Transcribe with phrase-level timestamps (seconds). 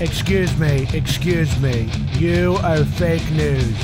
[0.00, 1.90] Excuse me, excuse me.
[2.12, 3.76] You are fake news.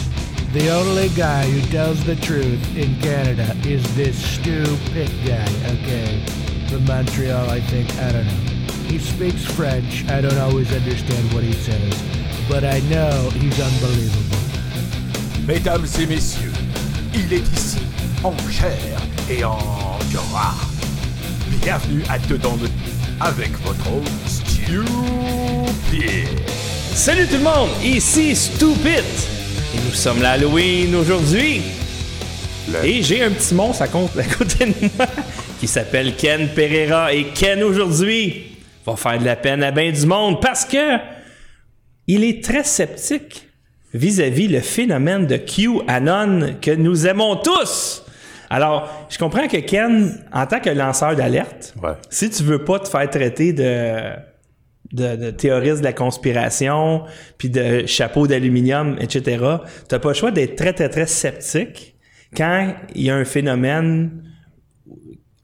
[0.52, 6.24] The only guy who tells the truth in Canada is this stupid guy, okay?
[6.68, 7.92] From Montreal, I think.
[7.98, 8.72] I don't know.
[8.86, 10.04] He speaks French.
[10.08, 12.00] I don't always understand what he says,
[12.48, 14.38] but I know he's unbelievable.
[15.48, 16.52] Mesdames et messieurs,
[17.12, 17.80] il est ici,
[18.22, 19.58] en chair et en
[20.12, 20.54] gras.
[21.60, 22.68] Bienvenue à Dedans de
[23.20, 24.46] avec votre host,
[25.94, 26.28] Stupid.
[26.92, 29.04] Salut tout le monde, ici Stupid.
[29.74, 31.62] Et nous sommes l'Halloween aujourd'hui.
[32.82, 35.06] Et j'ai un petit monstre à, compte- à côté de moi
[35.60, 37.12] qui s'appelle Ken Pereira.
[37.12, 40.96] Et Ken aujourd'hui va faire de la peine à bien du monde parce que
[42.08, 43.46] il est très sceptique
[43.92, 48.02] vis-à-vis le phénomène de QAnon que nous aimons tous.
[48.50, 51.90] Alors, je comprends que Ken, en tant que lanceur d'alerte, Ouais.
[52.10, 54.00] si tu veux pas te faire traiter de,
[54.94, 57.02] de, de de la conspiration,
[57.36, 59.44] puis de chapeau d'aluminium, etc.,
[59.88, 61.96] t'as pas le choix d'être très, très, très sceptique
[62.36, 64.22] quand il y a un phénomène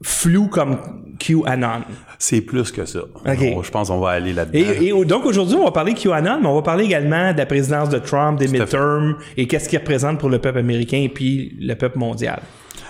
[0.03, 0.77] flou comme
[1.19, 1.81] QAnon.
[2.17, 3.01] C'est plus que ça.
[3.25, 4.57] On- je pense qu'on va aller là-dedans.
[4.59, 7.89] Et, donc aujourd'hui, on va parler QAnon, mais on va parler également de la présidence
[7.89, 11.75] de Trump, des midterms et qu'est-ce qu'il représente pour le peuple américain et puis le
[11.75, 12.41] peuple mondial.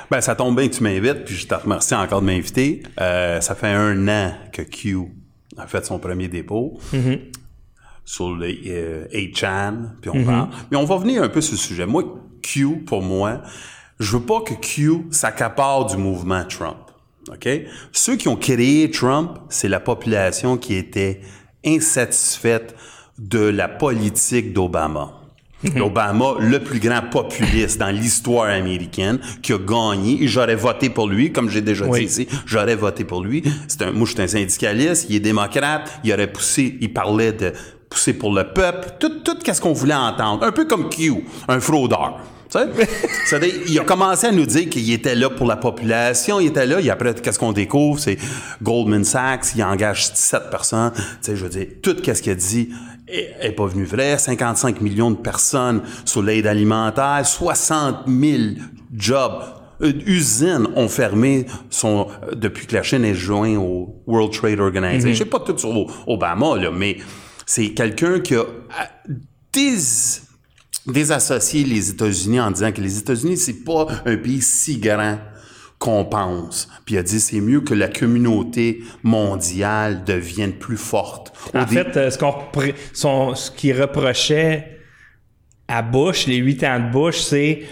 [0.09, 2.83] Ben, ça tombe bien que tu m'invites, puis je te remercie encore de m'inviter.
[2.99, 4.97] Euh, ça fait un an que Q
[5.57, 6.79] a fait son premier dépôt
[8.05, 10.49] sur le euh, 8chan, puis on parle.
[10.71, 11.85] Mais on va venir un peu sur le sujet.
[11.85, 12.03] Moi,
[12.41, 13.41] Q, pour moi,
[13.99, 16.77] je veux pas que Q s'accapare du mouvement Trump.
[17.29, 17.47] OK?
[17.91, 21.21] Ceux qui ont créé Trump, c'est la population qui était
[21.65, 22.75] insatisfaite
[23.19, 25.20] de la politique d'Obama.
[25.79, 31.07] Obama, le plus grand populiste dans l'histoire américaine, qui a gagné, et j'aurais voté pour
[31.07, 31.99] lui, comme j'ai déjà Oui.
[31.99, 33.43] dit ici, j'aurais voté pour lui.
[33.67, 37.33] C'est un, moi, je suis un syndicaliste, il est démocrate, il aurait poussé, il parlait
[37.33, 37.53] de
[37.89, 40.43] pousser pour le peuple, tout, tout qu'est-ce qu'on voulait entendre.
[40.43, 41.13] Un peu comme Q,
[41.47, 42.19] un fraudeur.
[42.49, 42.67] Tu sais?
[43.25, 46.65] C'est-à-dire, il a commencé à nous dire qu'il était là pour la population, il était
[46.65, 47.99] là, et après, qu'est-ce qu'on découvre?
[47.99, 48.17] C'est
[48.61, 50.91] Goldman Sachs, il engage 17 personnes.
[50.93, 52.69] Tu sais, je veux dire, tout qu'est-ce qu'il a dit
[53.07, 54.17] est, pas venu vrai.
[54.17, 58.43] 55 millions de personnes sur l'aide alimentaire, 60 000
[58.93, 59.43] jobs.
[59.81, 64.59] Euh, usines ont fermé son, euh, depuis que la Chine est jointe au World Trade
[64.59, 65.11] Organization.
[65.11, 66.97] Je sais pas tout sur Obama, là, mais
[67.47, 68.45] c'est quelqu'un qui a
[69.51, 69.77] dés,
[70.85, 75.17] désassocié les États-Unis en disant que les États-Unis, c'est pas un pays si grand
[75.81, 76.69] qu'on pense.
[76.85, 81.33] Puis il a dit c'est mieux que la communauté mondiale devienne plus forte.
[81.55, 84.77] En fait, euh, ce qu'on ce qu'il reprochait
[85.67, 87.63] à Bush, les huit ans de Bush, c'est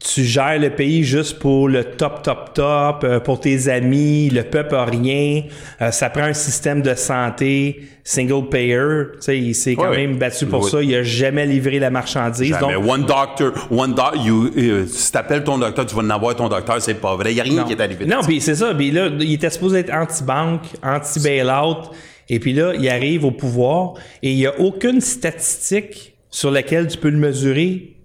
[0.00, 4.44] tu gères le pays juste pour le top, top, top, euh, pour tes amis, le
[4.44, 5.42] peuple a rien.
[5.82, 8.78] Euh, ça prend un système de santé single payer.
[9.14, 10.70] Tu sais, il s'est quand même battu pour oui.
[10.70, 10.82] ça.
[10.82, 12.48] Il a jamais livré la marchandise.
[12.48, 12.74] Jamais.
[12.74, 16.36] Donc, one doctor, one doc, you, euh, si t'appelles ton docteur, tu vas en avoir
[16.36, 17.32] ton docteur, c'est pas vrai.
[17.32, 18.06] Il y a rien qui est arrivé.
[18.06, 18.72] Non, puis c'est ça.
[18.74, 21.90] Puis là, il était supposé être anti-banque, anti-bailout.
[22.28, 26.86] Et puis là, il arrive au pouvoir et il n'y a aucune statistique sur laquelle
[26.86, 27.97] tu peux le mesurer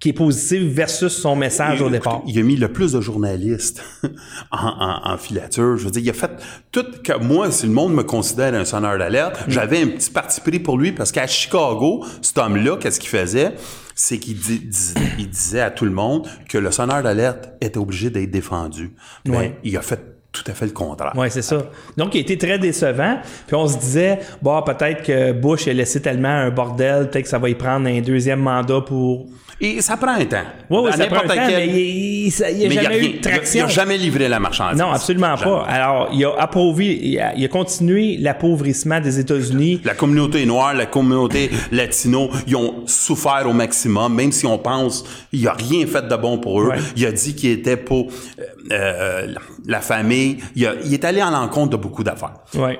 [0.00, 2.22] qui est positive versus son message au départ.
[2.26, 3.82] Il a mis le plus de journalistes
[4.52, 5.76] en, en- en filature.
[5.76, 6.30] Je veux dire, il a fait
[6.70, 9.50] tout que moi, si le monde me considère un sonneur d'alerte, Mm.
[9.50, 13.54] j'avais un petit parti pris pour lui parce qu'à Chicago, cet homme-là, qu'est-ce qu'il faisait?
[13.96, 17.78] C'est qu'il di- dis- il disait à tout le monde que le sonneur d'alerte était
[17.78, 18.92] obligé d'être défendu.
[19.24, 19.56] Ben, Ouais.
[19.64, 19.98] Il a fait
[20.30, 21.12] tout à fait le contraire.
[21.16, 21.70] Oui, c'est ça.
[21.96, 23.18] Donc, il a été très décevant.
[23.48, 27.28] Puis on se disait, bon, peut-être que Bush a laissé tellement un bordel, peut-être que
[27.30, 29.26] ça va y prendre un deuxième mandat pour.
[29.60, 30.36] Et ça prend un temps.
[30.70, 32.66] Oui, oui, À ça prend un n'importe temps, quel- mais il n'y a, il y
[32.66, 33.58] a jamais rien- eu de traction.
[33.60, 34.78] Il n'a jamais livré la marchandise.
[34.80, 35.50] Non, absolument Jamais.
[35.50, 35.64] pas.
[35.64, 39.80] Alors, il a appauvri, il a, il a continué l'appauvrissement des États-Unis.
[39.84, 45.04] La communauté noire, la communauté latino, ils ont souffert au maximum, même si on pense
[45.32, 46.68] il a rien fait de bon pour eux.
[46.68, 46.78] Ouais.
[46.94, 49.34] Il a dit qu'il était pour euh, euh,
[49.66, 50.38] la famille.
[50.54, 52.34] Il, a- il est allé à l'encontre de beaucoup d'affaires.
[52.54, 52.78] Ouais.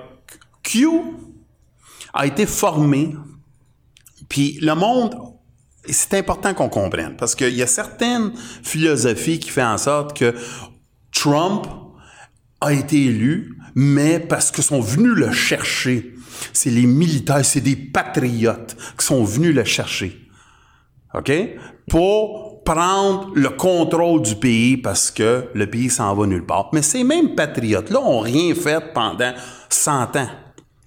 [0.63, 0.87] Q
[2.15, 3.15] a été formé,
[4.29, 5.15] puis le monde,
[5.91, 8.33] c'est important qu'on comprenne, parce qu'il y a certaines
[8.63, 10.35] philosophies qui font en sorte que
[11.13, 11.67] Trump
[12.61, 16.15] a été élu, mais parce que sont venus le chercher.
[16.53, 20.29] C'est les militaires, c'est des patriotes qui sont venus le chercher.
[21.15, 21.33] OK?
[21.89, 26.69] Pour prendre le contrôle du pays parce que le pays s'en va nulle part.
[26.75, 29.33] Mais ces mêmes patriotes-là ont rien fait pendant
[29.71, 30.29] 100 ans.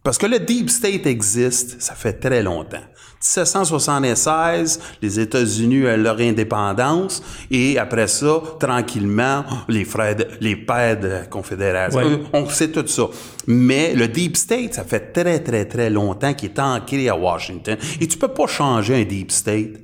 [0.04, 2.83] Parce que le Deep State existe, ça fait très longtemps.
[3.21, 11.00] 1776, les États-Unis ont leur indépendance et après ça, tranquillement, les frères, de- les pères
[11.00, 12.06] de la Confédération, Ouais.
[12.06, 13.03] eux, on sait tout ça.
[13.47, 17.77] Mais le Deep State, ça fait très, très, très longtemps qu'il est ancré à Washington.
[18.00, 19.79] Et tu peux pas changer un Deep State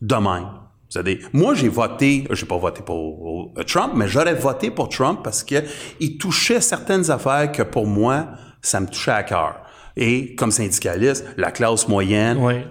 [0.00, 0.48] de même.
[0.88, 5.20] C'est-à-dire, moi, j'ai voté, j'ai pas voté pour euh, Trump, mais j'aurais voté pour Trump
[5.22, 5.56] parce que
[5.98, 8.26] il touchait certaines affaires que pour moi,
[8.62, 9.56] ça me touchait à cœur.
[9.96, 12.66] Et comme syndicaliste, la classe moyenne, Ouais.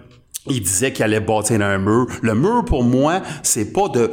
[0.49, 2.05] il disait qu'il allait bâtir un mur.
[2.21, 4.11] Le mur, pour moi, c'est pas de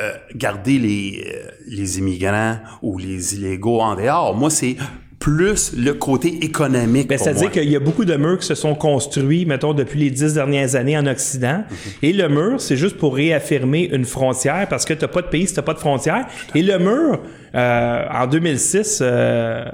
[0.00, 4.34] euh, garder les, euh, les immigrants ou les illégaux en dehors.
[4.34, 4.76] Moi, c'est
[5.20, 7.08] plus le côté économique.
[7.08, 10.10] Ben, C'est-à-dire qu'il y a beaucoup de murs qui se sont construits, mettons, depuis les
[10.10, 11.64] dix dernières années en Occident.
[12.02, 15.28] Et le mur, c'est juste pour réaffirmer une frontière parce que tu n'as pas de
[15.28, 16.26] pays si tu pas de frontière.
[16.54, 17.20] Et le mur,
[17.54, 19.64] euh, en 2006, euh,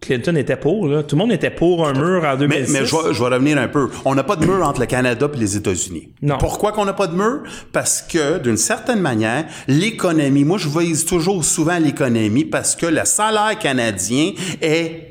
[0.00, 0.86] Clinton était pour.
[0.86, 1.02] Là.
[1.02, 2.72] Tout le monde était pour un mur en Mais, 2006.
[2.72, 3.88] mais je, vais, je vais revenir un peu.
[4.04, 6.08] On n'a pas de mur entre le Canada et les États-Unis.
[6.20, 6.38] Non.
[6.38, 7.42] Pourquoi qu'on n'a pas de mur?
[7.72, 13.00] Parce que, d'une certaine manière, l'économie, moi je vise toujours souvent l'économie parce que le
[13.04, 15.08] salaire canadien est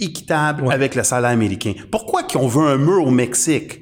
[0.00, 1.72] équitable avec le salaire américain.
[1.90, 3.80] Pourquoi qu'on veut un mur au Mexique?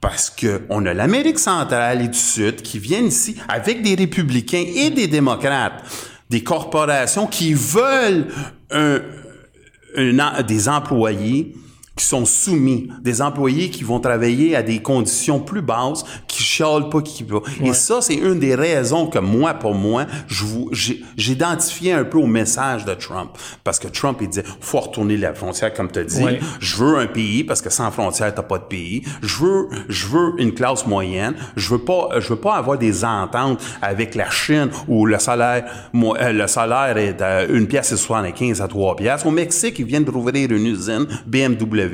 [0.00, 4.64] Parce que on a l'Amérique centrale et du Sud qui viennent ici avec des républicains
[4.74, 5.82] et des démocrates,
[6.30, 8.26] des corporations qui veulent
[8.70, 9.00] un,
[10.42, 11.54] des employés
[11.96, 16.90] qui sont soumis, des employés qui vont travailler à des conditions plus basses, qui chialent
[16.90, 17.26] pas, qui
[17.64, 20.04] Et ça, c'est une des raisons que moi, pour moi,
[21.16, 23.30] j'identifiais un peu au message de Trump.
[23.64, 26.22] Parce que Trump, il disait, faut retourner la frontière, comme tu as dit.
[26.22, 26.40] Ouais.
[26.60, 29.02] Je veux un pays, parce que sans frontière, t'as pas de pays.
[29.22, 31.34] Je veux, je veux une classe moyenne.
[31.56, 35.64] Je veux pas, je veux pas avoir des ententes avec la Chine où le salaire,
[35.94, 39.24] moi, euh, le salaire est à une pièce et 75 à trois pièces.
[39.24, 41.85] Au Mexique, ils viennent d'ouvrir une usine BMW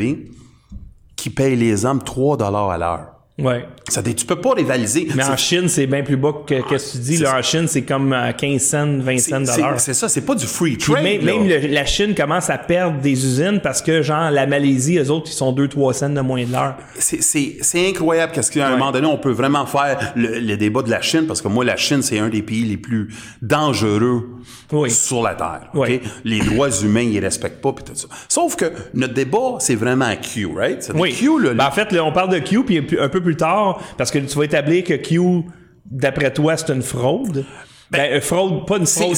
[1.17, 3.12] qui paye les hommes 3 dollars à l'heure.
[3.39, 3.65] Ouais.
[3.89, 5.09] Ça, tu peux pas rivaliser.
[5.15, 7.17] Mais en Chine, c'est bien plus bas que qu'est-ce que tu dis.
[7.17, 7.39] Là, ça.
[7.39, 9.81] en Chine, c'est comme euh, 15 cents, 20 cents dollars.
[9.81, 11.03] c'est ça, c'est pas du free Puis trade.
[11.03, 11.33] même, là.
[11.39, 15.11] même le- la Chine commence à perdre des usines parce que, genre, la Malaisie, eux
[15.11, 16.77] autres, ils sont 2-3 cents de moins de l'heure.
[16.99, 20.57] C'est- C'est c'est incroyable parce qu'à un moment donné, on peut vraiment faire le, le
[20.59, 23.09] débat de la Chine parce que moi, la Chine, c'est un des pays les plus
[23.41, 24.29] dangereux
[24.73, 24.91] Oui.
[24.91, 25.71] sur la Terre.
[25.75, 26.01] Oui.
[26.25, 28.09] Les droits humains, ils respectent pas puis tout ça.
[28.29, 30.91] Sauf que notre débat, c'est vraiment Q, right?
[30.95, 31.13] Oui.
[31.15, 33.81] Q, le, Ben, en fait, là, on parle de Q, puis un peu plus tard,
[33.97, 35.45] parce que tu vas établir que Q,
[35.87, 37.45] d'après toi, c'est une fraude.
[37.91, 39.17] Ben, euh, fraude, pas une fraude.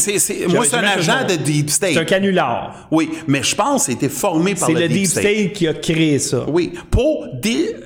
[0.48, 1.42] moi, c'est un agent le de.
[1.42, 2.06] Deep C'est un State.
[2.06, 2.88] canular.
[2.90, 5.74] Oui, mais je pense que c'était formé par C'est le, le Deep State qui a
[5.74, 6.44] créé ça.
[6.48, 7.76] Oui, pour des,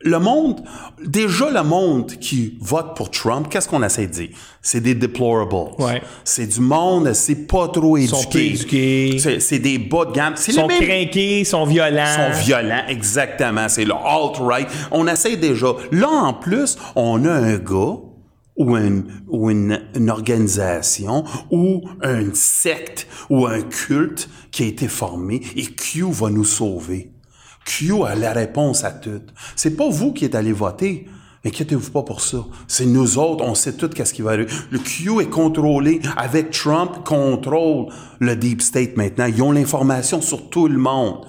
[0.00, 0.60] le monde,
[1.04, 4.28] déjà le monde qui vote pour Trump, qu'est-ce qu'on essaie de dire?
[4.62, 5.72] C'est des deplorables.
[5.78, 6.02] Ouais.
[6.24, 8.16] C'est du monde, c'est pas trop éduqué.
[8.16, 9.38] sont éduqués.
[9.40, 10.34] C'est, des bas de gamme.
[10.46, 12.04] Ils sont les mêmes- crinqués, ils sont violents.
[12.32, 13.68] sont violents, exactement.
[13.68, 14.68] C'est le alt-right.
[14.92, 15.72] On essaie déjà.
[15.90, 17.96] Là, en plus, on a un gars
[18.56, 24.86] ou une, ou une, une organisation ou une secte ou un culte qui a été
[24.88, 27.10] formé et Q va nous sauver.
[27.68, 29.20] Q a la réponse à tout.
[29.54, 31.06] C'est pas vous qui êtes allé voter.
[31.44, 32.38] Inquiétez-vous pas pour ça.
[32.66, 34.50] C'est nous autres, on sait tout qu'est-ce qui va arriver.
[34.70, 36.00] Le Q est contrôlé.
[36.16, 37.88] Avec Trump, contrôle
[38.20, 39.26] le Deep State maintenant.
[39.26, 41.26] Ils ont l'information sur tout le monde.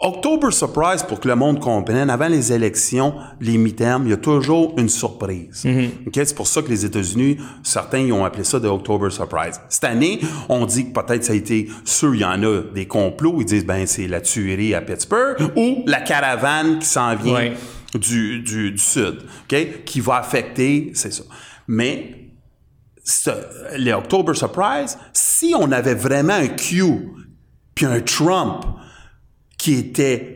[0.00, 4.16] October Surprise, pour que le monde comprenne, avant les élections, les mi-termes, il y a
[4.16, 5.66] toujours une surprise.
[6.06, 6.12] OK?
[6.14, 9.60] C'est pour ça que les États-Unis, certains ils ont appelé ça de October Surprise.
[9.68, 12.86] Cette année, on dit que peut-être ça a été sûr, il y en a des
[12.86, 17.34] complots, ils disent ben c'est la tuerie à Pittsburgh ou la caravane qui s'en vient
[17.34, 17.54] Ouais.
[17.94, 19.84] du, du, du sud, OK?
[19.84, 21.24] Qui va affecter, c'est ça.
[21.66, 22.30] Mais
[23.02, 23.30] ce-
[23.78, 27.08] les October Surprise, si on avait vraiment un Q
[27.74, 28.64] puis un Trump
[29.58, 30.34] qui était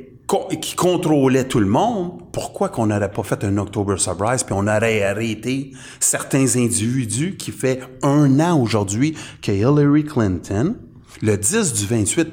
[0.63, 4.67] qui contrôlait tout le monde, pourquoi qu'on n'aurait pas fait un October Surprise puis on
[4.67, 10.77] aurait arrêté certains individus qui fait un an aujourd'hui que Hillary Clinton,
[11.21, 12.29] le 10 du 28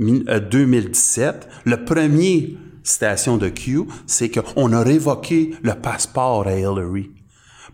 [0.00, 6.58] mi- euh, 2017, le premier citation de Q, c'est qu'on a révoqué le passeport à
[6.58, 7.10] Hillary.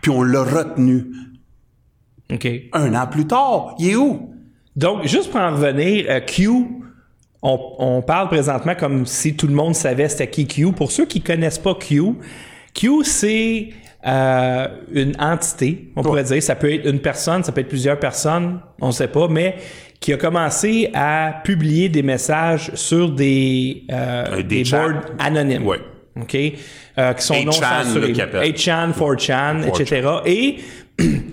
[0.02, 1.06] Puis on l'a retenu.
[2.30, 2.46] OK.
[2.74, 4.34] Un an plus tard, il est où?
[4.76, 6.50] Donc, juste pour en revenir, euh, Q,
[7.42, 10.72] on, on parle présentement comme si tout le monde savait c'était qui Q.
[10.72, 12.02] Pour ceux qui connaissent pas Q,
[12.74, 13.68] Q, c'est
[14.06, 16.42] euh, une entité, on pourrait dire.
[16.42, 19.56] Ça peut être une personne, ça peut être plusieurs personnes, on ne sait pas, mais
[20.00, 25.64] qui a commencé à publier des messages sur des, euh, Euh, des boards anonymes.
[25.66, 25.78] Ouais.
[26.20, 26.36] OK?
[26.98, 28.00] Euh, qui sont 8chan, non censurés.
[28.08, 28.42] là, qu'il appelle.
[28.52, 29.80] 8chan, 4chan, 4chan.
[29.80, 30.08] etc.
[30.26, 30.56] Et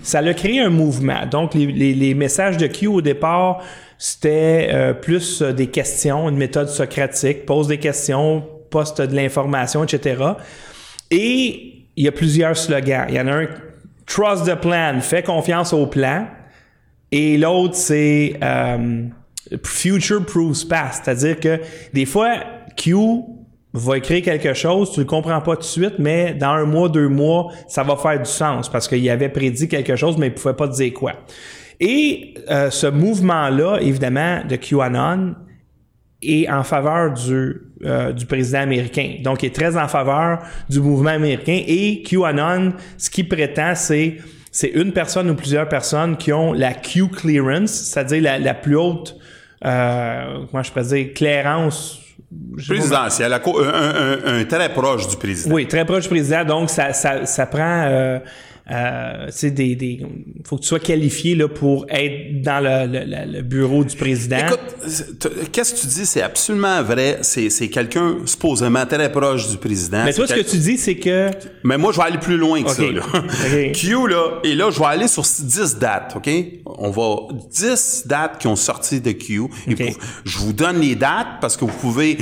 [0.03, 1.25] ça a créé un mouvement.
[1.29, 3.61] Donc, les, les- les messages de Q au départ,
[3.97, 9.83] c'était euh, plus euh, des questions, une méthode socratique, pose des questions, poste de l'information,
[9.83, 10.23] etc.
[11.11, 13.05] Et il y a plusieurs slogans.
[13.09, 13.47] Il y en a un,
[14.05, 16.25] Trust the plan, fais confiance au plan.
[17.11, 19.03] Et l'autre, c'est euh,
[19.63, 21.03] Future Proofs Past.
[21.05, 21.59] C'est-à-dire que
[21.93, 22.35] des fois,
[22.75, 22.95] Q
[23.73, 26.89] va écrire quelque chose, tu le comprends pas tout de suite, mais dans un mois,
[26.89, 30.33] deux mois, ça va faire du sens parce qu'il avait prédit quelque chose, mais il
[30.33, 31.13] pouvait pas dire quoi.
[31.79, 35.35] Et euh, ce mouvement-là, évidemment, de QAnon,
[36.21, 39.15] est en faveur du, euh, du président américain.
[39.23, 41.61] Donc, il est très en faveur du mouvement américain.
[41.65, 44.17] Et QAnon, ce qu'il prétend, c'est
[44.51, 48.75] c'est une personne ou plusieurs personnes qui ont la Q clearance, c'est-à-dire la, la plus
[48.75, 49.15] haute,
[49.63, 51.98] euh, comment je pourrais dire, clairance
[52.67, 55.55] Présidentiel, un, un, un, très proche du président.
[55.55, 56.43] Oui, très proche du président.
[56.43, 58.19] Donc, ça, ça, ça prend euh,
[58.71, 59.99] euh, des, des,
[60.45, 64.37] faut que tu sois qualifié là, pour être dans le, le, le bureau du président.
[64.37, 67.19] Écoute, qu'est-ce que tu dis, c'est absolument vrai.
[67.21, 70.03] C'est, c'est quelqu'un supposément très proche du président.
[70.05, 71.29] Mais toi, ce que tu dis, c'est que.
[71.63, 72.83] Mais moi, je vais aller plus loin que ça.
[72.83, 73.01] Là.
[73.73, 76.29] Q, là, et là, je vais aller sur 10 dates, OK?
[76.65, 77.33] On va.
[77.51, 79.43] 10 dates qui ont sorti de Q.
[79.67, 79.93] Et
[80.25, 82.17] je vous donne les dates parce que vous pouvez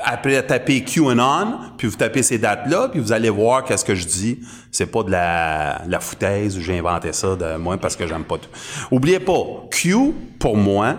[0.00, 4.06] après taper QAnon, puis vous tapez ces dates-là, puis vous allez voir qu'est-ce que je
[4.06, 4.40] dis.
[4.70, 8.24] C'est pas de la, la foutaise ou j'ai inventé ça de moi parce que j'aime
[8.24, 8.48] pas tout.
[8.90, 10.96] Oubliez pas, Q, pour moi,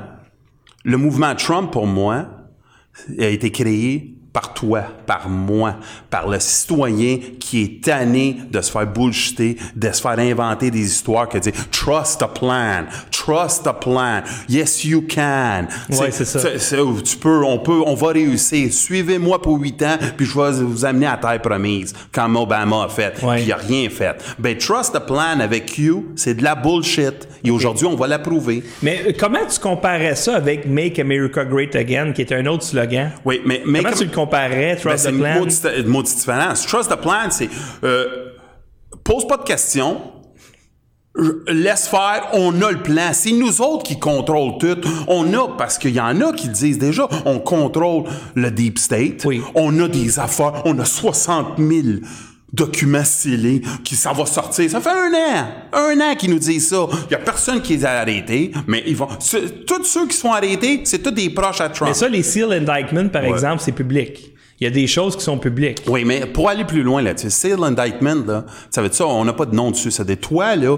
[0.83, 2.25] le mouvement Trump, pour moi,
[3.19, 5.75] a été créé par toi, par moi,
[6.09, 10.83] par le citoyen qui est tanné de se faire bullshiter, de se faire inventer des
[10.83, 15.67] histoires qui disent trust the plan, trust the plan, yes you can.
[15.91, 16.39] Ouais, c'est ça.
[17.03, 18.73] tu peux, on peut, on va réussir.
[18.73, 22.89] Suivez-moi pour huit ans, puis je vais vous amener à terre promise, comme Obama a
[22.89, 23.35] fait, ouais.
[23.35, 24.15] puis il a rien fait.
[24.39, 27.27] Ben trust the plan avec you, c'est de la bullshit.
[27.45, 28.63] Et aujourd'hui, on va l'approuver.
[28.81, 33.11] Mais comment tu comparais ça avec Make America Great Again, qui est un autre slogan?
[33.25, 35.45] Oui, mais, mais comment tu le comparais, Trust ben, the Plan?
[35.49, 36.65] C'est une maudite différence.
[36.65, 37.49] Trust the Plan, c'est
[37.83, 38.33] euh,
[39.03, 40.01] pose pas de questions.
[41.47, 43.11] Laisse faire, on a le plan.
[43.13, 44.81] C'est nous autres qui contrôlent tout.
[45.07, 49.23] On a, parce qu'il y en a qui disent déjà, on contrôle le Deep State.
[49.23, 49.43] Oui.
[49.53, 51.69] On a des affaires, on a 60 000
[52.53, 54.69] documents scellés, qui ça va sortir.
[54.69, 56.85] Ça fait un an, un an qu'ils nous disent ça.
[57.09, 59.07] Il y a personne qui les a arrêtés, mais ils vont.
[59.67, 61.89] Tous ceux qui sont arrêtés, c'est tous des proches à Trump.
[61.89, 63.29] Mais ça, les seal indictment, par Ouais.
[63.31, 64.29] exemple, c'est public.
[64.59, 65.81] Il y a des choses qui sont publiques.
[65.87, 68.97] Oui, mais pour aller plus loin, là, tu sais, seal indictment, là, ça veut dire
[68.97, 69.89] ça, on n'a pas de nom dessus.
[69.91, 70.77] Ça veut dire, toi, là,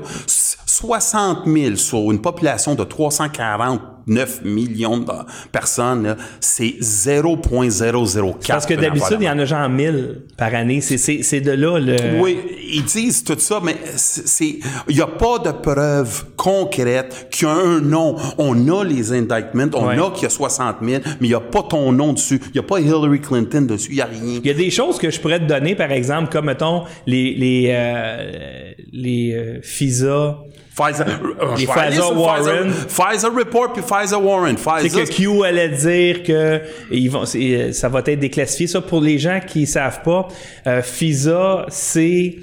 [0.80, 5.12] 60 000 sur une population de 349 millions de
[5.52, 8.48] personnes, c'est 0,004.
[8.48, 10.82] Parce que d'habitude, il y en a genre 1000 par année.
[10.82, 12.20] C'est, de là le.
[12.22, 12.40] Oui,
[12.74, 17.52] ils disent tout ça, mais c'est, il n'y a pas de preuve concrète qu'il y
[17.52, 18.16] a un nom.
[18.38, 19.98] On a les indictments, on Ouais.
[19.98, 22.42] a qu'il y a 60 000, mais il n'y a pas ton nom dessus.
[22.48, 24.40] Il n'y a pas Hillary Clinton dessus, il n'y a rien.
[24.44, 27.34] Il y a des choses que je pourrais te donner, par exemple, comme, mettons, les,
[27.36, 30.38] les, euh, les euh, FISA.
[30.76, 32.70] Pfizer, euh, Les vais aller Pfizer Warren.
[32.70, 34.58] Pfizer, Pfizer Report puis Pfizer Warren.
[34.58, 38.68] C'est que Q allait dire que ils vont, euh, ça va être déclassifié.
[38.68, 40.28] Ça, pour les gens qui savent pas,
[40.68, 42.36] euh, FISA, c'est,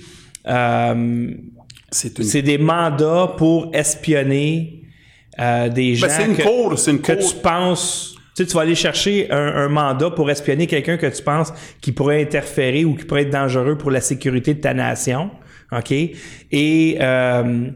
[0.48, 1.30] euh,
[1.90, 4.82] c'est une, des mandats pour espionner
[5.38, 7.30] euh, des gens ben, c'est une que, cour, c'est une que cour.
[7.30, 8.08] tu penses...
[8.34, 11.52] Tu sais, tu vas aller chercher un, un mandat pour espionner quelqu'un que tu penses
[11.82, 15.30] qui pourrait interférer ou qui pourrait être dangereux pour la sécurité de ta nation.
[15.70, 15.92] OK?
[15.92, 17.70] Et euh,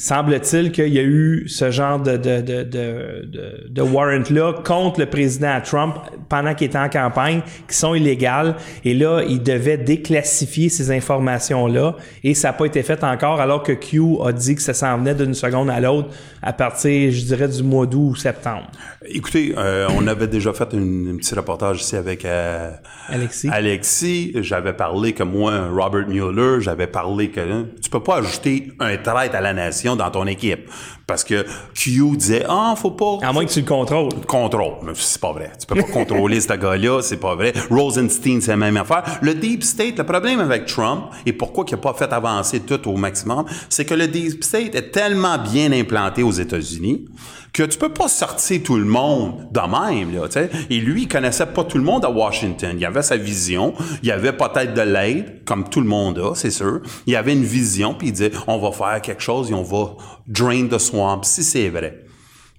[0.00, 5.04] semble-t-il qu'il y a eu ce genre de, de, de, de, de, warrant-là contre le
[5.06, 5.94] président Trump
[6.30, 8.56] pendant qu'il était en campagne, qui sont illégales.
[8.84, 11.96] Et là, il devait déclassifier ces informations-là.
[12.24, 14.96] Et ça n'a pas été fait encore, alors que Q a dit que ça s'en
[14.96, 16.08] venait d'une seconde à l'autre
[16.42, 18.70] à partir, je dirais, du mois d'août ou septembre.
[19.04, 22.70] Écoutez, euh, on avait déjà fait un petit reportage ici avec euh,
[23.08, 23.48] Alexis.
[23.52, 24.32] Alexis.
[24.36, 28.96] J'avais parlé que moi, Robert Mueller, j'avais parlé que hein, tu peux pas ajouter un
[28.96, 30.68] traître à la nation dans ton équipe.
[31.06, 31.44] Parce que
[31.74, 33.18] Q disait, ah, faut pas...
[33.22, 34.12] À moins que tu le contrôles.
[34.26, 34.74] contrôle.
[34.84, 35.50] Mais c'est pas vrai.
[35.58, 37.52] Tu peux pas contrôler ce gars-là, c'est pas vrai.
[37.68, 39.02] Rosenstein, c'est la même affaire.
[39.20, 42.88] Le Deep State, le problème avec Trump, et pourquoi il n'a pas fait avancer tout
[42.88, 47.06] au maximum, c'est que le Deep State est tellement bien implanté aux États-Unis
[47.52, 50.50] que tu peux pas sortir tout le monde de même, là, tu sais.
[50.70, 52.76] Et lui, il connaissait pas tout le monde à Washington.
[52.78, 53.74] Il avait sa vision.
[54.02, 56.80] Il avait peut-être de l'aide, comme tout le monde a, c'est sûr.
[57.06, 59.96] Il avait une vision, puis il disait, on va faire quelque chose et on va
[60.26, 62.04] drain the swamp, si c'est vrai.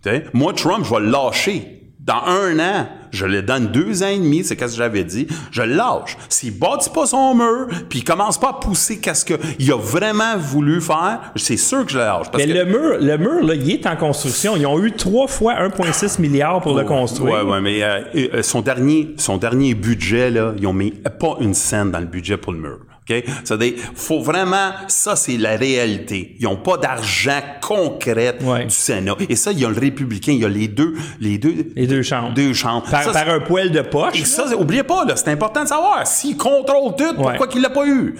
[0.03, 1.80] Tu sais, Moi, Trump, je vais lâcher.
[2.03, 5.27] Dans un an, je le donne deux ans et demi, c'est ce que j'avais dit,
[5.51, 6.17] je le lâche.
[6.29, 10.35] S'il bâtit pas son mur, puis il commence pas à pousser qu'est-ce qu'il a vraiment
[10.35, 12.31] voulu faire, c'est sûr que je le lâche.
[12.31, 14.55] Parce Mais que- le mur, le mur, là, il est en construction.
[14.57, 17.45] Ils ont eu trois fois 1,6 milliard pour le construire.
[17.45, 21.37] Ouais, ouais, mais euh, euh, son dernier, son dernier budget là, ils ont mis pas
[21.39, 22.79] une scène dans le budget pour le mur.
[23.13, 23.23] OK?
[23.43, 26.35] C'est-à-dire, faut vraiment, ça, c'est la réalité.
[26.39, 28.65] Ils n'ont pas d'argent concret Ouais.
[28.65, 29.15] du Sénat.
[29.29, 31.87] Et ça, il y a le républicain, il y a les deux, les deux, Les
[31.87, 32.33] deux chambres.
[32.33, 32.85] deux chambres.
[32.89, 34.19] Par, Ça, par un poil de poche.
[34.19, 36.05] et ça, oubliez pas, là, c'est important de savoir.
[36.07, 38.15] S'il contrôle tout, pourquoi qu'il l'a pas eu?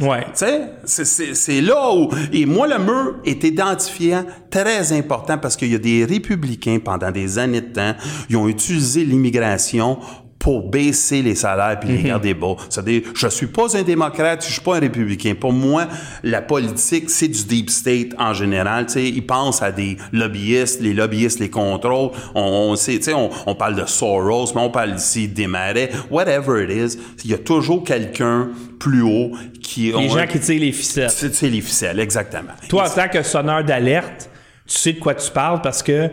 [0.00, 0.26] Ouais.
[0.36, 0.44] Tu
[0.84, 2.08] sais, c'est là où...
[2.32, 7.10] Et moi, le mur est identifiant très important parce qu'il y a des républicains, pendant
[7.10, 7.94] des années de temps,
[8.30, 9.98] ils ont utilisé l'immigration
[10.38, 12.54] pour baisser les salaires puis les garder bas.
[12.68, 15.34] C'est-à-dire, je suis pas un démocrate, je suis pas un républicain.
[15.38, 15.88] Pour moi,
[16.22, 18.86] la politique, c'est du deep state en général.
[18.86, 22.12] Tu sais, ils pensent à des lobbyistes, les lobbyistes les contrôlent.
[22.34, 25.46] On, on sait, tu sais, on, on parle de Soros, mais on parle ici des
[25.46, 26.98] marais, whatever it is.
[27.24, 29.92] Il y a toujours quelqu'un plus haut qui...
[29.92, 31.10] Les gens qui tirent les ficelles.
[31.10, 32.52] c'est les ficelles, exactement.
[32.68, 34.30] Toi, en tant que sonneur d'alerte,
[34.66, 36.10] tu sais de quoi tu parles parce que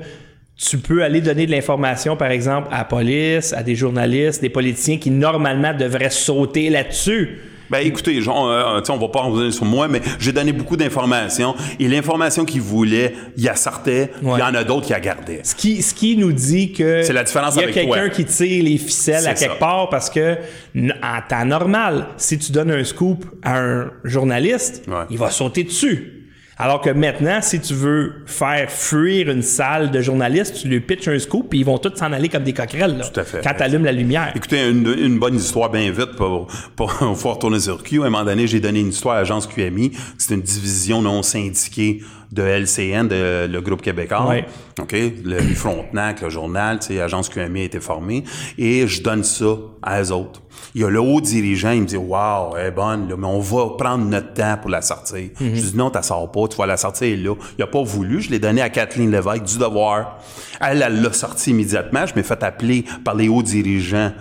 [0.58, 4.50] tu peux aller donner de l'information, par exemple, à la police, à des journalistes, des
[4.50, 7.40] politiciens qui normalement devraient sauter là-dessus.
[7.68, 10.78] Ben écoutez, genre, euh, on va pas en revenir sur moi, mais j'ai donné beaucoup
[10.78, 14.40] d'informations et l'information qu'il voulait, il y a sortait, il Ouais.
[14.40, 15.40] y en a d'autres qui a gardé.
[15.42, 18.24] Ce qui, ce qui nous dit que C'est la différence il y a quelqu'un qui
[18.24, 19.60] tire les ficelles à quelque ça.
[19.60, 20.36] part parce que
[20.78, 25.06] en temps normal, si tu donnes un scoop à un journaliste, Ouais.
[25.10, 26.15] il va sauter dessus.
[26.58, 31.10] Alors que maintenant, si tu veux faire fuir une salle de journalistes, tu lui pitches
[31.10, 32.98] un scoop puis ils vont tous s'en aller comme des coquerelles.
[32.98, 33.42] Là, Tout à fait.
[33.44, 34.32] Quand tu allumes la lumière.
[34.36, 38.04] Écoutez, une, une bonne histoire bien vite pour, pour, pour retourner sur Q.
[38.04, 39.92] À un moment donné, j'ai donné une histoire à l'agence QMI.
[40.18, 44.28] C'est une division non syndiquée de LCN, de, le groupe québécois.
[44.28, 44.46] Ouais.
[44.80, 44.94] OK?
[44.94, 48.24] Le, le Frontenac, le journal, tu sais, agence QMI a été formée.
[48.58, 50.42] Et je donne ça à eux autres.
[50.74, 53.28] Il y a le haut dirigeant, il me dit, wow, elle est bonne, là, mais
[53.28, 55.30] on va prendre notre temps pour la sortir.
[55.40, 57.36] Je dis, non, tu sors pas, tu vas la sortir là.
[57.58, 60.20] Il a pas voulu, je l'ai donné à Kathleen Lévesque du devoir.
[60.60, 62.06] Elle, elle l'a sorti immédiatement.
[62.06, 64.12] Je m'ai fait appeler par les hauts dirigeants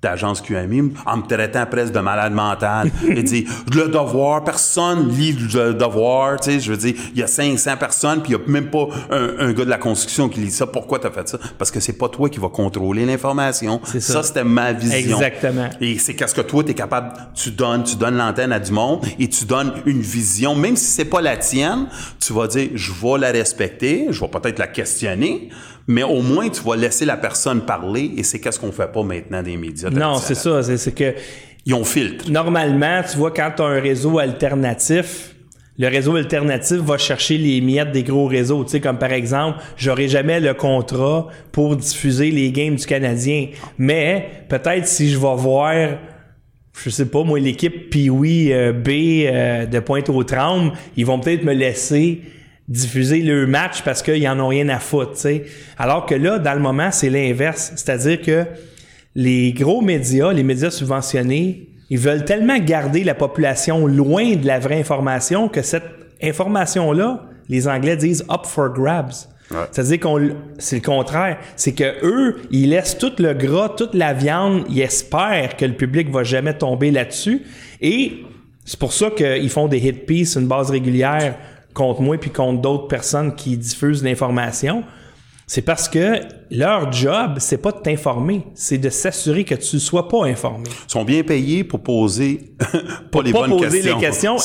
[0.00, 2.90] d'agence QMI en me traitant presque de malade mental.
[3.08, 7.22] Il dit le devoir, personne lit le devoir, tu sais, je veux dire, il y
[7.22, 10.28] a 500 personnes puis il y a même pas un, un gars de la construction
[10.28, 10.66] qui lit ça.
[10.66, 11.38] Pourquoi t'as fait ça?
[11.58, 13.80] Parce que c'est pas toi qui va contrôler l'information.
[13.84, 14.14] C'est ça.
[14.14, 15.18] Ça, c'était ma vision.
[15.18, 15.68] Exactement.
[15.80, 19.04] Et c'est qu'est-ce que toi t'es capable, tu donnes, tu donnes l'antenne à du monde
[19.18, 21.88] et tu donnes une vision, même si c'est pas la tienne,
[22.20, 25.50] tu vas dire je vais la respecter, je vais peut-être la questionner,
[25.88, 29.02] mais au moins tu vas laisser la personne parler et c'est qu'est-ce qu'on fait pas
[29.02, 29.90] maintenant des médias.
[29.90, 30.62] Non, c'est ça.
[30.62, 31.14] C'est c'est que
[31.66, 32.30] Ils ont filtre.
[32.30, 35.34] normalement, tu vois, quand tu as un réseau alternatif,
[35.80, 38.64] le réseau alternatif va chercher les miettes des gros réseaux.
[38.64, 43.46] Tu sais, comme par exemple, j'aurai jamais le contrat pour diffuser les games du Canadien.
[43.78, 45.72] Mais peut-être si je vais voir,
[46.84, 48.88] je sais pas, moi, l'équipe Pee-Wee euh, B
[49.26, 52.22] euh, de Pointe-aux-Trembles, ils vont peut-être me laisser
[52.68, 55.44] diffuser le match parce qu'ils en ont rien à foutre, tu sais.
[55.78, 57.72] Alors que là, dans le moment, c'est l'inverse.
[57.76, 58.44] C'est-à-dire que
[59.14, 64.58] les gros médias, les médias subventionnés, ils veulent tellement garder la population loin de la
[64.58, 65.86] vraie information que cette
[66.22, 69.12] information-là, les Anglais disent up for grabs.
[69.50, 69.56] Ouais.
[69.72, 74.12] C'est-à-dire qu'on c'est le contraire, c'est que eux, ils laissent tout le gras, toute la
[74.12, 77.44] viande, ils espèrent que le public va jamais tomber là-dessus
[77.80, 78.24] et
[78.66, 81.38] c'est pour ça qu'ils font des hit pieces une base régulière
[81.78, 84.82] contre moi puis contre d'autres personnes qui diffusent l'information.
[85.50, 89.80] C'est parce que leur job, c'est pas de t'informer, c'est de s'assurer que tu ne
[89.80, 90.68] sois pas informé.
[90.68, 92.52] Ils sont bien payés pour poser
[93.10, 93.94] pas les pas bonnes poser questions.
[93.98, 94.36] les questions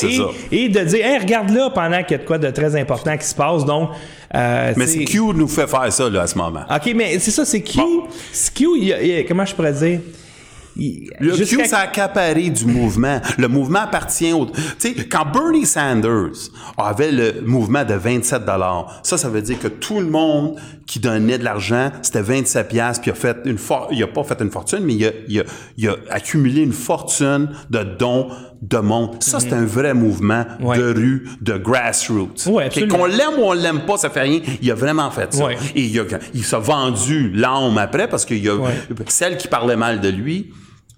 [0.50, 3.18] et, de dire hey, regarde là pendant qu'il y a de quoi de très important
[3.18, 3.90] qui se passe donc
[4.34, 6.62] euh, Mais c'est- Q nous fait faire ça là, à ce moment.
[6.74, 7.76] OK, mais c'est ça, c'est Q.
[7.76, 8.04] Bon.
[8.32, 10.00] C'est Q, il y a- il y a- comment je pourrais dire?
[10.76, 13.20] Le Q, ça a accaparé du mouvement.
[13.38, 14.46] Le mouvement appartient au...
[14.46, 18.42] Tu sais, quand Bernie Sanders avait le mouvement de 27
[19.02, 20.56] ça, ça veut dire que tout le monde
[20.86, 23.88] qui donnait de l'argent, c'était 27 piastres, puis il a fait une for...
[23.90, 25.44] il a pas fait une fortune, mais il a, il a-
[25.78, 28.28] il a accumulé une fortune de dons
[28.60, 29.16] de monde.
[29.22, 30.66] Ça, c'est un vrai mouvement Mhm.
[30.66, 30.78] Ouais.
[30.78, 32.46] de rue, de grassroots.
[32.48, 32.68] Ouais.
[32.88, 34.40] Qu'on l'aime ou on l'aime pas, ça fait rien.
[34.62, 35.44] Il a vraiment fait ça.
[35.46, 35.56] Ouais.
[35.74, 38.54] Et il, a, il s'est vendu l'âme après parce qu'il y a
[39.08, 40.52] celle qui parlait mal de lui,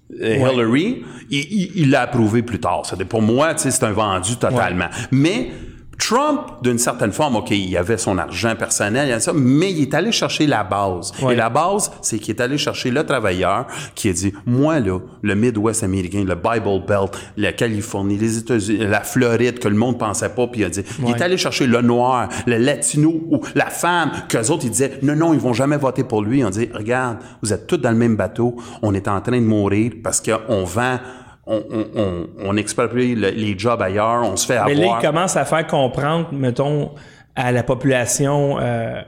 [0.09, 2.81] Hillary, il- l'a approuvé plus tard.
[2.85, 4.87] C'est-à-dire, pour moi, c'est un vendu totalement.
[5.11, 5.49] Mais
[5.97, 9.81] Trump, d'une certaine forme, OK, il avait son argent personnel, il avait ça, mais il
[9.83, 11.11] est allé chercher la base.
[11.21, 11.33] Ouais.
[11.33, 14.99] Et la base, c'est qu'il est allé chercher le travailleur qui a dit, moi, là,
[15.21, 19.97] le Midwest américain, le Bible Belt, la Californie, les États-Unis, la Floride, que le monde
[19.97, 23.41] pensait pas, puis il a dit, il est allé chercher le noir, le latino ou
[23.55, 26.43] la femme, qu'eux autres, ils disaient, non, non, ils vont jamais voter pour lui.
[26.43, 29.45] On dit, regarde, vous êtes tous dans le même bateau, on est en train de
[29.45, 30.99] mourir parce qu'on vend,
[31.47, 35.01] on, on, on, on exproprie le- les jobs ailleurs, on se fait Mais là, avoir.
[35.01, 36.91] il commence à faire comprendre, mettons,
[37.35, 39.01] à la population euh,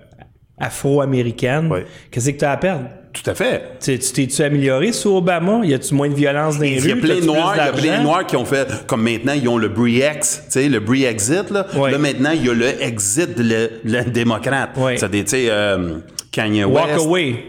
[0.57, 1.85] afro-américaine, Ouais.
[2.11, 2.85] qu'est-ce que tu as à perdre?
[3.11, 3.63] Tout à fait.
[3.81, 5.61] Tu tu t'es-tu amélioré sous Obama?
[5.63, 7.01] Y a-tu moins de violence dans les Il y a rues?
[7.01, 9.47] plein de noirs, il y a plein de noirs qui ont fait, comme maintenant, ils
[9.49, 11.65] ont le Bree-X, tu sais, le Bree-Exit, là.
[11.73, 14.77] Là, maintenant, il y a le Exit de le, le démocrate.
[14.77, 14.95] Ouais.
[14.95, 15.97] C'est-à-dire, tu sais, euh,
[16.39, 17.45] Kanye Walk away.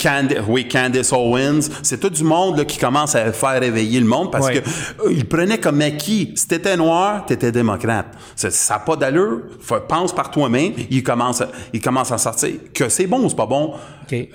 [0.48, 1.68] Oui, Candace Owens.
[1.83, 4.61] C'est tout du monde, là, qui commence à faire réveiller le monde parce Ouais.
[4.61, 4.68] que
[5.07, 6.33] euh, ils prenaient comme acquis.
[6.35, 8.07] Si t'étais noir, t'étais démocrate.
[8.35, 9.42] Ça n'a pas d'allure.
[9.88, 10.72] Pense par toi-même.
[10.90, 12.50] Ils commencent, à- ils commencent à sortir.
[12.74, 13.74] Que c'est bon ou c'est pas bon.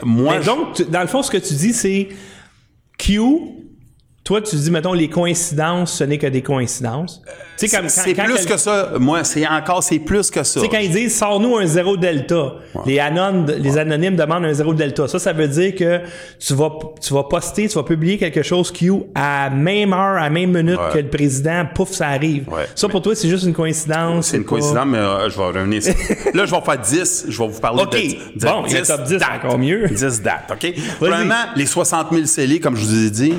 [0.04, 2.08] Moi, Mais donc, tu- dans le fond, ce que tu dis, c'est
[2.98, 3.22] Q.
[4.26, 7.22] Toi, tu dis, mettons, les coïncidences, ce n'est que des coïncidences.
[7.60, 8.94] Tu sais, comme c'est plus que ça.
[9.00, 10.60] Moi, c'est encore, c'est plus que ça.
[10.60, 12.56] Tu sais, quand ils disent sors-nous un zéro delta,
[12.88, 15.08] les, anonymes, les anonymes demandent un zéro delta.
[15.08, 16.02] Ça, ça veut dire que
[16.40, 20.28] tu vas, tu vas poster, tu vas publier quelque chose Q à même heure, à
[20.32, 20.92] même minute Ouais.
[20.94, 22.46] que le président, pouf, ça arrive.
[22.74, 24.26] Ça, pour toi, c'est juste une coïncidence.
[24.26, 25.84] C'est une pas- coïncidence, mais euh, je vais revenir.
[26.34, 27.26] Là, je vais faire 10.
[27.30, 27.92] Je vais vous parler OK.
[27.92, 29.30] de, de Bon, il y a top 10, dates.
[29.44, 29.88] encore mieux.
[29.88, 30.74] 10 dates, OK?
[31.00, 33.34] Premièrement, les 60 000 scellés, comme je vous ai dit,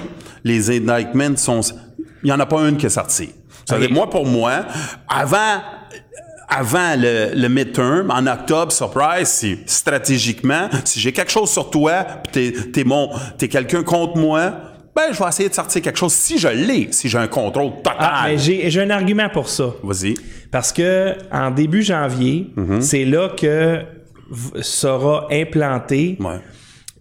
[0.47, 1.61] les indictments sont...
[2.23, 3.31] Il n'y en a pas une qui est sortie.
[3.65, 3.95] C'est-à-dire, OK.
[3.95, 4.65] moi, pour moi,
[5.09, 5.61] avant...
[6.49, 12.05] Avant le, le midterm, en octobre, surprise, si stratégiquement, si j'ai quelque chose sur toi,
[12.23, 14.53] puis t'es, t'es mon, t'es quelqu'un contre moi,
[14.95, 17.73] ben, je vais essayer de sortir quelque chose si je l'ai, si j'ai un contrôle
[17.83, 17.97] total.
[17.99, 19.71] Ah, mais j'ai j'ai un argument pour ça.
[19.83, 20.15] Vas-y.
[20.53, 22.81] Parce que en début janvier, Mhm.
[22.81, 23.81] c'est là que
[24.31, 26.39] v- sera implanté Ouais.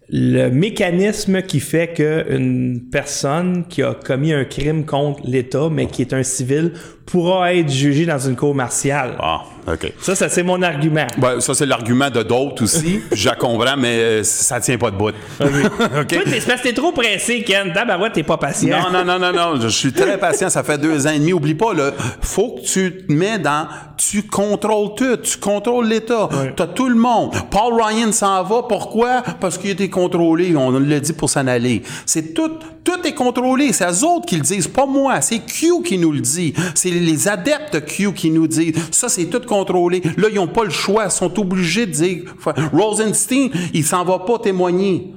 [0.08, 6.02] Le mécanisme qui fait qu'une personne qui a commis un crime contre l'État, mais qui
[6.02, 6.72] est un civil,
[7.06, 9.16] pourra être jugée dans une cour martiale.
[9.20, 9.92] Ah, OK.
[10.00, 11.06] Ça, ça c'est mon argument.
[11.18, 13.00] Ben, ça, c'est l'argument de d'autres aussi.
[13.12, 15.08] Je comprends, mais euh, ça tient pas de bout.
[15.40, 16.06] OK?
[16.06, 17.72] Toi, t'es c'est parce que t'es trop pressé, Ken.
[17.72, 18.78] Tabarouette, t'es pas patient.
[18.80, 19.60] Non, non, non, non, non.
[19.60, 20.50] Je suis très patient.
[20.50, 21.32] Ça fait deux ans et demi.
[21.32, 21.92] Oublie pas, là.
[22.20, 23.68] Faut que tu te mets dans.
[23.96, 25.16] Tu contrôles tout.
[25.16, 26.28] Tu contrôles l'État.
[26.56, 27.32] T'as tout le monde.
[27.50, 28.62] Paul Ryan s'en va.
[28.68, 29.22] Pourquoi?
[29.40, 30.54] Parce qu'il a été contrôlé.
[30.56, 31.82] On l'a dit pour s'en aller.
[32.04, 32.50] C'est tout.
[32.84, 33.72] Tout est contrôlé.
[33.72, 34.68] C'est eux autres qui le disent.
[34.68, 35.20] Pas moi.
[35.20, 36.54] C'est Q qui nous le dit.
[36.74, 38.74] C'est les adeptes Q qui nous disent.
[38.90, 40.02] Ça, c'est tout contrôlé.
[40.16, 41.04] Là, ils n'ont pas le choix.
[41.06, 42.34] Ils sont obligés de dire.
[42.72, 45.14] Rosenstein, il s'en va pas témoigner.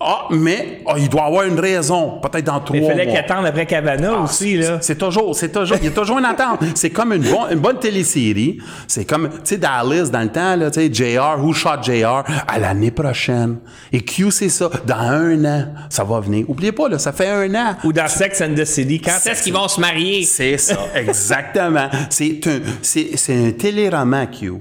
[0.00, 2.18] Ah, mais ah, il doit avoir une raison.
[2.20, 3.14] Peut-être dans trois Il fallait mois.
[3.14, 4.78] qu'il attende après Cavana aussi, là.
[4.82, 6.60] C'est toujours, c'est toujours, il y a toujours une attente.
[6.74, 8.58] C'est comme une, bon- une bonne télésérie.
[8.86, 12.22] C'est comme, tu sais, Dallas, dans le temps, là, tu sais, JR, Who Shot JR,
[12.46, 13.58] à l'année prochaine.
[13.92, 14.68] Et Q, c'est ça.
[14.84, 16.44] Dans un an, ça va venir.
[16.50, 17.76] Oubliez pas, là, ça fait un an.
[17.84, 19.00] Ou dans Sex and the City.
[19.00, 20.24] Quand est-ce qu'ils vont se marier?
[20.24, 21.88] C'est ça, exactement.
[22.10, 24.52] C'est un, c'est, c'est un téléroman, Q.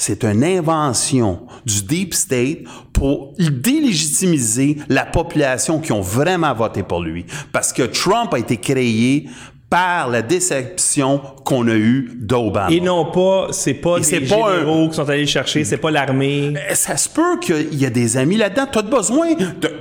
[0.00, 2.58] C'est une invention du Deep State
[2.92, 7.26] pour délégitimiser la population qui ont vraiment voté pour lui.
[7.52, 9.28] Parce que Trump a été créé
[9.68, 12.70] par la déception qu'on a eue d'Obama.
[12.70, 15.90] Et non pas, c'est pas des pas généraux qui sont allés le chercher, c'est pas
[15.90, 16.54] l'armée.
[16.70, 18.66] Eh, Ça se peut qu'il y a des amis là-dedans.
[18.72, 19.30] Tu as besoin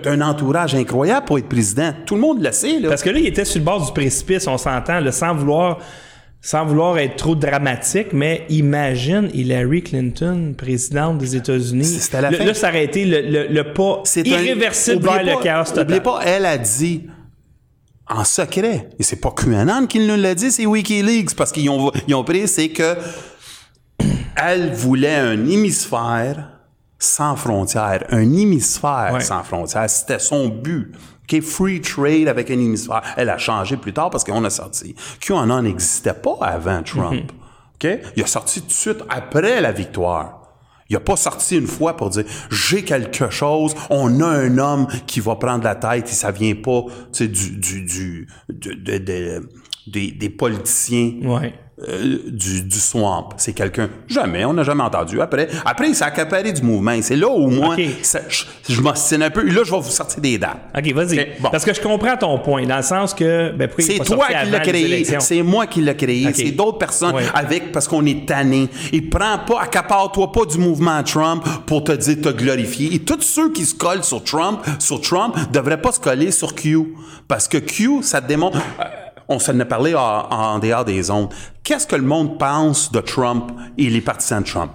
[0.03, 1.93] d'un entourage incroyable pour être président.
[2.07, 2.79] Tout le monde le sait.
[2.79, 2.89] Là.
[2.89, 5.77] Parce que là, il était sur le bord du précipice, on s'entend, là, sans vouloir
[6.41, 11.83] sans vouloir être trop dramatique, mais imagine Hillary Clinton, présidente des États-Unis.
[11.85, 12.45] C'était la Là, fin.
[12.45, 15.83] là, ça aurait été le, le- le pas un- irréversible vers pas- le chaos total.
[15.83, 17.07] Oubliez pas, elle a dit
[18.09, 21.91] en secret, et c'est pas QAnon qui nous l'a dit, c'est Wikileaks, parce qu'ils ont,
[22.07, 22.95] ils ont pris, c'est que
[24.41, 26.51] elle voulait un hémisphère
[26.99, 28.05] sans frontières.
[28.09, 29.19] Un hémisphère Ouais.
[29.21, 29.89] sans frontières.
[29.89, 30.93] C'était son but.
[31.29, 33.01] OK, free trade avec un hémisphère.
[33.17, 34.95] Elle a changé plus tard parce qu'on a sorti.
[35.19, 37.31] QAnon n'existait pas avant Trump.
[37.75, 37.99] OK?
[38.15, 40.33] Il a sorti tout de suite après la victoire.
[40.89, 44.87] Il a pas sorti une fois pour dire j'ai quelque chose, on a un homme
[45.05, 46.83] qui va prendre la tête et ça vient pas
[47.19, 49.49] du, du, du, de- de- de-
[49.87, 51.53] des, des politiciens Ouais.
[51.87, 53.29] Euh, du, du swamp.
[53.37, 53.89] C'est quelqu'un.
[54.07, 55.21] Jamais, on n'a jamais entendu.
[55.21, 56.91] Après, après, il s'est accaparé du mouvement.
[56.91, 57.81] Et C'est là où moi, Ok.
[58.01, 59.43] ça- je, je m'ostine un peu.
[59.43, 60.57] Là, je vais vous sortir des dates.
[60.75, 61.33] OK, vas-y.
[61.39, 61.49] Bon.
[61.51, 63.51] Parce que je comprends ton point, dans le sens que...
[63.51, 65.05] Ben, il C'est toi qui l'as créé.
[65.19, 66.27] C'est moi qui l'ai créé.
[66.33, 67.23] C'est d'autres personnes Ouais.
[67.33, 68.69] avec parce qu'on est tanné.
[68.91, 72.93] Et prends pas, accapare-toi pas du mouvement Trump pour te dire te glorifier.
[72.95, 76.55] Et tous ceux qui se collent sur Trump, sur Trump, devraient pas se coller sur
[76.55, 76.95] Q.
[77.27, 78.57] Parce que Q, ça te démontre.
[79.29, 81.29] On s'en a parlé en, en dehors des ondes.
[81.63, 84.71] Qu'est-ce que le monde pense de Trump et les partisans de Trump?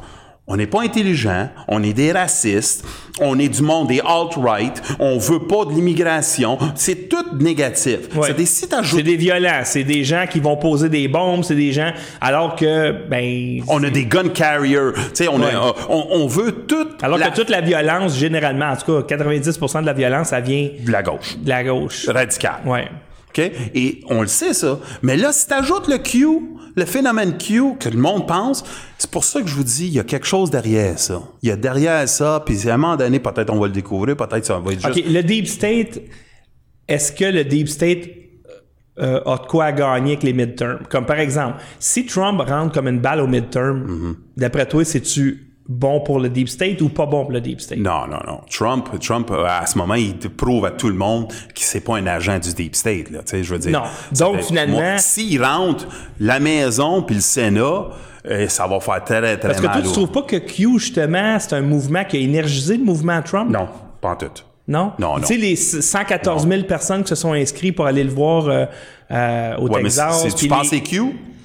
[0.48, 2.84] On n'est pas intelligent, on est des racistes,
[3.20, 8.14] on est du monde des alt-right, on veut pas de l'immigration, c'est tout négatif.
[8.16, 8.26] Ouais.
[8.26, 11.44] C'est des si t'ajoutes C'est des violents, c'est des gens qui vont poser des bombes,
[11.44, 11.92] c'est des gens...
[12.20, 13.62] Alors que, ben...
[13.68, 14.78] On a des gun carriers.
[14.96, 16.88] Tu sais, on, a- on, on veut tout.
[17.02, 20.40] Alors la, que toute la violence, généralement, en tout cas, 90% de la violence, ça
[20.40, 21.38] vient de la gauche.
[21.38, 22.08] de la gauche.
[22.08, 22.62] Radicale.
[22.66, 22.88] Ouais.
[23.38, 24.78] Et on le sait, ça.
[25.02, 26.26] Mais là, si t'ajoutes le Q,
[26.74, 28.64] le phénomène Q que le monde pense,
[28.98, 31.22] c'est pour ça que je vous dis, il y a quelque chose derrière ça.
[31.42, 34.16] Il y a derrière ça, puis à un moment donné, peut-être on va le découvrir,
[34.16, 34.96] peut-être ça va être juste...
[34.98, 36.00] OK, le Deep State,
[36.88, 38.08] est-ce que le Deep State
[38.98, 40.80] euh, a de quoi à gagner avec les midterms?
[40.88, 44.14] Comme par exemple, si Trump rentre comme une balle au midterm, Mm-hmm.
[44.36, 47.78] d'après toi, c'est-tu bon pour le Deep State ou pas bon pour le Deep State?
[47.78, 48.40] Non, non, non.
[48.50, 52.06] Trump, Trump, à ce moment, il prouve à tout le monde qu'il c'est pas un
[52.06, 53.20] agent du Deep State, là.
[53.20, 53.70] Tu sais, je veux dire.
[53.72, 53.82] Non.
[54.18, 55.86] Donc, fait- finalement- S'il rentre
[56.20, 57.84] la maison puis le Sénat,
[58.26, 59.82] euh, ça va faire très, très Parce que toi, mal.
[59.82, 63.20] tu au- trouves pas que Q, justement, c'est un mouvement qui a énergisé le mouvement
[63.22, 63.50] Trump?
[63.50, 63.68] Non,
[64.00, 64.26] pas en tout.
[64.68, 64.92] Non?
[64.98, 65.20] Non, non.
[65.20, 68.64] Tu sais, les 114 000 personnes qui se sont inscrites pour aller le voir euh,
[69.10, 70.34] euh, au Ouais, mais Texas.
[70.36, 71.02] tu penses les- c'est Q?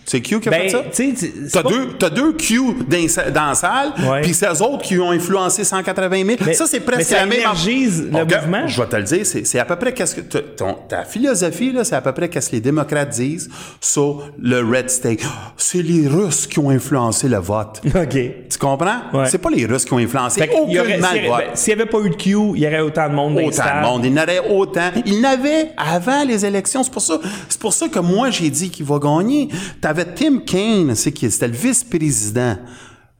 [0.10, 0.84] C'est Q qui a fait Ben, ça?
[0.94, 3.92] c'est- c'est T'as pas- deux, t'as deux Q dans, la salle,
[4.22, 6.38] puis c'est eux autres qui ont influencé 180 000.
[6.46, 7.40] Mais- ça, c'est presque mais ça la même...
[7.42, 8.68] le mouvement.
[8.68, 10.22] Je vais te le dire, c'est, à peu près qu'est-ce que...
[10.22, 13.50] ton- ta philosophie, là, c'est à peu près qu'est-ce que les démocrates disent
[13.82, 15.20] sur le Red State.
[15.58, 17.82] C'est les Russes qui ont influencé le vote.
[17.86, 18.18] OK.
[18.50, 19.02] Tu comprends?
[19.14, 19.26] Ouais.
[19.30, 21.38] C'est pas les Russes qui ont influencé Fait aurait- aucunement le vote.
[21.40, 23.42] ben, S'il n'y avait pas eu de Q, il y aurait autant de monde dans
[23.44, 24.06] Autant de monde.
[24.06, 24.90] Il y en aurait autant.
[25.06, 26.82] Il n'avait avant les élections.
[26.84, 29.50] C'est pour ça, c'est pour ça que moi, j'ai dit qu'il va gagner.
[29.82, 32.58] T'avais Tim Kaine, c'est qui, c'était le vice-président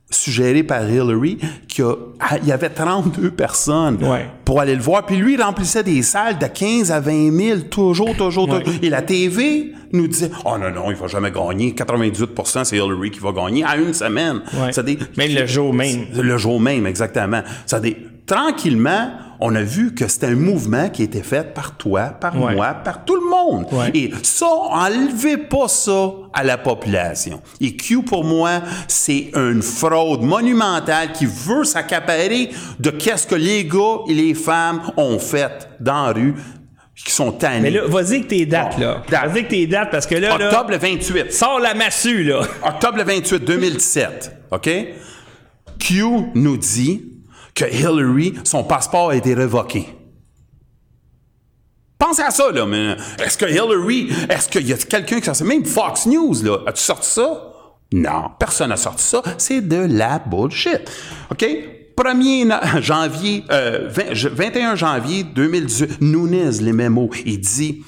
[0.10, 1.38] suggéré par Hillary,
[1.68, 4.26] qui a, ah, il y avait 32 personnes Ouais.
[4.46, 5.06] pour aller le voir.
[5.06, 8.64] Puis lui, il remplissait des salles de 15 à 20 000, toujours, toujours, Ouais.
[8.64, 8.80] toujours.
[8.82, 11.72] Et la TV nous disait, oh non, non, il va jamais gagner.
[11.74, 14.42] 98% c'est Hillary qui va gagner à une semaine.
[14.60, 14.72] Ouais.
[14.72, 16.06] Ça dit- Même le jour même.
[16.16, 17.42] le jour même, exactement.
[17.66, 17.96] Ça dit,
[18.26, 22.56] tranquillement, on a vu que c'était un mouvement qui était fait par toi, par Ouais.
[22.56, 23.68] moi, par tout le monde.
[23.72, 23.92] Ouais.
[23.94, 27.40] Et ça, enlevez pas ça à la population.
[27.62, 33.66] Et Q, pour moi, c'est une fraude monumentale qui veut s'accaparer de qu'est-ce que les
[33.66, 36.34] gars et les femmes ont fait dans la rue,
[37.06, 37.62] qui sont tannés.
[37.62, 39.04] Mais là, vas-y avec tes dates, Bon, là.
[39.10, 39.22] date.
[39.26, 41.32] Vas-y avec tes dates, parce que là, là, Octobre le 28.
[41.32, 42.42] sors la massue, là.
[42.66, 44.70] Octobre le 28, 2017, OK?
[45.80, 47.04] Q nous dit
[47.54, 49.88] que Hillary, son passeport a été révoqué.
[52.00, 55.44] Pensez à ça, là, mais est-ce que Hillary, est-ce qu'il y a quelqu'un qui a
[55.44, 57.44] Même Fox News, là, as-tu sorti ça?
[57.94, 59.22] Non, personne n'a sorti ça.
[59.38, 60.82] C'est de la bullshit.
[61.32, 61.46] OK?
[61.98, 67.82] 1er na- janvier, euh, 20 je- 21 janvier 2018, Nunes, les mémos, il dit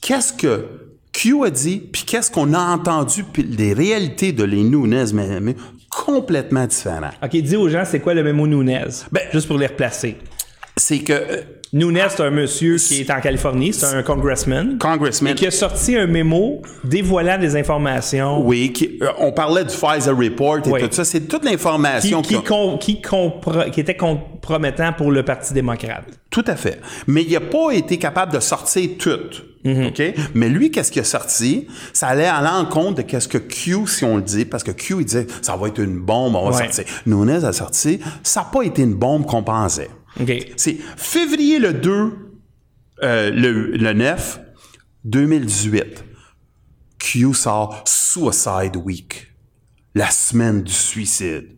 [0.00, 0.66] qu'est-ce que
[1.12, 5.40] Q a dit, puis qu'est-ce qu'on a entendu, puis les réalités de les Nunes, mais,
[5.40, 5.54] mais
[5.88, 7.10] complètement différents.
[7.22, 8.84] OK, dis aux gens, c'est quoi le mémo Nunez?
[9.12, 10.16] Ben- Juste pour les replacer.
[10.76, 11.14] C'est que
[11.74, 14.78] Nunez, c'est un monsieur qui est en Californie, c'est un congressman.
[14.78, 19.64] Congressman- Et qui a sorti un mémo dévoilant des informations oui, qui- euh, on parlait
[19.64, 20.80] du Pfizer Report et Oui.
[20.82, 25.10] tout ça, c'est toute qui, l'information qui, qu'on- com- qui, compro- qui était compromettant pour
[25.10, 26.04] le Parti démocrate.
[26.30, 26.80] Tout à fait.
[27.08, 29.18] Mais il n'a pas été capable de sortir tout.
[29.66, 30.02] OK?
[30.34, 31.66] Mais lui, qu'est-ce qu'il a sorti?
[31.92, 34.96] Ça allait à l'encontre de qu'est-ce que Q, si on le dit, parce que Q,
[35.00, 36.62] il disait, ça va être une bombe, on va Ouais.
[36.70, 36.84] sortir.
[37.06, 39.88] Nunes a sorti, ça n'a pas été une bombe qu'on pensait.
[40.20, 40.52] OK.
[40.56, 42.12] C'est février le 2,
[43.02, 44.40] euh, le, le 9,
[45.04, 46.04] 2018.
[46.98, 49.32] Q sort Suicide Week.
[49.94, 51.56] La semaine du suicide.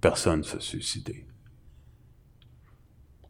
[0.00, 1.23] Personne ne s'est suicidé.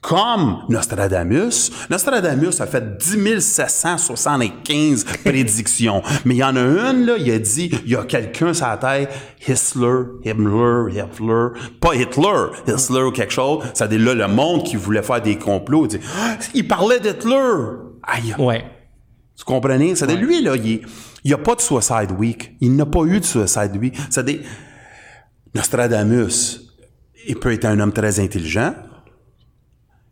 [0.04, 1.70] Comme Nostradamus.
[1.88, 6.02] Nostradamus a fait 10 775 prédictions.
[6.26, 8.66] Mais il y en a une, là, il a dit, il y a quelqu'un sur
[8.66, 9.08] la terre,
[9.40, 11.48] Hitler, Himmler, Hitler,
[11.80, 13.64] pas Hitler, Hitler ou quelque chose.
[13.72, 17.00] Ça dit là, le monde qui voulait faire des complots, il dit, Ah, il parlait
[17.00, 17.54] d'Hitler.
[18.02, 18.34] Aïe.
[18.38, 18.62] Ouais.
[19.38, 19.94] Tu comprenez?
[19.94, 20.82] C'est-à-dire, lui, là, il
[21.24, 22.56] n'y a pas de Suicide Week.
[22.60, 23.96] Il n'a pas eu de Suicide Week.
[24.10, 24.40] C'est-à-dire,
[25.54, 26.60] Nostradamus,
[27.26, 28.74] il peut être un homme très intelligent,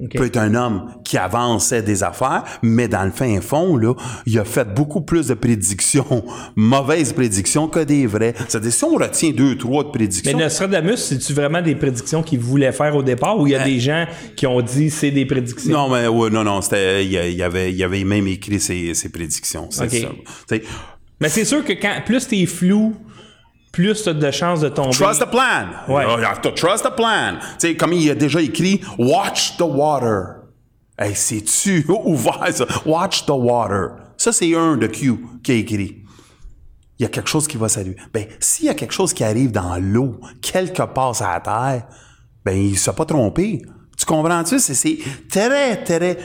[0.03, 0.17] OK.
[0.17, 3.95] peut être un homme qui avançait des affaires, mais dans le fin fond, là,
[4.27, 6.25] il a fait beaucoup plus de prédictions,
[6.57, 8.35] mauvaises prédictions, que des vraies.
[8.49, 12.41] C'est-à-dire, si on retient deux, trois de Mais prédictions, Nostradamus, c'est-tu vraiment des prédictions qu'il
[12.41, 15.27] voulait faire au départ ou il y a des gens qui ont dit c'est des
[15.27, 15.73] prédictions?
[15.73, 19.09] non, mais ouais, non, non, c'était, il, y avait, il avait même écrit ses, ses
[19.11, 19.69] prédictions.
[19.71, 20.09] C'est ça.
[21.21, 22.97] Mais c'est sûr que quand plus t'es flou,
[23.73, 24.91] plus t'as de chances de tomber.
[24.91, 25.69] Trust the plan.
[25.89, 26.05] Ouais.
[26.55, 27.39] Trust the plan.
[27.59, 30.43] Tu sais, comme il a déjà écrit, watch the water.
[30.99, 32.67] Hey, c'est-tu ouvert ça?
[32.85, 33.97] Watch the water.
[34.19, 36.03] Ça, c'est un de Q qui a écrit.
[36.99, 37.97] Il y a quelque chose qui va saluer.
[38.13, 41.87] Ben, s'il y a quelque chose qui arrive dans l'eau, quelque part sur la terre,
[42.45, 43.63] ben, il ne s'est pas trompé.
[43.99, 44.59] Tu comprends-tu?
[44.59, 46.19] C'est, c'est très, très...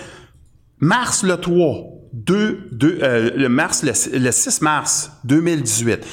[0.79, 6.05] Mars le 3, 2, 2, euh, le, mars, le, le 6 mars 2018.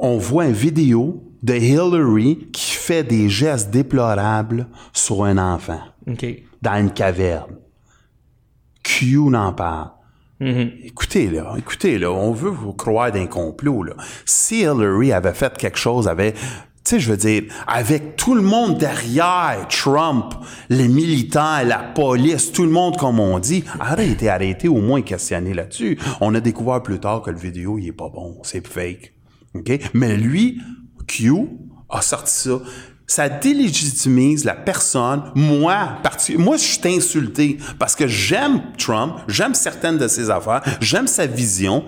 [0.00, 5.80] On voit une vidéo de Hillary qui fait des gestes déplorables sur un enfant
[6.62, 7.56] dans une caverne.
[8.82, 9.90] Q n'en parle.
[10.40, 13.92] Écoutez, là, écoutez, là, on veut vous croire d'un complot, là.
[14.24, 16.38] Si Hillary avait fait quelque chose, avait, tu
[16.82, 20.32] sais, je veux dire, avec tout le monde derrière Trump,
[20.70, 25.52] les militants, la police, tout le monde, comme on dit, arrêtez, arrêtez, au moins questionner
[25.52, 25.98] là-dessus.
[26.22, 29.12] On a découvert plus tard que le vidéo, il est pas bon, c'est fake.
[29.54, 29.90] OK?
[29.94, 30.60] Mais lui,
[31.06, 31.32] Q,
[31.88, 32.60] a sorti ça
[33.10, 35.32] ça délégitimise la personne.
[35.34, 35.98] Moi,
[36.38, 41.26] moi, je suis insulté parce que j'aime Trump, j'aime certaines de ses affaires, j'aime sa
[41.26, 41.84] vision.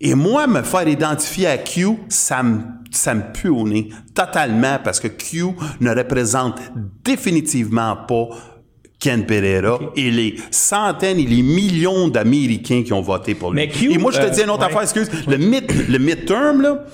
[0.00, 4.78] Et moi, me faire identifier à Q, ça me, ça me pue au nez totalement
[4.82, 6.58] parce que Q ne représente
[7.04, 8.28] définitivement pas
[8.98, 13.56] Ken Pereira et les centaines et les millions d'Américains qui ont voté pour lui.
[13.56, 14.66] Mais Q, et moi, je te euh, dis une autre ouais.
[14.66, 15.10] affaire, excuse.
[15.26, 16.84] Le, mid, le midterm, là,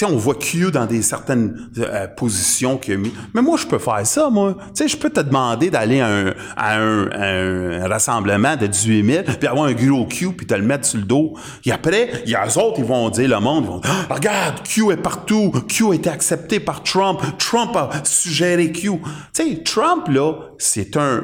[0.00, 3.12] sais, on voit Q dans des certaines euh, positions qu'il a mis.
[3.34, 4.56] Mais moi, je peux faire ça, moi.
[4.74, 8.66] Tu sais, je peux te demander d'aller à un, à un, à un rassemblement de
[8.66, 11.34] 18 000, puis avoir un gros Q, puis te le mettre sur le dos.
[11.64, 13.90] Et après, il y a eux autres, ils vont dire, le monde, ils vont dire,
[14.08, 15.52] Ah, regarde, Q est partout.
[15.68, 17.20] Q a été accepté par Trump.
[17.38, 18.90] Trump a suggéré Q.
[18.90, 19.00] Tu
[19.32, 21.22] sais, Trump, là, c'est un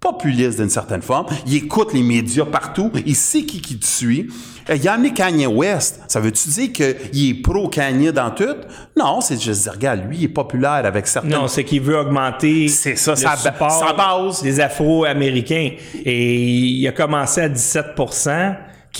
[0.00, 1.26] populiste d'une certaine forme.
[1.46, 2.90] Il écoute les médias partout.
[3.06, 4.28] Il sait qui qui te suit.
[4.70, 6.00] Euh, Il a amené Kanye West.
[6.08, 8.56] Ça veut-tu dire qu'il est pro-Kanye dans tout?
[8.96, 11.30] Non, c'est juste dire, regarde, lui, il est populaire avec certaines...
[11.32, 14.42] Non, c'est qu'il veut augmenter C'est ça, le sa support sa base.
[14.42, 15.70] des Afro-Américains.
[16.04, 17.94] Et il a commencé à 17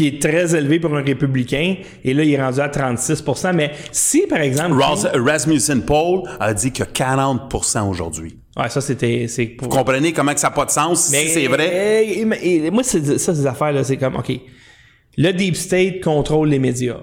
[0.01, 3.23] qui est très élevé pour un républicain, et là, il est rendu à 36
[3.55, 4.81] Mais si, par exemple...
[4.81, 8.39] Ras- Rasmussen Paul a dit qu'il y a 40% aujourd'hui.
[8.57, 9.27] Ouais, ça, c'était...
[9.59, 11.05] pour- Vous comprenez comment que ça n'a pas de sens?
[11.09, 12.07] si c'est vrai?
[12.07, 14.33] Et, et- et moi, c'est- ça, ces affaires-là, c'est comme, OK,
[15.19, 16.97] le Deep State contrôle les médias.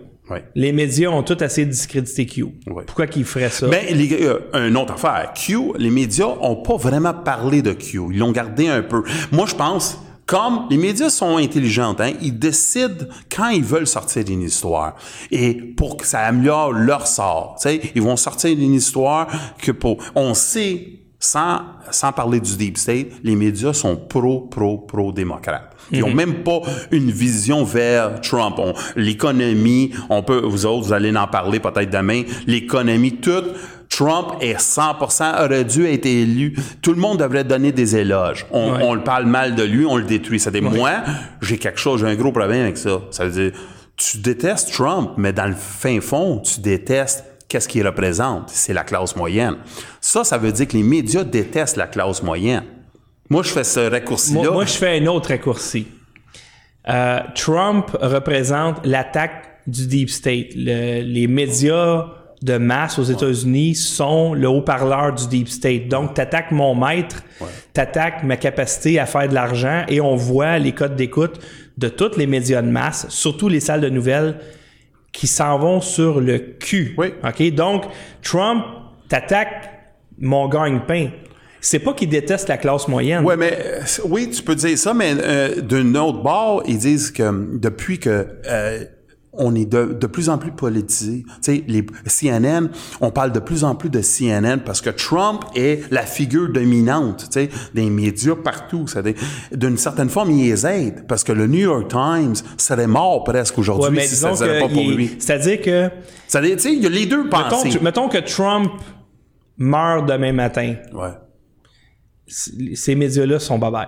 [0.56, 2.46] Les médias ont tout assez discrédité Q.
[2.88, 3.68] Pourquoi qu'ils feraient ça?
[3.68, 5.32] Ben, les euh, une autre affaire.
[5.36, 8.00] Q, les médias ont pas vraiment parlé de Q.
[8.12, 9.04] Ils l'ont gardé un peu.
[9.32, 14.26] Moi, je pense, comme les médias sont intelligents, hein, ils décident quand ils veulent sortir
[14.26, 14.96] d'une histoire.
[15.32, 17.58] Et pour que ça améliore leur sort,
[17.96, 23.08] ils vont sortir d'une histoire que pour, on sait, sans, sans parler du deep state,
[23.24, 25.74] les médias sont pro, pro, pro démocrates.
[25.92, 26.60] Ils ont même pas
[26.92, 28.56] une vision vers Trump.
[28.60, 32.24] On- L'économie, on peut, vous autres, vous allez en parler peut-être demain.
[32.46, 33.44] L'économie, tout.
[33.90, 36.56] Trump est 100% aurait dû être élu.
[36.82, 38.46] Tout le monde devrait donner des éloges.
[38.52, 38.80] On, Ouais.
[38.84, 40.40] on le parle mal de lui, on le détruit.
[40.42, 40.92] Ça veut dire, moi,
[41.42, 43.00] j'ai quelque chose, j'ai un gros problème avec ça.
[43.12, 43.60] Ça veut dire,
[43.96, 48.50] tu détestes Trump, mais dans le fin fond, tu détestes qu'est-ce qu'il représente.
[48.50, 49.56] C'est la classe moyenne.
[50.02, 52.64] Ça, ça veut dire que les médias détestent la classe moyenne.
[53.30, 54.42] Moi, je fais ce raccourci-là.
[54.44, 55.88] Moi, moi, je fais un autre raccourci.
[56.90, 60.48] Euh, Trump représente l'attaque du Deep State.
[60.56, 62.06] Le- les médias
[62.42, 65.88] de masse aux États-Unis sont le haut-parleur du Deep State.
[65.90, 67.24] Donc, t'attaques mon maître,
[67.74, 71.40] t'attaques ma capacité à faire de l'argent et on voit les codes d'écoute
[71.78, 74.38] de tous les médias de masse, surtout les salles de nouvelles,
[75.12, 76.94] qui s'en vont sur le cul.
[76.98, 77.14] Oui.
[77.24, 77.54] OK?
[77.54, 77.86] Donc,
[78.22, 78.64] Trump
[79.10, 79.72] t'attaque
[80.20, 81.10] mon gagne-pain.
[81.60, 83.24] C'est pas qu'il déteste la classe moyenne.
[83.26, 87.12] Ouais, mais euh, oui, tu peux dire ça, mais euh, d'un autre bord, ils disent
[87.12, 88.86] que depuis que euh,
[89.38, 92.70] on est de, de plus en plus politisé, tu sais, les CNN,
[93.02, 97.26] on parle de plus en plus de CNN parce que Trump est la figure dominante,
[97.32, 98.86] tu sais, des médias partout.
[99.52, 103.58] D'une certaine forme, il les aide parce que le New York Times serait mort presque
[103.58, 105.16] aujourd'hui Ouais, si ça ne serait pas pour il- lui.
[105.20, 105.90] C'est-à-dire que
[106.28, 107.80] Ça, tu sais, il y a les deux mettons, pensées.
[107.82, 108.72] mettons que Trump
[109.58, 111.12] meurt demain matin, Ouais,
[112.28, 113.88] ces médias-là sont bye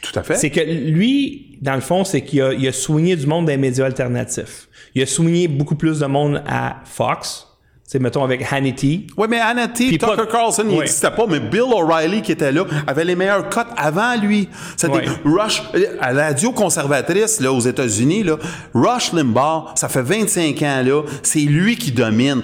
[0.00, 0.36] tout à fait.
[0.36, 3.56] C'est que lui, dans le fond, c'est qu'il a, il a soigné du monde des
[3.56, 4.68] médias alternatifs.
[4.94, 7.46] Il a soigné beaucoup plus de monde à Fox.
[7.84, 9.06] C'est mettons avec Hannity.
[9.18, 10.78] Oui, mais Hannity, Tucker pas- Carlson, il Ouais.
[10.78, 14.48] n'existait pas, mais Bill O'Reilly qui était là avait les meilleurs cotes avant lui.
[14.78, 15.04] C'était Ouais.
[15.26, 18.38] Rush, euh, à la radio conservatrice, là, aux États-Unis, là,
[18.72, 22.40] Rush Limbaugh, ça fait 25 ans, là, c'est lui qui domine.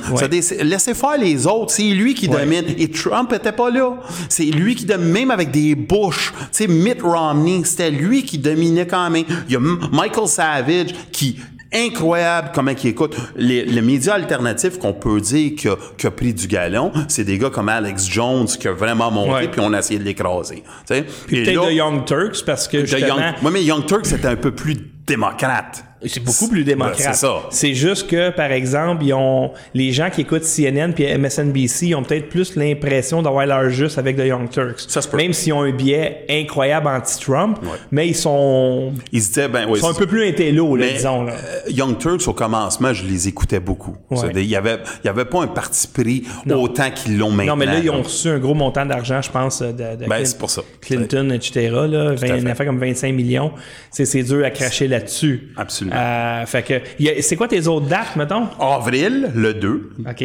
[0.60, 2.64] Laissez faire les autres, c'est lui qui domine.
[2.76, 3.96] Et Trump était pas là.
[4.28, 6.30] C'est lui qui domine, même avec des Bush.
[6.38, 9.24] Tu sais, Mitt Romney, c'était lui qui dominait quand même.
[9.48, 9.60] Il y a
[9.92, 11.38] Michael Savage qui
[11.72, 13.16] incroyable comment il écoute.
[13.36, 17.24] Les, les médias alternatifs qu'on peut dire qui a, qui a pris du galon, c'est
[17.24, 20.62] des gars comme Alex Jones qui a vraiment monté puis on a essayé de l'écraser.
[20.90, 23.18] Et Peut-être de Young Turks parce que justement...
[23.18, 24.76] Young, ouais, mais Young Turk c'était un peu plus
[25.06, 25.84] démocrate.
[26.06, 26.98] C'est beaucoup plus démocrate.
[26.98, 27.42] Ben, c'est ça.
[27.50, 32.02] C'est juste que, par exemple, ils ont les gens qui écoutent CNN puis MSNBC ont
[32.02, 34.80] peut-être plus l'impression d'avoir leur juste avec The Young Turks.
[34.88, 35.16] Ça se peut.
[35.16, 37.68] Même s'ils ont un biais incroyable anti-Trump, Ouais.
[37.90, 39.78] mais ils sont, Ils se disaient, ben oui.
[39.78, 41.24] ils sont un peu plus intello, là, Mais, disons.
[41.24, 41.32] Là.
[41.32, 43.96] euh, Young Turks, au commencement, je les écoutais beaucoup.
[44.10, 44.28] Ouais.
[44.36, 47.52] Il y avait, il y avait pas un parti pris autant qu'ils l'ont maintenant.
[47.52, 50.22] Non, mais là, ils ont reçu un gros montant d'argent, je pense, de, de Ben,
[50.22, 50.62] Clin- pour ça.
[50.80, 51.70] Clinton, etc.
[51.88, 52.38] Là, 20, fait.
[52.38, 53.50] une affaire comme 25 millions.
[53.90, 55.48] C'est, c'est dur à cracher là-dessus.
[55.56, 55.87] Absolument.
[55.92, 58.48] Euh, fait que, c'est quoi tes autres dates, mettons?
[58.58, 60.24] Avril, le 2, OK.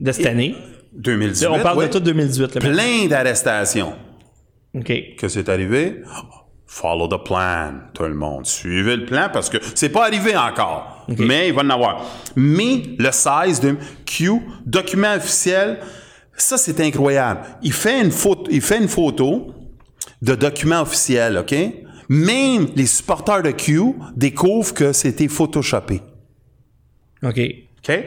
[0.00, 0.54] De cette année?
[0.94, 1.46] 2018.
[1.46, 1.86] On parle ouais.
[1.88, 2.40] de tout 2018.
[2.40, 2.72] Là, maintenant.
[2.72, 3.94] Plein d'arrestations.
[4.74, 4.92] OK.
[5.18, 6.02] que c'est arrivé?
[6.66, 8.46] Follow the plan, tout le monde.
[8.46, 11.06] Suivez le plan parce que c'est pas arrivé encore.
[11.08, 12.04] Mais il va en avoir.
[12.34, 15.78] Mais le 16 de Q, document officiel,
[16.36, 17.42] ça c'est incroyable.
[17.62, 19.54] Il fait une photo, il fait une photo
[20.22, 21.54] de document officiel, OK?
[22.08, 26.02] Même les supporters de Q découvrent que c'était photoshopé.
[27.22, 27.40] OK.
[27.78, 28.04] OK?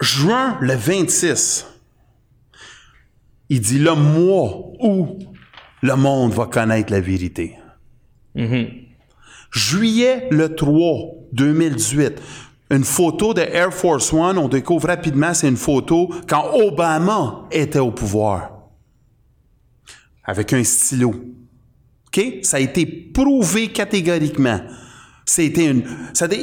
[0.00, 1.66] Juin le 26,
[3.48, 5.18] il dit le mois où
[5.82, 7.56] le monde va connaître la vérité.
[9.52, 12.22] Juillet le 3, 2018,
[12.70, 17.80] une photo de Air Force One, on découvre rapidement, c'est une photo quand Obama était
[17.80, 18.52] au pouvoir.
[20.24, 21.12] Avec un stylo.
[22.16, 22.38] OK?
[22.42, 24.60] Ça a été prouvé catégoriquement.
[25.24, 25.84] C'était une.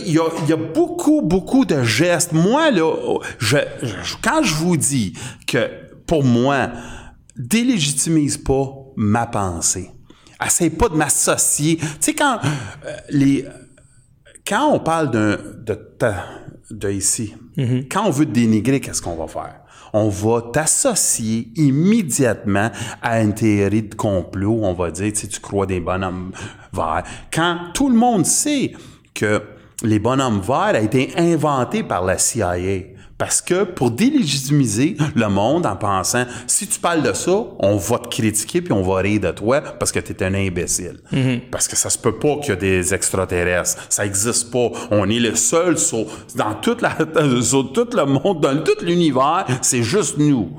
[0.06, 2.32] Il y a, il y a beaucoup, beaucoup de gestes.
[2.32, 2.94] Moi, là,
[3.38, 5.14] je, je- quand je vous dis
[5.46, 5.70] que,
[6.06, 6.70] pour moi,
[7.36, 9.92] délégitimise pas ma pensée.
[10.46, 11.78] Essaye pas de m'associer.
[11.78, 12.40] Tu sais, quand
[12.86, 13.46] euh, les.
[14.48, 15.78] Quand on parle d'un, de,
[16.72, 17.34] de ici,
[17.92, 19.56] quand on veut dénigrer, qu'est-ce qu'on va faire?
[19.94, 22.70] On va t'associer immédiatement
[23.02, 24.60] à une théorie de complot.
[24.64, 26.32] On va dire, tu tu crois des bonhommes
[26.74, 27.04] verts.
[27.32, 28.74] Quand tout le monde sait
[29.14, 29.42] que
[29.84, 32.97] les bonhommes verts a été inventé par la CIA.
[33.18, 37.98] Parce que pour délégitimiser le monde en pensant, si tu parles de ça, on va
[37.98, 41.00] te critiquer puis on va rire de toi parce que tu es un imbécile.
[41.52, 43.88] Parce que ça se peut pas qu'il y a des extraterrestres.
[43.90, 44.70] Ça existe pas.
[44.92, 46.06] On est le seul sur,
[46.36, 46.96] dans toute la,
[47.42, 50.52] sur tout le monde, dans tout l'univers, c'est juste nous.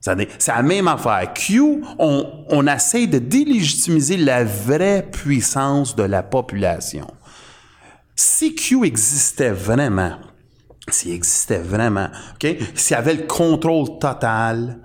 [0.00, 1.32] C'est la même affaire.
[1.34, 7.06] Q, on, on essaie de délégitimiser la vraie puissance de la population.
[8.16, 10.16] Si Q existait vraiment,
[10.88, 12.56] s'il existait vraiment, OK?
[12.74, 14.78] S'il y avait le contrôle total,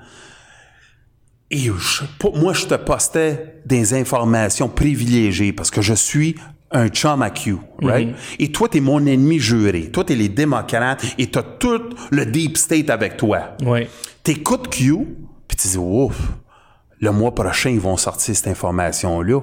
[1.50, 2.04] et je-
[2.36, 6.36] moi, je te postais des informations privilégiées parce que je suis
[6.72, 8.10] un chum à Q, right?
[8.40, 9.90] Et toi, t'es mon ennemi juré.
[9.90, 11.82] Toi, t'es les démocrates et t'as tout
[12.12, 13.56] le deep state avec toi.
[13.64, 13.88] Oui.
[14.24, 14.98] T'écoutes Q,
[15.48, 16.18] puis tu dis, ouf,
[17.00, 19.40] le mois prochain, ils vont sortir cette information-là.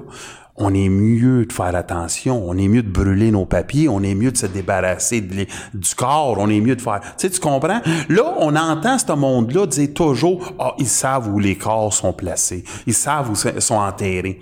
[0.57, 4.15] On est mieux de faire attention, on est mieux de brûler nos papiers, on est
[4.15, 7.01] mieux de se débarrasser du corps, on est mieux de faire...
[7.01, 7.81] Tu sais, tu comprends?
[8.07, 12.63] Là, on entend ce monde-là dire toujours, ah, ils savent où les corps sont placés,
[12.87, 14.39] ils savent où ils sont enterrés.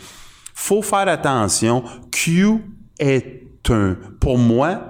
[0.54, 1.84] Faut faire attention.
[2.12, 2.60] Q
[3.00, 3.42] est
[3.72, 4.82] un, pour moi,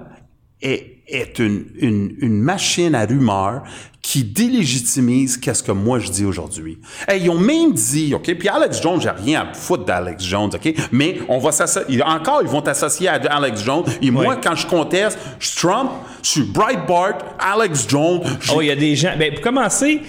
[0.60, 3.62] est, est une, une, une machine à rumeurs
[4.04, 6.78] qui délégitimise qu'est-ce que moi je dis aujourd'hui.
[7.08, 10.50] Hey, ils ont même dit, OK, puis Alex Jones, j'ai rien à foutre d'Alex Jones,
[10.54, 14.54] OK, mais on va s'associer, encore, ils vont t'associer à Alex Jones, et moi, quand
[14.54, 15.90] je conteste, je suis Trump,
[16.22, 18.20] je suis Breitbart, Alex Jones,
[18.54, 19.14] Oh, il y a des gens.
[19.18, 20.02] Ben, pour commencer,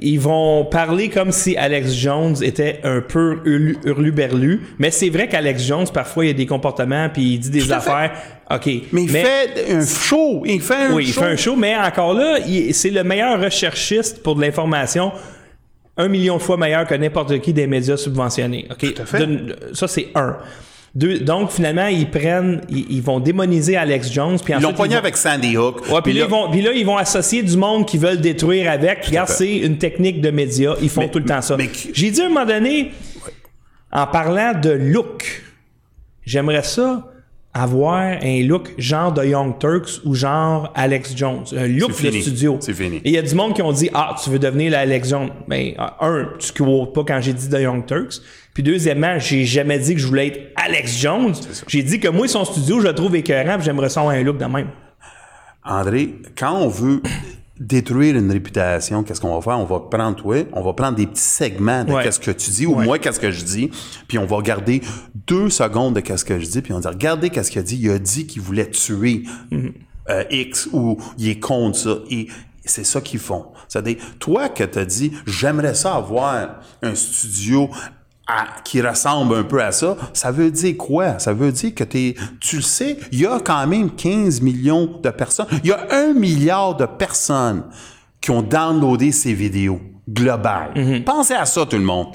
[0.00, 4.60] ils vont parler comme si Alex Jones était un peu hurlu- hurluberlu.
[4.78, 8.12] Mais c'est vrai qu'Alex Jones, parfois, il a des comportements puis il dit des affaires.
[8.50, 8.66] OK.
[8.92, 12.14] mais il fait un show, il fait un Oui, il fait un show, mais encore
[12.14, 12.38] là,
[12.72, 15.12] c'est le meilleur recherchiste pour de l'information.
[15.96, 18.66] Un million de fois meilleur que n'importe qui des médias subventionnés.
[18.70, 18.94] OK?
[18.94, 19.28] Tout à fait.
[19.72, 20.36] Ça, c'est un.
[20.94, 24.38] Deux, donc, finalement, ils prennent, ils, ils vont démoniser Alex Jones.
[24.42, 25.88] Puis Ils l'ont pogné avec Sandy Hook.
[25.90, 28.70] Ouais, puis là, ils vont, puis là, ils vont associer du monde qui veulent détruire
[28.70, 29.04] avec.
[29.06, 30.74] Regarde, c'est une technique de médias.
[30.80, 31.56] Ils font Mais- tout le temps ça.
[31.56, 32.90] mais- J'ai dit à un moment donné,
[33.92, 35.42] en parlant de look,
[36.24, 37.04] j'aimerais ça
[37.54, 41.44] avoir un look genre de Young Turks ou genre Alex Jones.
[41.56, 42.58] Un look de studio.
[42.60, 42.96] C'est fini.
[42.98, 45.30] Et il y a du monde qui ont dit Ah, tu veux devenir l'Alex Jones.
[45.48, 48.20] Mais euh, un, tu quotes pas quand j'ai dit The Young Turks.
[48.58, 51.32] Puis deuxièmement, j'ai jamais dit que je voulais être Alex Jones.
[51.68, 54.22] J'ai dit que moi, son studio, je le trouve écœurant, puis j'aimerais ça avoir un
[54.24, 54.66] look de même.
[55.64, 57.00] André, quand on veut
[57.60, 59.60] détruire une réputation, qu'est-ce qu'on va faire?
[59.60, 62.02] On va prendre toi, on va prendre des petits segments de Ouais.
[62.02, 62.84] qu'est-ce que tu dis, ou Ouais.
[62.84, 63.70] moi, qu'est-ce que je dis,
[64.08, 64.80] puis on va regarder
[65.28, 67.62] deux secondes de qu'est-ce que je dis, puis on va dire, regardez qu'est-ce qu'il a
[67.62, 67.78] dit.
[67.80, 69.22] Il a dit qu'il voulait tuer
[70.10, 71.98] euh, X, ou il est contre ça.
[72.10, 72.26] Et
[72.64, 73.46] c'est ça qu'ils font.
[73.68, 77.70] C'est-à-dire, toi que t'as dit, j'aimerais ça avoir un studio
[78.28, 81.18] à- qui ressemble un peu à ça, ça veut dire quoi?
[81.18, 85.00] Ça veut dire que t'es, tu le sais, il y a quand même 15 millions
[85.02, 85.46] de personnes.
[85.64, 87.64] Il y a un milliard de personnes
[88.20, 91.02] qui ont downloadé ces vidéos globales.
[91.04, 92.08] Pensez à ça, tout le monde.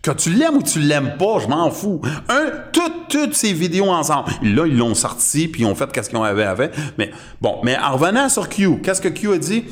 [0.00, 2.00] Que tu l'aimes ou tu l'aimes pas, je m'en fous.
[2.28, 4.30] Un, toutes, toutes ces vidéos ensemble.
[4.42, 6.72] Là, ils l'ont sorti, puis ils ont fait qu'est-ce qu'ils avaient avec.
[6.98, 9.64] Mais bon, mais en revenant sur Q, qu'est-ce que Q a dit?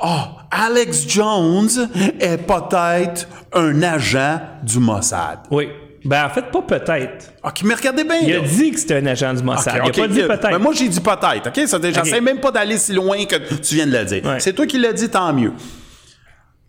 [0.00, 0.20] Oh,
[0.50, 1.88] Alex Jones
[2.20, 5.40] est peut-être un agent du Mossad.
[5.50, 5.68] Oui.
[6.04, 7.32] Ben, en fait, pas peut-être.
[7.42, 8.20] Ok, mais regardez bien.
[8.22, 9.74] Il a dit que c'était un agent du Mossad.
[9.84, 10.50] Il a pas dit peut-être.
[10.50, 11.66] ben moi, j'ai dit peut-être, OK?
[11.66, 14.24] Ça, J'essaie même pas d'aller si loin que tu viens de le dire.
[14.24, 14.38] Ouais.
[14.40, 15.52] C'est toi qui l'as dit, tant mieux.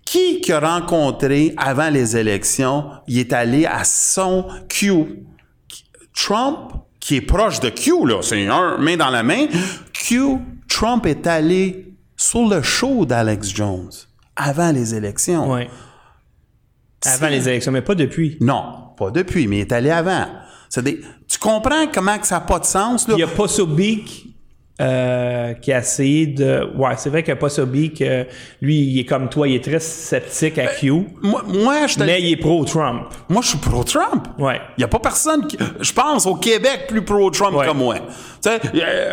[0.03, 5.05] Qui qui a rencontré avant les élections, il est allé à son Q?
[6.15, 9.45] Trump, qui est proche de Q, là, c'est un main dans la main.
[9.93, 11.88] Q, Trump est allé
[12.21, 13.89] sur le show d'Alex Jones
[14.35, 15.49] avant les élections.
[15.53, 15.69] Ouais.
[17.05, 18.37] Avant les élections, mais pas depuis.
[18.41, 20.25] Non, pas depuis, mais il est allé avant.
[20.69, 20.99] C'est des-
[21.29, 23.15] tu comprends comment que ça n'a pas de sens, là?
[23.17, 24.28] Il a Possobic
[24.79, 26.69] euh, qui a essayé de.
[26.75, 28.23] Ouais, c'est vrai que Possobic, euh,
[28.61, 32.03] lui, il est comme toi, il est très sceptique à Q, Moi, moi, je te-
[32.03, 33.03] mais il est pro-Trump.
[33.29, 34.27] moi, je suis pro-Trump.
[34.37, 34.61] Ouais.
[34.77, 37.65] Il n'y a pas personne qui, je pense, au Québec plus pro-Trump Ouais.
[37.67, 37.95] que moi.
[38.41, 38.59] Tu sais,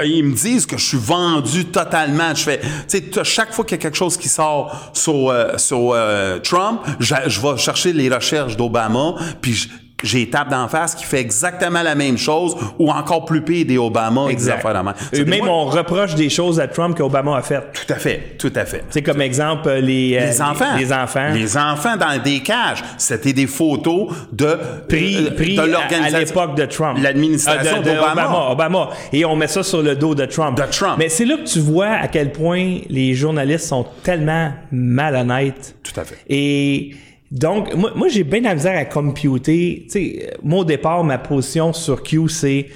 [0.05, 2.35] ils me disent que je suis vendu totalement.
[2.35, 5.57] Je fais, tu sais, chaque fois qu'il y a quelque chose qui sort sur, euh,
[5.59, 9.69] sur euh, Trump, je, je vais chercher les recherches d'Obama, puis je-
[10.03, 13.79] j'ai tape d'en face qui fait exactement la même chose ou encore plus pire des
[13.79, 14.59] Obama et des Exact.
[14.65, 15.29] affaires de même.
[15.29, 17.73] Même on reproche des choses à Trump qu'Obama a faites.
[17.73, 18.85] Tout à fait, tout à fait.
[18.91, 20.77] C'est comme exemple euh, les, euh, Les enfants.
[20.77, 21.31] Les, enfants.
[21.33, 22.85] Les enfants dans des cages.
[22.99, 26.19] C'était des photos de, pris, euh, pris de à, à l'organisation.
[26.19, 26.99] l'époque de Trump.
[27.03, 28.25] L'administration Euh, de d'Obama.
[28.27, 28.89] Obama, Obama.
[29.13, 30.57] Et on met ça sur le dos de Trump.
[30.59, 30.97] De Trump.
[30.99, 35.77] Mais c'est là que tu vois à quel point les journalistes sont tellement malhonnêtes.
[35.83, 36.19] Tout à fait.
[36.29, 36.91] Et
[37.31, 39.87] donc, moi, moi j'ai bien la misère à computer.
[39.87, 42.69] Tu sais, moi, au départ, ma position sur Q, c'est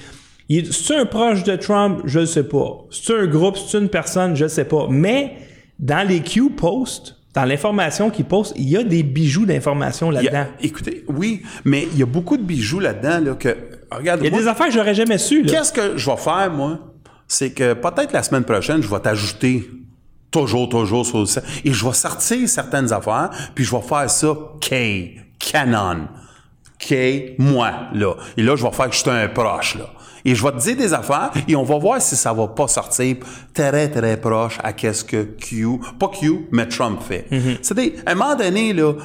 [0.72, 2.84] c'est un proche de Trump, je ne sais pas.
[2.90, 4.88] C'est un groupe, c'est une personne, je ne sais pas.
[4.90, 5.36] Mais
[5.78, 10.46] dans les Q posts, dans l'information qu'ils postent, il y a des bijoux d'information là-dedans.
[10.60, 13.56] écoutez, oui, mais il y a beaucoup de bijoux là-dedans là, que.
[13.92, 15.42] Regarde, Il y a moi, des affaires que j'aurais jamais su.
[15.42, 16.78] Qu'est-ce que je vais faire, moi?
[17.28, 19.68] C'est que peut-être la semaine prochaine, je vais t'ajouter
[20.30, 21.42] toujours, toujours sur le site.
[21.64, 26.08] Et je vais sortir certaines affaires, puis je vais faire ça K, Canon.
[26.78, 28.14] K, moi, là.
[28.36, 29.90] Et là, je vais faire que je suis un proche, là.
[30.24, 32.68] Et je vais te dire des affaires et on va voir si ça va pas
[32.68, 33.16] sortir
[33.54, 37.26] très, très proche à qu'est-ce que Q, pas Q, mais Trump fait.
[37.62, 38.96] C'est-à-dire, à un moment donné, là, euh,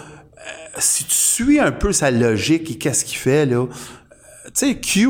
[0.78, 3.68] si tu suis un peu sa logique et qu'est-ce qu'il fait, là, euh,
[4.46, 5.08] tu sais, Q,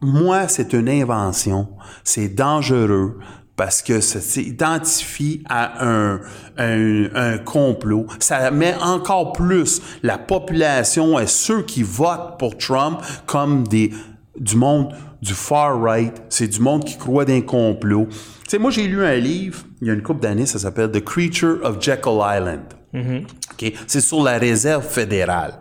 [0.00, 1.68] moi, c'est une invention.
[2.04, 3.18] C'est dangereux
[3.58, 6.20] parce que ça s'identifie à un,
[6.56, 8.06] un, un complot.
[8.20, 13.92] Ça met encore plus la population et ceux qui votent pour Trump comme des
[14.38, 18.06] du monde du far right, c'est du monde qui croit d'un complot.
[18.08, 20.92] Tu sais, moi j'ai lu un livre il y a une couple d'années, ça s'appelle
[20.92, 22.62] The Creature of Jekyll Island.
[22.94, 23.72] OK?
[23.88, 25.54] C'est sur la réserve fédérale.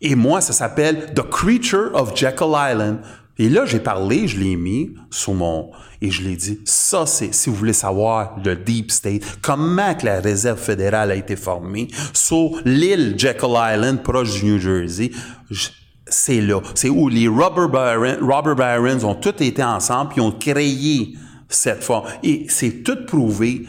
[0.00, 2.98] Et moi, ça s'appelle The Creature of Jekyll Island.
[3.40, 5.70] Et là, j'ai parlé, je l'ai mis sur mon...
[6.00, 10.06] Et je l'ai dit, ça, c'est, si vous voulez savoir, le Deep State, comment que
[10.06, 15.10] la réserve fédérale a été formée sur l'île Jekyll Island, proche du New Jersey,
[15.50, 15.68] je-
[16.06, 16.60] c'est là.
[16.74, 21.14] C'est où les Robber Barons, Robber Barons ont tous été ensemble puis ont créé
[21.48, 22.06] cette forme.
[22.22, 23.66] Et c'est tout prouvé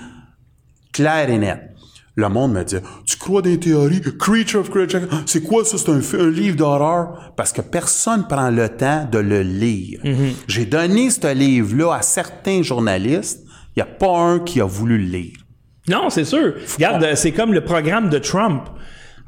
[0.94, 1.62] clair et net.
[2.20, 4.02] Le monde me dit Tu crois dans les théories?
[4.20, 5.78] Creature of Creature C'est quoi ça?
[5.78, 7.34] C'est un, livre d'horreur?
[7.38, 10.02] Parce que personne prend le temps de le lire.
[10.48, 13.46] J'ai donné ce livre-là à certains journalistes.
[13.76, 15.38] Il n'y a pas un qui a voulu le lire.
[15.88, 16.56] Non, c'est sûr.
[16.76, 18.64] Regarde, euh, c'est comme le programme de Trump.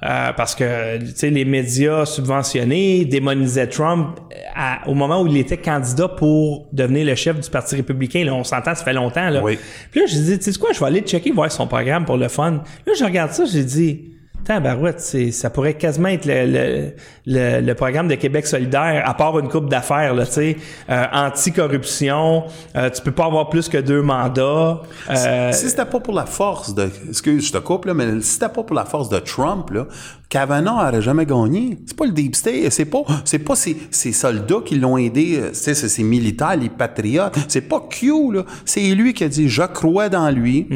[0.03, 0.97] Euh, parce que
[1.27, 7.05] les médias subventionnés démonisaient Trump euh, à- au moment où il était candidat pour devenir
[7.05, 8.23] le chef du Parti républicain.
[8.25, 9.29] Là, on s'entend, ça fait longtemps.
[9.29, 9.43] Là.
[9.43, 9.59] Oui.
[9.91, 12.17] Puis là, j'ai dit, tu sais quoi, je vais aller checker, voir son programme pour
[12.17, 12.63] le fun.
[12.87, 14.01] Là, je regarde ça, j'ai dit,
[14.43, 16.91] Tabarouette, c'est, ça pourrait quasiment être le, le,
[17.27, 20.57] le, le programme de Québec solidaire, à part une coupe d'affaires, là, tu sais,
[20.89, 22.43] euh, anti-corruption,
[22.75, 24.81] euh, tu peux pas avoir plus que deux mandats.
[25.09, 26.89] euh, Si c'était pas pour la force de.
[27.09, 29.85] Excuse, je te coupe, là, mais si c'était pas pour la force de Trump, là,
[30.31, 31.77] Kavanaugh aurait jamais gagné.
[31.85, 35.37] C'est pas le Deep State, c'est pas, c'est pas ces, ces soldats qui l'ont aidé,
[35.37, 37.35] euh, tu sais, c'est ces militaires, les patriotes.
[37.49, 38.45] C'est pas Q, là.
[38.63, 40.67] C'est lui qui a dit, je crois dans lui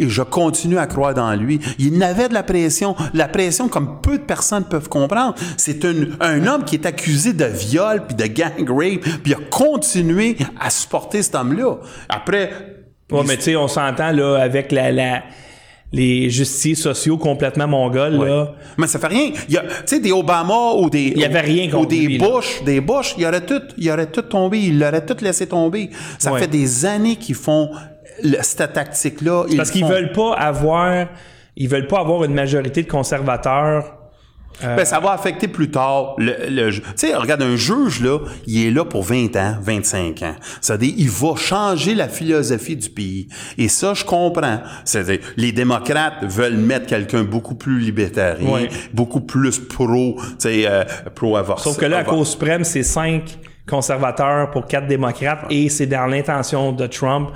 [0.00, 1.60] et je continue à croire dans lui.
[1.78, 5.36] Il n'avait de la pression, la pression comme peu de personnes peuvent comprendre.
[5.56, 9.34] C'est un, un homme qui est accusé de viol puis de gang rape puis il
[9.34, 11.76] a continué à supporter cet homme-là.
[12.08, 12.50] Après,
[13.12, 15.22] Ouais, mais tu sais, on s'entend là avec la, la
[15.92, 18.52] les justiciers sociaux complètement mongols, là.
[18.78, 19.30] Mais ça fait rien.
[19.48, 21.12] Il y a, tu sais, des Obama ou des.
[21.14, 22.28] Il y avait rien Ou des lui, là.
[22.28, 24.58] Bush, des Bush, il aurait tout, il aurait tout tombé.
[24.58, 25.90] Il l'aurait tout laissé tomber.
[26.18, 26.40] Ça Ouais.
[26.40, 27.70] fait des années qu'ils font
[28.22, 29.44] le- cette tactique-là.
[29.50, 31.06] Ils Parce qu'ils veulent pas avoir,
[31.56, 33.98] ils veulent pas avoir une majorité de conservateurs.
[34.62, 38.66] Ben, ça va affecter plus tard le, le Tu sais, regarde, un juge, là, il
[38.66, 40.34] est là pour 20 ans, 25 ans.
[40.60, 43.28] C'est-à-dire, il va changer la philosophie du pays.
[43.58, 44.60] Et ça, je comprends.
[44.84, 48.68] C'est-à-dire, les démocrates veulent mettre quelqu'un beaucoup plus libertarien, Ouais.
[48.92, 50.84] beaucoup plus pro, tu sais, euh,
[51.14, 51.72] pro-avortement.
[51.72, 53.38] Sauf que là, à cause suprême, c'est cinq
[53.68, 57.30] conservateurs pour quatre démocrates et c'est dans l'intention de Trump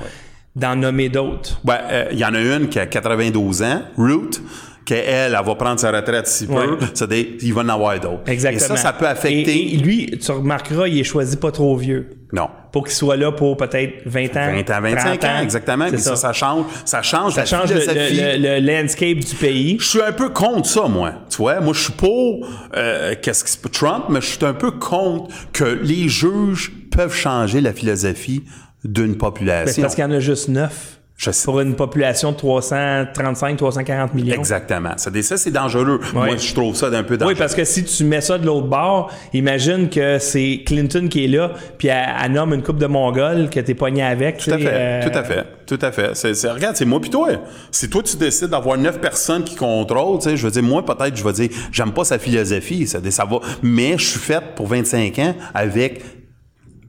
[0.55, 1.61] d'en nommer d'autres.
[1.64, 4.41] Ben, euh, il y en a une qui a 92 ans, Ruth,
[4.89, 6.53] qu'elle, elle, va prendre sa retraite si peu.
[6.55, 6.66] Ouais.
[6.95, 8.22] C'est-à-dire, il va en avoir d'autres.
[8.26, 8.64] Exactement.
[8.64, 9.55] Et ça, ça peut affecter...
[9.57, 12.11] Et, et lui, tu remarqueras, il est choisi pas trop vieux.
[12.32, 12.49] Non.
[12.72, 14.53] Pour qu'il soit là pour peut-être 20 ans.
[14.66, 15.89] 20 ans, 25 30 ans, exactement.
[15.89, 16.16] Puis ça.
[16.16, 18.20] ça, change, ça change Ça la change le, philosophie.
[18.20, 19.76] le- le- le landscape du pays.
[19.80, 21.12] Je suis un peu contre ça, moi.
[21.30, 24.55] Tu vois, moi, je suis pour euh, qu'est-ce qui se Trump, mais je suis un
[24.55, 28.43] peu contre que les juges peuvent changer la philosophie
[28.84, 29.82] d'une Ben, population.
[29.82, 31.45] parce qu'il y en a juste 9 Je sais.
[31.47, 34.37] pour une population de 335-340 millions.
[34.37, 34.93] Exactement.
[34.99, 36.01] Ça, ça c'est dangereux.
[36.14, 37.35] Moi, je trouve ça d'un peu dangereux.
[37.35, 41.25] Oui, parce que si tu mets ça de l'autre bord, imagine que c'est Clinton qui
[41.25, 44.39] est là, puis elle, elle nomme une coupe de Mongols que t'es pogné avec.
[44.39, 46.12] Tout à fait, tout à fait, tout à fait.
[46.53, 47.31] Regarde, c'est moi puis toi.
[47.73, 50.85] Si toi tu décides d'avoir neuf personnes qui contrôlent, tu sais, je veux dire, moi
[50.87, 54.55] peut-être, je vais dire, j'aime pas sa philosophie, ça, ça va, mais je suis faite
[54.55, 56.01] pour 25 ans avec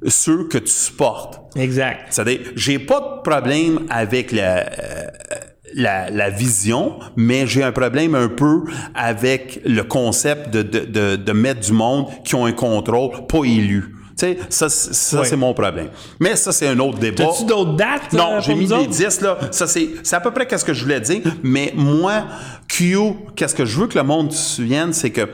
[0.07, 1.41] ceux que tu supportes.
[1.55, 2.07] Exact.
[2.09, 5.07] C'est-à-dire, j'ai pas de problème avec la, euh,
[5.73, 8.61] la, la vision, mais j'ai un problème un peu
[8.95, 13.43] avec le concept de, de, de, de mettre du monde qui ont un contrôle pas
[13.45, 13.95] élu.
[14.17, 15.89] Tu sais, ça, c'est- ça c'est mon problème.
[16.19, 17.23] Mais ça, c'est un autre débat.
[17.25, 18.11] As-tu d'autres dates?
[18.11, 18.89] Non, euh, j'ai pour mis autres?
[18.89, 19.37] 10, là.
[19.51, 21.21] Ça, c'est, c'est à peu près qu'est-ce que je voulais dire.
[21.41, 22.25] Mais moi,
[22.67, 22.97] Q,
[23.35, 25.29] qu'est-ce que je veux que le monde se souvienne, c'est que,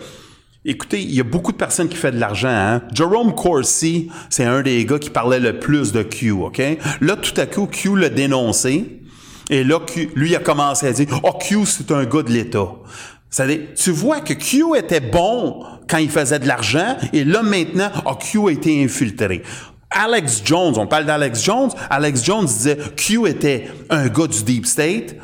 [0.66, 2.82] écoutez, il y a beaucoup de personnes qui font de l'argent, hein.
[2.94, 6.62] Jerome Corsi, c'est un des gars qui parlait le plus de Q, OK?
[7.02, 9.02] Là, tout à coup, Q l'a dénoncé.
[9.50, 12.68] Et là, Q, lui, a commencé à dire, oh, Q, c'est un gars de l'État.
[13.30, 17.92] C'est-à-dire, tu vois que Q était bon quand il faisait de l'argent, et là, maintenant,
[18.06, 19.44] oh, Q a été infiltré.
[19.92, 21.70] Alex Jones, on parle d'Alex Jones.
[21.90, 25.16] Alex Jones disait Q était un gars du Deep State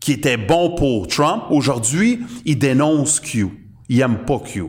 [0.00, 1.44] qui était bon pour Trump.
[1.50, 3.46] Aujourd'hui, il dénonce Q.
[3.88, 4.64] Il aime pas Q.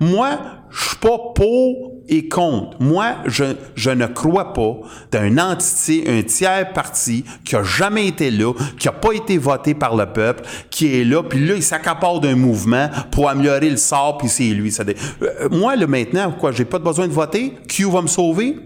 [0.00, 0.38] Moi,
[0.70, 2.76] je suis pas pour et contre.
[2.80, 4.76] Moi, je, je ne crois pas
[5.10, 9.74] d'un entité, un tiers parti qui a jamais été là, qui a pas été voté
[9.74, 13.76] par le peuple, qui est là, puis là, il s'accapare d'un mouvement pour améliorer le
[13.76, 14.70] sort, puis c'est lui.
[14.72, 17.54] Ça dé- Euh, moi, là, maintenant, quoi, j'ai pas besoin de voter?
[17.68, 18.56] Q va me sauver?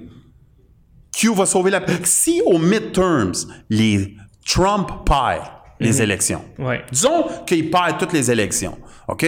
[1.17, 1.83] Q va sauver la...
[2.05, 3.33] Si aux midterms,
[3.71, 4.15] les
[4.47, 5.43] Trump perd
[5.81, 6.83] les élections, Ouais.
[6.91, 8.77] disons qu'il perd toutes les élections,
[9.07, 9.27] OK?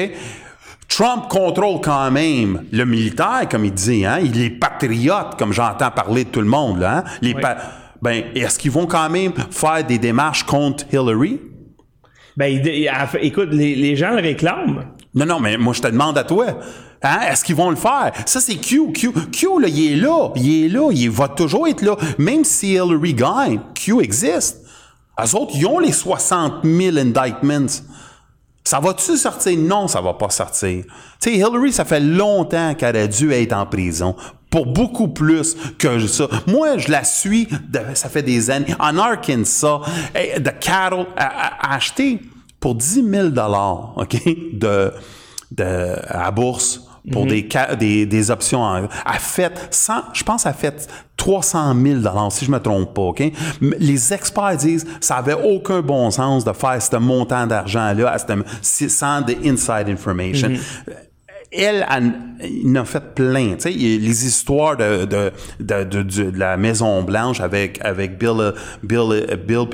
[0.91, 4.19] Trump contrôle quand même le militaire, comme il dit, hein?
[4.23, 7.05] Il est patriote, comme j'entends parler de tout le monde, là, hein?
[7.23, 7.41] Les Oui.
[8.03, 11.41] ben, est-ce qu'ils vont quand même faire des démarches contre Hillary?
[12.37, 12.91] Ben, il- il-
[13.23, 14.85] écoute, les, les gens le réclament.
[15.15, 16.47] Non, non, mais moi, je te demande à toi.
[17.03, 17.19] Hein?
[17.31, 18.13] Est-ce qu'ils vont le faire?
[18.27, 18.93] Ça, c'est Q.
[18.93, 20.31] Q, Q là, il est là.
[20.37, 20.91] Il est là.
[20.93, 21.97] Il va toujours être là.
[22.19, 24.59] Même si Hillary gagne, Q existe.
[25.19, 27.67] Eux autres, ils ont les 60 000 indictments.
[28.71, 29.59] Ça va-tu sortir?
[29.59, 30.85] Non, ça va pas sortir.
[30.85, 34.15] Tu sais, Hillary, ça fait longtemps qu'elle a dû être en prison.
[34.49, 36.29] Pour beaucoup plus que ça.
[36.47, 37.49] Moi, je la suis,
[37.95, 38.73] ça fait des années.
[38.79, 39.81] En Arkansas,
[40.15, 42.21] eh, de cattle, a, a- a acheté
[42.61, 43.29] pour 10 000
[43.97, 44.17] OK,
[44.53, 44.93] de,
[45.51, 46.83] de, à bourse
[47.13, 48.63] pour des, ca- des, des options.
[48.63, 50.87] En, a fait 100, je pense, a fait
[51.17, 53.23] 300 000 si je me trompe pas, OK?
[53.61, 58.19] Mais Les experts disent ça avait aucun bon sens de faire ce montant d'argent-là à
[58.89, 60.51] sans de inside information.
[61.53, 62.13] Elle, elle,
[62.45, 63.55] il en a fait plein.
[63.55, 67.03] Tu sais, il y a les histoires de, de, de, de- de- de la Maison
[67.03, 68.53] Blanche avec, avec Bill,
[68.85, 69.67] Bill, Bill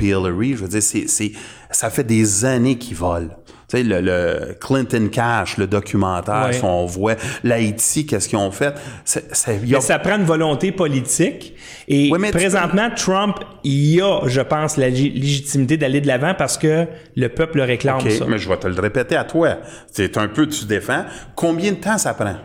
[0.57, 1.33] je veux dire, c'est,
[1.71, 3.29] ça fait des années qu'ils volent.
[3.69, 6.53] Tu sais, le, le Clinton Cash, le documentaire, Ouais.
[6.53, 8.75] si on voit l'Haïti, qu'est-ce qu'ils ont fait?
[8.75, 11.55] A- ça prend une volonté politique.
[11.89, 16.07] Et Ouais, mais tu présentement, Trump, il a, je pense, la lég- légitimité d'aller de
[16.07, 16.87] l'avant parce que
[17.17, 18.25] le peuple le réclame ça.
[18.29, 19.57] mais je vais te le répéter à toi.
[19.91, 21.05] C'est un peu, tu défends.
[21.35, 22.37] Combien de temps ça prend?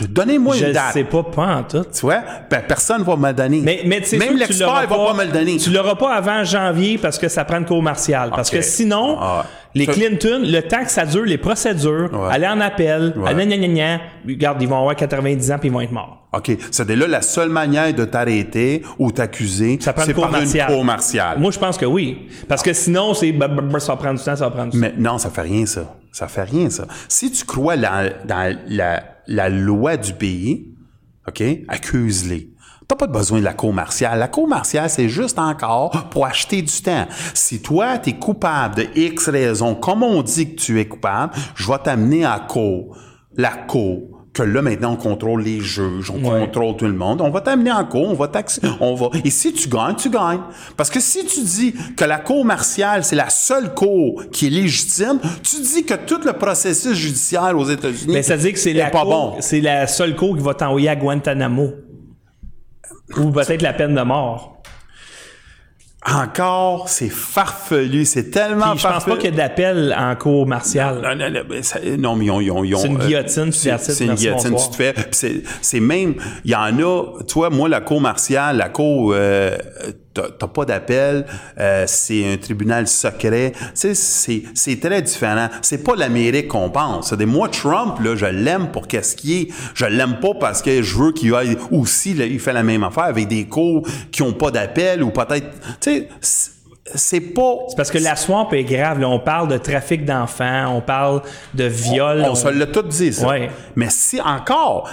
[0.00, 0.92] Je- Donnez-moi Je une date.
[0.92, 1.84] sais pas, pas en tout.
[1.92, 2.22] Tu vois?
[2.50, 3.60] Ben, personne va me le donner.
[3.64, 5.56] Mais, mais tu sais, Même l'expert l'auras va pas me le donner.
[5.56, 8.30] Tu l'auras pas avant janvier parce que ça prend une cour martiale.
[8.34, 9.44] Parce que sinon, Ah.
[9.74, 12.28] les Clinton, le temps que ça dure, les procédures, Ouais.
[12.34, 13.24] aller en appel, Ouais.
[13.28, 15.92] ah, gna, gna, gna, gna, regarde, ils vont avoir 90 ans puis ils vont être
[15.92, 16.28] morts.
[16.32, 16.52] OK.
[16.70, 20.32] C'est là la seule manière de t'arrêter ou t'accuser, Ça prend c'est une par une
[20.40, 20.66] martiale.
[20.70, 21.38] cour martiale.
[21.38, 22.28] Moi, je pense que oui.
[22.46, 23.46] Parce que sinon, c'est ça
[23.92, 24.86] va prendre du temps, ça va prendre du temps.
[24.86, 25.94] Mais non, ça fait rien, ça.
[26.12, 26.84] Ça fait rien, ça.
[27.08, 30.74] Si tu crois dans la, la loi du pays,
[31.28, 32.50] OK, accuse-les.
[32.88, 34.20] T'as pas besoin de la cour martiale.
[34.20, 37.06] La cour martiale, c'est juste encore pour acheter du temps.
[37.34, 41.32] Si toi, tu es coupable de X raisons, comme on dit que tu es coupable,
[41.56, 42.96] je vais t'amener à cour.
[43.36, 44.15] La cour.
[44.36, 46.40] Que là, maintenant, on contrôle les juges, on Ouais.
[46.40, 47.22] contrôle tout le monde.
[47.22, 49.08] On va t'amener en cour, on va taxer, on va.
[49.24, 50.40] Et si tu gagnes, tu gagnes.
[50.76, 54.50] Parce que si tu dis que la cour martiale, c'est la seule cour qui est
[54.50, 58.74] légitime, tu dis que tout le processus judiciaire aux États-Unis Mais ça dit que c'est
[58.74, 59.36] la, pas cour- bon.
[59.40, 61.70] c'est la seule cour qui va t'envoyer à Guantanamo.
[63.16, 64.55] Ou peut-être la peine de mort.
[66.08, 70.46] Encore, c'est farfelu, c'est tellement Puis je pense pas qu'il y ait d'appel en cour
[70.46, 71.00] martiale.
[71.02, 73.88] Non, non, non, ça- non, mais ils ont, ont- C'est une euh, guillotine, c'est that's
[73.88, 74.94] it, c'est une guillotine, tu te fais.
[75.62, 79.56] C'est, même, il y en a, tu vois, moi, la cour martiale, la cour, euh,
[80.38, 81.26] t'as, pas d'appel,
[81.58, 83.52] euh, c'est un tribunal secret.
[83.74, 85.48] C'est, très différent.
[85.62, 87.12] C'est pas l'Amérique qu'on pense.
[87.12, 89.48] Des, moi, Trump, là, je l'aime pour qu'est-ce qu'il est.
[89.74, 92.84] Je l'aime pas parce que je veux qu'il aille aussi, là, il fait la même
[92.84, 95.46] affaire avec des cours qui ont pas d'appel ou peut-être,
[95.80, 97.56] tu sais, c'est- pas.
[97.68, 99.00] C'est parce que la swamp est grave.
[99.00, 99.08] là.
[99.08, 101.22] On parle de trafic d'enfants, on parle
[101.54, 102.24] de viol.
[102.28, 103.26] On, se l'a tout dit, ça.
[103.26, 103.50] Ouais.
[103.74, 104.88] Mais si encore,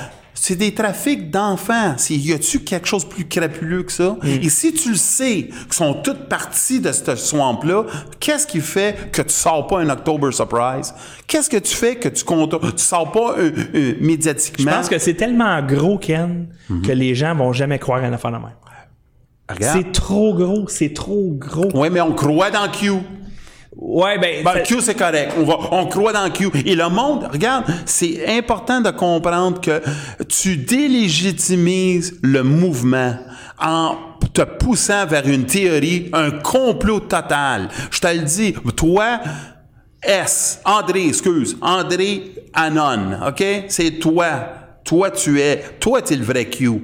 [0.46, 1.96] c'est des trafics d'enfants.
[2.10, 4.18] Y a-tu quelque chose de plus crapuleux que ça?
[4.22, 4.28] Mm.
[4.42, 7.86] Et si tu le sais, qu'ils sont toutes parties de cette swamp-là,
[8.20, 10.94] qu'est-ce qui fait que tu sors pas un October Surprise?
[11.28, 14.70] Qu'est-ce que tu fais que tu comptes, tu sors pas euh, euh, Je médiatiquement?
[14.70, 16.50] pense que c'est tellement gros, Ken,
[16.86, 19.62] que les gens vont jamais croire à une affaire de même.
[19.62, 21.72] C'est trop gros, c'est trop gros.
[21.74, 22.92] Ouais, mais on croit dans Q.
[23.76, 24.44] Ouais, ben.
[24.44, 25.34] Ben, Q, c'est correct.
[25.38, 26.50] On, va, on croit dans Q.
[26.66, 29.82] Et le monde, regarde, c'est important de comprendre que
[30.28, 33.16] tu délégitimises le mouvement
[33.60, 33.98] en
[34.34, 37.70] te poussant vers une théorie, un complot total.
[37.92, 39.20] Je te le dis, toi,
[40.02, 43.44] S, André, excuse, André Anon, OK?
[43.70, 44.30] C'est toi.
[44.84, 45.64] Toi, tu es.
[45.80, 46.82] Toi, tu es le vrai Q.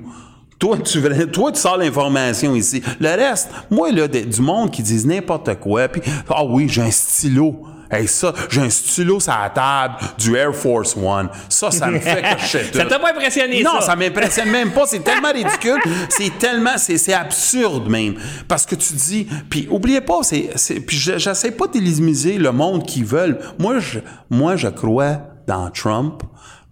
[0.60, 2.84] Toi, tu, vrai- toi, tu sors l'information ici.
[3.00, 6.82] Le reste, moi, là, de- du monde qui disent n'importe quoi, puis, ah oui, j'ai
[6.82, 7.62] un stylo.
[7.92, 11.28] Hey, ça, j'ai un stylo sur la table du Air Force One.
[11.48, 12.78] Ça, ça me fait sais tout.
[12.78, 13.88] Ça t'a pas impressionné, Non, ça?
[13.88, 14.86] ça m'impressionne même pas.
[14.86, 15.80] C'est tellement ridicule.
[16.10, 18.14] C'est tellement, c'est, absurde même.
[18.48, 20.52] Parce que tu dis, puis oubliez pas, c'est,
[20.86, 23.40] puis je- j'essaie pas d'éliminer le monde qui veulent.
[23.58, 24.00] Moi, je,
[24.30, 26.22] moi, je crois dans Trump.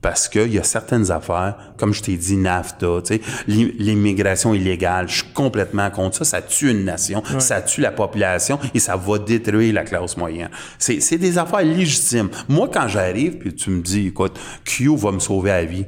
[0.01, 2.99] Parce qu'il y a certaines affaires, comme je t'ai dit, NAFTA,
[3.47, 6.23] l'immigration illégale, je suis complètement contre ça.
[6.23, 10.49] Ça tue une nation, ça tue la population et ça va détruire la classe moyenne.
[10.77, 12.29] C'est, des affaires légitimes.
[12.47, 15.85] Moi, quand j'arrive, puis tu me dis, écoute, Q va me sauver la vie.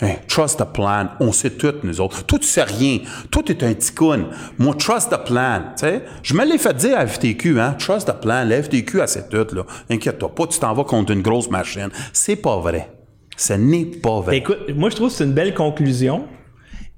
[0.00, 1.08] Hey, trust the plan.
[1.18, 2.24] On sait tout, nous autres.
[2.24, 3.00] Toi, tu sais rien.
[3.30, 4.28] Toi, t'es un ticoun.
[4.58, 5.62] Moi, trust the plan.
[5.76, 7.74] Tu sais, je me l'ai fait dire à FTQ, hein.
[7.78, 8.44] Trust the plan.
[8.44, 9.66] La FTQ, elle sait tout, là.
[9.90, 11.90] Inquiète-toi pas, tu t'en vas contre une grosse machine.
[12.14, 12.99] C'est pas vrai.
[13.40, 14.36] Ce n'est pas vrai.
[14.36, 16.26] Écoute, moi, je trouve que c'est une belle conclusion.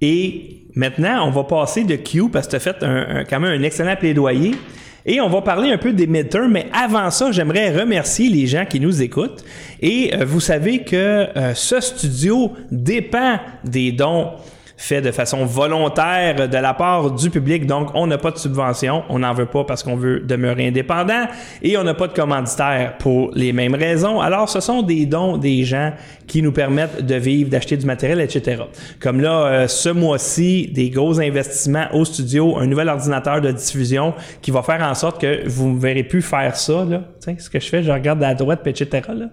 [0.01, 3.61] Et maintenant, on va passer de Q parce que tu as fait un, quand même
[3.61, 4.57] un excellent plaidoyer.
[5.07, 8.64] Et on va parler un peu des midterms, mais avant ça, j'aimerais remercier les gens
[8.64, 9.45] qui nous écoutent.
[9.80, 14.32] Et euh, vous savez que euh, ce studio dépend des dons
[14.83, 17.66] faits de façon volontaire de la part du public.
[17.66, 21.26] Donc, on n'a pas de subvention, on n'en veut pas parce qu'on veut demeurer indépendant
[21.62, 24.20] et on n'a pas de commanditaire pour les mêmes raisons.
[24.20, 25.93] Alors, ce sont des dons des gens
[26.26, 28.62] qui nous permettent de vivre, d'acheter du matériel, etc.
[28.99, 34.14] Comme là, euh, ce mois-ci, des gros investissements au studio, un nouvel ordinateur de diffusion
[34.41, 36.85] qui va faire en sorte que vous ne verrez plus faire ça.
[36.85, 37.03] Là.
[37.22, 39.03] Tu sais, ce que je fais, je regarde à la droite, etc.
[39.14, 39.26] Là.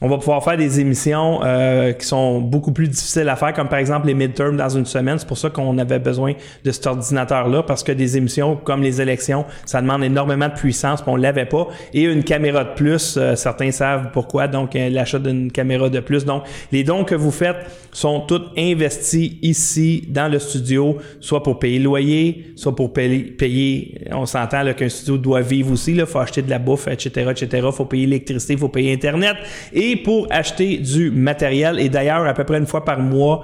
[0.00, 3.68] On va pouvoir faire des émissions euh, qui sont beaucoup plus difficiles à faire, comme
[3.68, 5.18] par exemple les midterms dans une semaine.
[5.18, 6.34] C'est pour ça qu'on avait besoin
[6.64, 11.02] de cet ordinateur-là, parce que des émissions comme les élections, ça demande énormément de puissance,
[11.02, 11.68] puis on l'avait pas.
[11.92, 16.00] Et une caméra de plus, euh, certains savent pourquoi, donc euh, l'achat d'une caméra de
[16.00, 16.24] plus.
[16.24, 17.56] Donc, les dons que vous faites
[17.92, 23.94] sont tous investis ici, dans le studio, soit pour payer le loyer, soit pour payer,
[24.12, 27.66] on s'entend qu'un studio doit vivre aussi, il faut acheter de la bouffe, etc., etc.,
[27.72, 29.36] faut payer l'électricité, il faut payer Internet,
[29.72, 31.80] et pour acheter du matériel.
[31.80, 33.42] Et d'ailleurs, à peu près une fois par mois,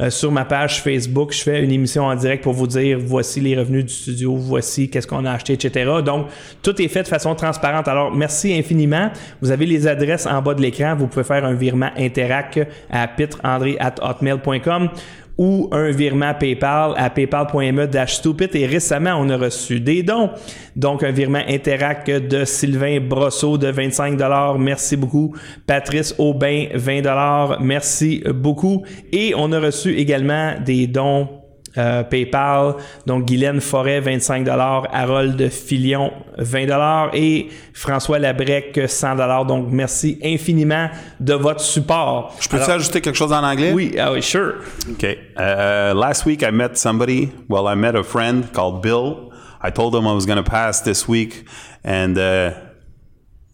[0.00, 3.40] euh, sur ma page Facebook, je fais une émission en direct pour vous dire voici
[3.40, 5.90] les revenus du studio, voici qu'est-ce qu'on a acheté, etc.
[6.04, 6.26] Donc,
[6.62, 7.86] tout est fait de façon transparente.
[7.86, 9.10] Alors, merci infiniment.
[9.40, 10.96] Vous avez les adresses en bas de l'écran.
[10.96, 12.58] Vous pouvez faire un virement Interac
[12.90, 14.90] à pitreandré.hotmail.com
[15.38, 20.30] ou un virement PayPal à paypal.me stupid et récemment on a reçu des dons.
[20.76, 24.18] Donc un virement Interac de Sylvain Brosseau de 25
[24.58, 25.34] Merci beaucoup.
[25.66, 28.82] Patrice Aubin 20 Merci beaucoup.
[29.12, 31.43] Et on a reçu également des dons
[31.76, 32.76] euh, PayPal.
[33.06, 40.88] Donc, Guylaine Forêt, 25 Harold Filion, 20 et François Labrec, 100 Donc, merci infiniment
[41.20, 42.34] de votre support.
[42.40, 43.72] Je peux ajouter quelque chose en anglais?
[43.72, 44.54] Oui, ah oui, sure.
[44.92, 45.18] Okay.
[45.36, 47.32] Uh, last week, I met somebody.
[47.48, 49.30] Well, I met a friend called Bill.
[49.62, 51.48] I told him I was going to pass this week,
[51.82, 52.52] and uh,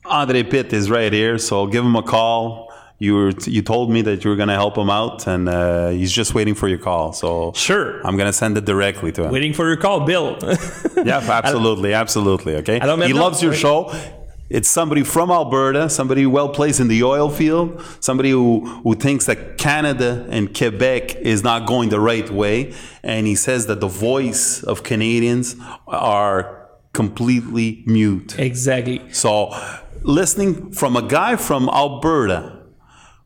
[0.05, 2.70] Andre Pitt is right here, so give him a call
[3.01, 5.89] you were you told me that you were going to help him out, and uh,
[5.89, 7.15] he's just waiting for your call.
[7.15, 9.33] So sure, I'm going to send it directly to him.
[9.33, 10.39] Waiting for your call, Bill.
[10.97, 12.57] yeah, absolutely, absolutely.
[12.57, 13.91] Okay, he loves your show.
[14.51, 19.27] It's somebody from Alberta, somebody well placed in the oil field, somebody who, who thinks
[19.27, 22.75] that Canada and Quebec is not going the right way.
[23.05, 25.55] And he says that the voice of Canadians
[25.87, 28.37] are completely mute.
[28.41, 29.01] Exactly.
[29.13, 29.57] So,
[30.03, 32.60] listening from a guy from Alberta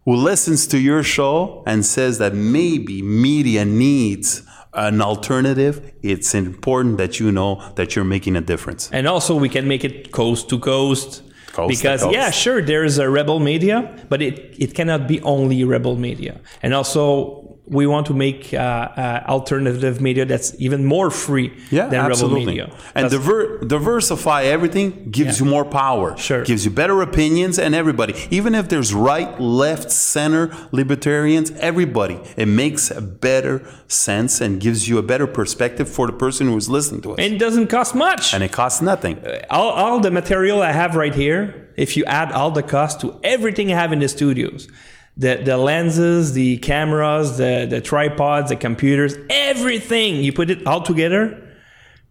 [0.05, 4.43] who listens to your show and says that maybe media needs
[4.75, 8.91] an alternative, it's important that you know that you're making a difference.
[8.93, 11.23] And also, we can make it coast to coast.
[11.53, 12.15] coast because coast.
[12.15, 16.41] yeah, sure, there is a rebel media, but it it cannot be only rebel media.
[16.63, 21.87] And also, we want to make uh, uh, alternative media that's even more free yeah,
[21.87, 22.59] than absolutely.
[22.59, 22.91] rebel media.
[22.95, 25.45] And diver- diversify everything gives yeah.
[25.45, 26.15] you more power.
[26.19, 26.45] Sure.
[26.45, 28.15] Gives you better opinions and everybody.
[28.31, 32.21] Even if there's right, left, center, libertarians, everybody.
[32.37, 36.69] It makes a better sense and gives you a better perspective for the person who's
[36.69, 37.19] listening to us.
[37.19, 38.35] And it doesn't cost much.
[38.35, 39.19] And it costs nothing.
[39.21, 43.01] Uh, all, all the material I have right here, if you add all the cost
[43.01, 44.69] to everything I have in the studios,
[45.17, 50.83] the, the lenses, the cameras, the, the tripods, the computers, everything, you put it all
[50.83, 51.41] together,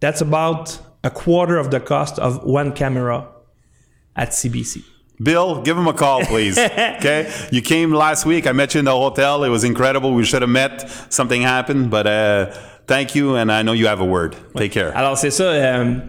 [0.00, 3.28] that's about a quarter of the cost of one camera
[4.16, 4.82] at CBC.
[5.22, 6.58] Bill, give him a call, please.
[6.58, 7.32] okay.
[7.52, 8.46] You came last week.
[8.46, 9.44] I met you in the hotel.
[9.44, 10.12] It was incredible.
[10.12, 10.90] We should have met.
[11.08, 12.46] Something happened, but uh,
[12.86, 13.36] thank you.
[13.36, 14.34] And I know you have a word.
[14.56, 14.92] Take care.
[14.96, 15.44] Alors, c'est ça.
[15.44, 16.00] Euh,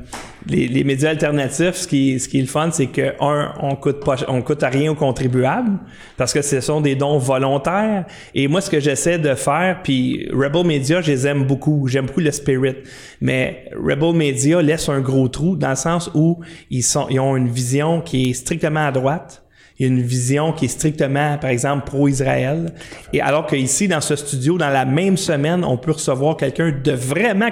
[0.47, 4.03] les, médias alternatifs, ce qui, ce qui est le fun, c'est que, un, on coûte
[4.03, 5.79] pas, on coûte à rien aux contribuables
[6.17, 8.05] parce que ce sont des dons volontaires.
[8.33, 11.87] Et moi, ce que j'essaie de faire, puis Rebel Media, je les aime beaucoup.
[11.87, 12.75] J'aime beaucoup le spirit.
[13.21, 16.39] Mais Rebel Media laisse un gros trou dans le sens où
[16.69, 19.44] ils sont, ils ont une vision qui est strictement à droite
[19.77, 22.73] il y a une vision qui est strictement, par exemple, pro-Israël.
[23.11, 26.91] Et alors qu'ici, dans ce studio, dans la même semaine, on peut recevoir quelqu'un de
[26.93, 27.49] vraiment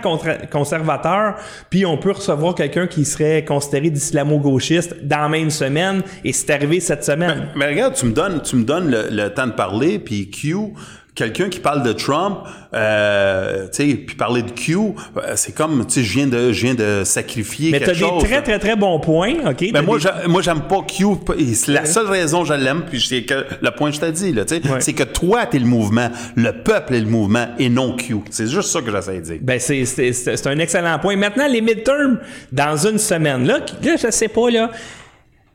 [0.50, 1.36] conservateur,
[1.70, 6.50] puis on peut recevoir quelqu'un qui serait considéré d'islamo-gauchiste dans la même semaine, et c'est
[6.52, 7.50] arrivé cette semaine.
[7.58, 10.56] Mais, regarde, tu me donnes, tu me donnes le, le temps de parler, puis Q,
[11.16, 12.40] quelqu'un qui parle de Trump,
[12.74, 16.52] euh, tu sais, puis parler de Q, euh, c'est comme, tu sais, je viens de,
[16.52, 18.02] je viens de sacrifier Mais quelque chose.
[18.02, 19.72] Mais t'as des très, très, très bons points, OK?
[19.72, 21.06] Ben moi, moi, j'aime pas Q.
[21.54, 24.12] C'est la seule raison que je l'aime, puis c'est que le point que je t'ai
[24.12, 27.48] dit, là, tu sais, c'est que toi, t'es le mouvement, le peuple est le mouvement
[27.60, 28.18] et non Q.
[28.32, 29.38] C'est juste ça que j'essaie de dire.
[29.42, 31.16] Ben, c'est un excellent point.
[31.16, 32.20] Maintenant, les midterms,
[32.52, 34.72] dans une semaine, là, là, je sais pas, là,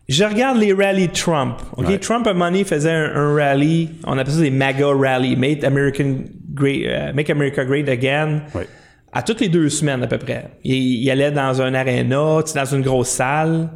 [0.09, 1.59] je regarde les rallyes Trump.
[1.77, 2.01] OK?
[2.01, 5.63] Trump, à un moment donné, faisait un, rallye, on appelle ça des MAGA rallies, Make,
[5.65, 8.43] American Great, euh, Make America Great Again.
[9.13, 10.51] À toutes les deux semaines, à peu près.
[10.65, 13.71] Il, allait dans un aréna, dans une grosse salle.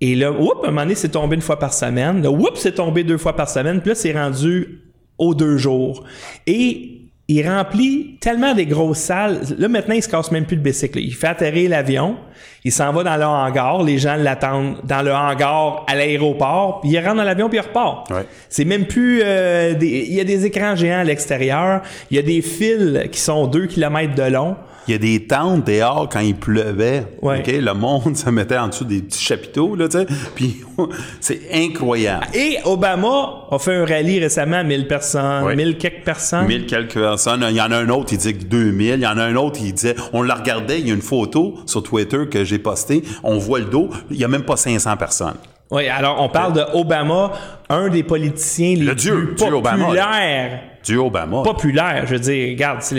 [0.00, 2.22] Et là, oups, à un moment donné, c'est tombé une fois par semaine.
[2.22, 3.80] Là, oups, c'est tombé deux fois par semaine.
[3.80, 4.82] Puis là, c'est rendu
[5.16, 6.04] aux deux jours.
[6.46, 6.97] Et
[7.30, 9.40] il remplit tellement des grosses salles.
[9.58, 10.98] Là, maintenant, il se casse même plus de bicycle.
[10.98, 12.16] Il fait atterrir l'avion.
[12.64, 13.82] Il s'en va dans le hangar.
[13.82, 16.80] Les gens l'attendent dans le hangar à l'aéroport.
[16.80, 18.10] Puis il rentre dans l'avion puis il repart.
[18.48, 19.20] C'est même plus...
[19.22, 21.82] Euh, il y a des écrans géants à l'extérieur.
[22.10, 24.56] Il y a des fils qui sont deux kilomètres de long.
[24.88, 27.04] Il y a des tentes dehors quand il pleuvait.
[27.22, 30.06] Le monde se mettait en dessous des petits chapiteaux, là, tu sais.
[30.34, 30.64] Puis
[31.20, 32.26] c'est incroyable.
[32.32, 36.46] Et Obama a fait un rallye récemment, 1000 personnes, 1000 quelques personnes.
[36.46, 37.44] 1000 quelques personnes.
[37.50, 38.94] Il y en a un autre, il dit 2000.
[38.94, 41.02] Il y en a un autre, il disait, on la regardait, il y a une
[41.02, 43.02] photo sur Twitter que j'ai postée.
[43.22, 43.90] On voit le dos.
[44.10, 45.36] Il y a même pas 500 personnes.
[45.70, 47.32] Oui, alors on parle de Obama,
[47.68, 51.42] un des politiciens les plus populaires du Obama.
[51.42, 52.96] Populaire, je veux dire, regarde, c'est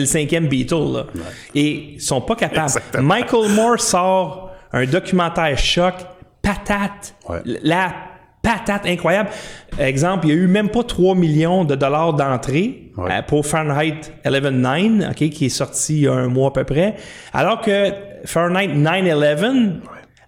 [0.00, 0.92] le cinquième Beatle.
[0.92, 1.06] Là.
[1.54, 2.72] Et ils sont pas capables.
[3.00, 5.94] Michael Moore sort un documentaire choc,
[6.42, 7.14] patate.
[7.62, 7.94] La
[8.42, 9.30] patate incroyable.
[9.78, 13.12] Exemple, il y a eu même pas 3 millions de dollars d'entrée Ouais.
[13.12, 16.64] euh, pour Fahrenheit 11.9, OK, qui est sorti il y a un mois à peu
[16.64, 16.96] près,
[17.32, 17.92] alors que
[18.24, 19.80] Fahrenheit 9.11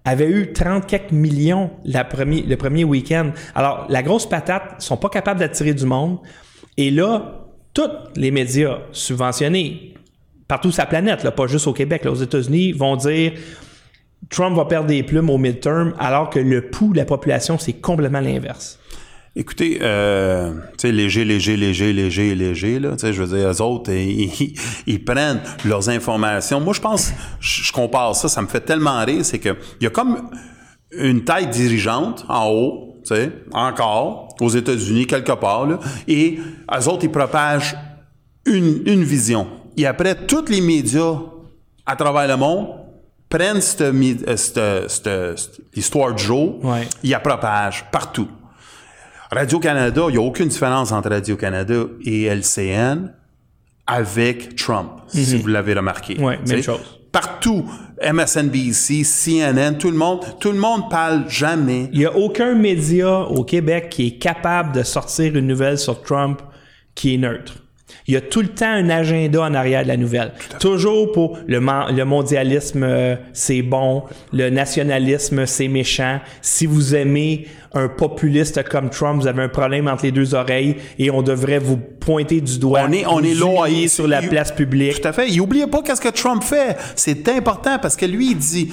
[0.04, 3.30] avait eu 30 quelques millions la premier, le premier week-end.
[3.54, 6.18] Alors, la grosse patate sont pas capables d'attirer du monde.
[6.80, 9.92] Et là, tous les médias subventionnés,
[10.48, 13.32] partout sur la planète, là, pas juste au Québec, aux États-Unis, vont dire
[14.30, 17.74] Trump va perdre des plumes au midterm, alors que le pouls de la population, c'est
[17.74, 18.78] complètement l'inverse.
[19.36, 23.50] Écoutez, euh, tu sais, léger, léger, léger, léger, léger, là, tu sais, je veux dire,
[23.50, 26.60] eux autres, ils prennent leurs informations.
[26.60, 29.84] Moi, je pense, je je compare ça, ça me fait tellement rire, c'est que il
[29.84, 30.30] y a comme
[30.92, 35.78] une taille dirigeante en haut, tu sais, encore, aux États-Unis, quelque part, là,
[36.08, 37.76] et eux autres, ils propagent
[38.46, 39.46] une, une vision.
[39.76, 41.14] Et après, tous les médias
[41.86, 42.68] à travers le monde
[43.28, 46.86] prennent cette, euh, cette- cette- cette histoire du jour, Ouais.
[47.02, 48.28] ils la propagent partout.
[49.30, 53.12] Radio-Canada, il n'y a aucune différence entre Radio-Canada et LCN
[53.86, 56.16] avec Trump, si vous l'avez remarqué.
[56.16, 56.24] Mhm.
[56.24, 56.80] Ouais, même chose.
[57.12, 57.64] Partout,
[58.00, 61.88] MSNBC, CNN, tout le monde, tout le monde parle jamais.
[61.92, 66.02] Il n'y a aucun média au Québec qui est capable de sortir une nouvelle sur
[66.02, 66.40] Trump
[66.94, 67.54] qui est neutre.
[68.06, 70.32] Il y a tout le temps un agenda en arrière de la nouvelle.
[70.58, 71.60] Toujours pour le,
[72.04, 74.04] mondialisme, euh, c'est bon.
[74.32, 76.20] Le nationalisme, c'est méchant.
[76.42, 80.76] Si vous aimez un populiste comme Trump, vous avez un problème entre les deux oreilles
[80.98, 82.82] et on devrait vous pointer du doigt.
[82.88, 85.00] On est, on est humilier sur la place publique.
[85.00, 85.28] Tout à fait.
[85.28, 86.76] Il oubliez pas qu'est-ce que Trump fait.
[86.96, 88.72] C'est important parce que lui, il dit,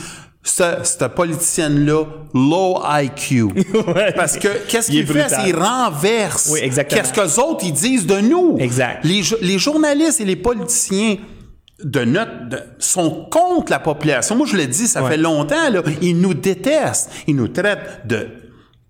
[0.50, 3.48] ce, ce politicien-là, low IQ.
[4.16, 5.44] Parce que qu'est-ce Il est qu'il fait?
[5.44, 6.50] qu'il renverse.
[6.52, 7.02] Oui, exactement.
[7.02, 8.58] Qu'est-ce que autres ils disent de nous?
[8.60, 9.04] Exact.
[9.04, 11.18] Les, jo- les journalistes et les politiciens
[11.84, 14.36] de notre de- sont contre la population.
[14.36, 15.12] Moi, je le dis, ça Ouais.
[15.12, 15.70] fait longtemps.
[15.70, 17.12] Là, ils nous détestent.
[17.28, 18.28] Ils nous traitent de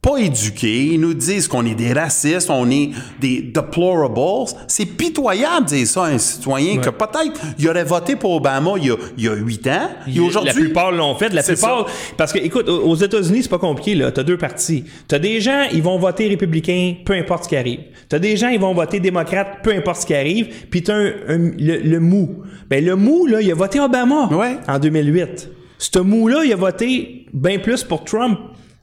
[0.07, 0.85] pas éduqués.
[0.93, 4.51] Ils nous disent qu'on est des racistes, on est des deplorables.
[4.67, 8.71] C'est pitoyable de dire ça à un citoyen que peut-être il aurait voté pour Obama
[8.77, 9.89] il y a, il y a 8 ans.
[10.07, 11.33] Et La aujourd'hui, plupart l'ont fait.
[11.33, 11.85] La plupart.
[12.15, 14.11] Parce que, écoute, aux États-Unis, c'est pas compliqué, là.
[14.11, 14.85] T'as deux partis.
[15.07, 17.79] T'as des gens, ils vont voter républicain, peu importe ce qui arrive.
[18.09, 20.47] T'as des gens, ils vont voter démocrate, peu importe ce qui arrive.
[20.69, 22.43] Puis t'as un, un- le, le mou.
[22.69, 24.27] Ben, le mou, là, il a voté Obama.
[24.31, 24.57] Ouais.
[24.67, 25.49] En 2008.
[25.79, 28.39] Ce mou-là, il a voté bien plus pour Trump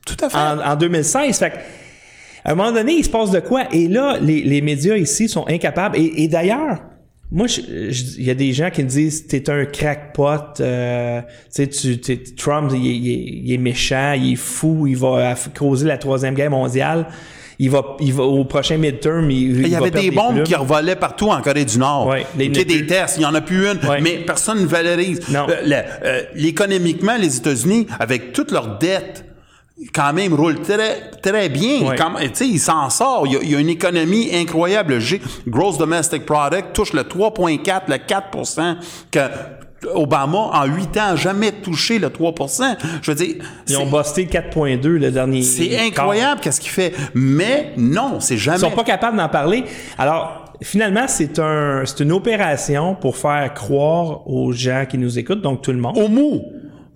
[0.07, 0.37] tout à fait.
[0.37, 1.39] en, en 2016.
[1.39, 1.57] Fait que,
[2.45, 3.65] à un moment donné, il se passe de quoi?
[3.73, 5.97] Et là, les, les médias ici sont incapables.
[5.97, 6.79] Et, et d'ailleurs,
[7.33, 11.21] moi, je- je- il y a des gens qui me disent t'es un crackpot, euh,
[11.55, 15.87] tu sais, Trump, il, est- il il est méchant, il est fou, il va causer
[15.87, 17.07] la troisième guerre mondiale.
[17.61, 20.57] Il va, il va au prochain midterm, il, Il y va avait des bombes qui
[20.57, 22.09] revolaient partout en Corée du Nord.
[22.09, 24.01] Ouais, les- Ok, les- des tests, il n'y en a plus une, Ouais.
[24.01, 25.21] mais personne ne valorise.
[25.31, 25.47] Non.
[25.49, 29.25] Euh, euh, l'économiquement, les États-Unis, avec toutes leurs dettes,
[29.93, 31.83] quand même roulent très, très bien.
[31.89, 31.97] Ouais.
[31.97, 33.27] Quand- Tu sais, ils s'en sortent.
[33.27, 34.99] Il y, a, il y a une économie incroyable.
[35.01, 38.77] G- Gross Domestic Product touche le 3,4, le 4%
[39.11, 39.21] que
[39.95, 43.35] Obama, en 8 ans, n'a jamais touché le 3% Je veux dire,
[43.69, 45.43] Ils ont busté 4.2 le dernier.
[45.43, 46.95] c'est incroyable qu'est-ce qu'il fait.
[47.15, 48.57] Mais non, c'est jamais...
[48.59, 49.65] Ils sont pas capables d'en parler.
[49.99, 55.43] Alors, finalement, c'est un, c'est une opération pour faire croire aux gens qui nous écoutent,
[55.43, 55.99] donc tout le monde.
[55.99, 56.43] au mou.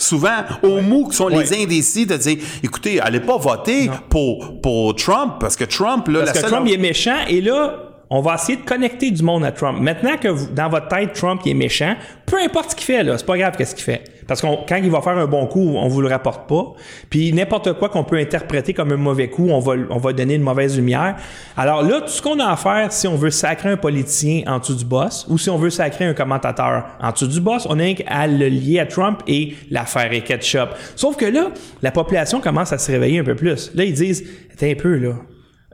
[0.00, 1.62] Souvent, au mou, qui sont les Ouais.
[1.64, 6.26] indécis, de dire, écoutez, allez pas voter pour, pour Trump, parce que Trump, là, Parce
[6.26, 6.50] la que seule...
[6.50, 9.78] Trump, il est méchant, et là, on va essayer de connecter du monde à Trump.
[9.80, 11.94] Maintenant que vous- dans votre tête, Trump il est méchant,
[12.26, 14.02] peu importe ce qu'il fait, là, c'est pas grave qu'est-ce qu'il fait.
[14.26, 16.74] Parce que quand il va faire un bon coup, on vous le rapporte pas.
[17.08, 20.34] Puis n'importe quoi qu'on peut interpréter comme un mauvais coup, on va, on va donner
[20.34, 21.16] une mauvaise lumière.
[21.56, 24.58] Alors là, tout ce qu'on a à faire, si on veut sacrer un politicien en
[24.58, 27.78] dessous du boss, ou si on veut sacrer un commentateur en dessous du boss, on
[27.80, 30.70] a qu'à le lier à Trump et l'affaire est ketchup.
[30.94, 31.48] Sauf que là,
[31.80, 33.70] la population commence à se réveiller un peu plus.
[33.74, 35.14] Là, ils disent, attends un peu, là.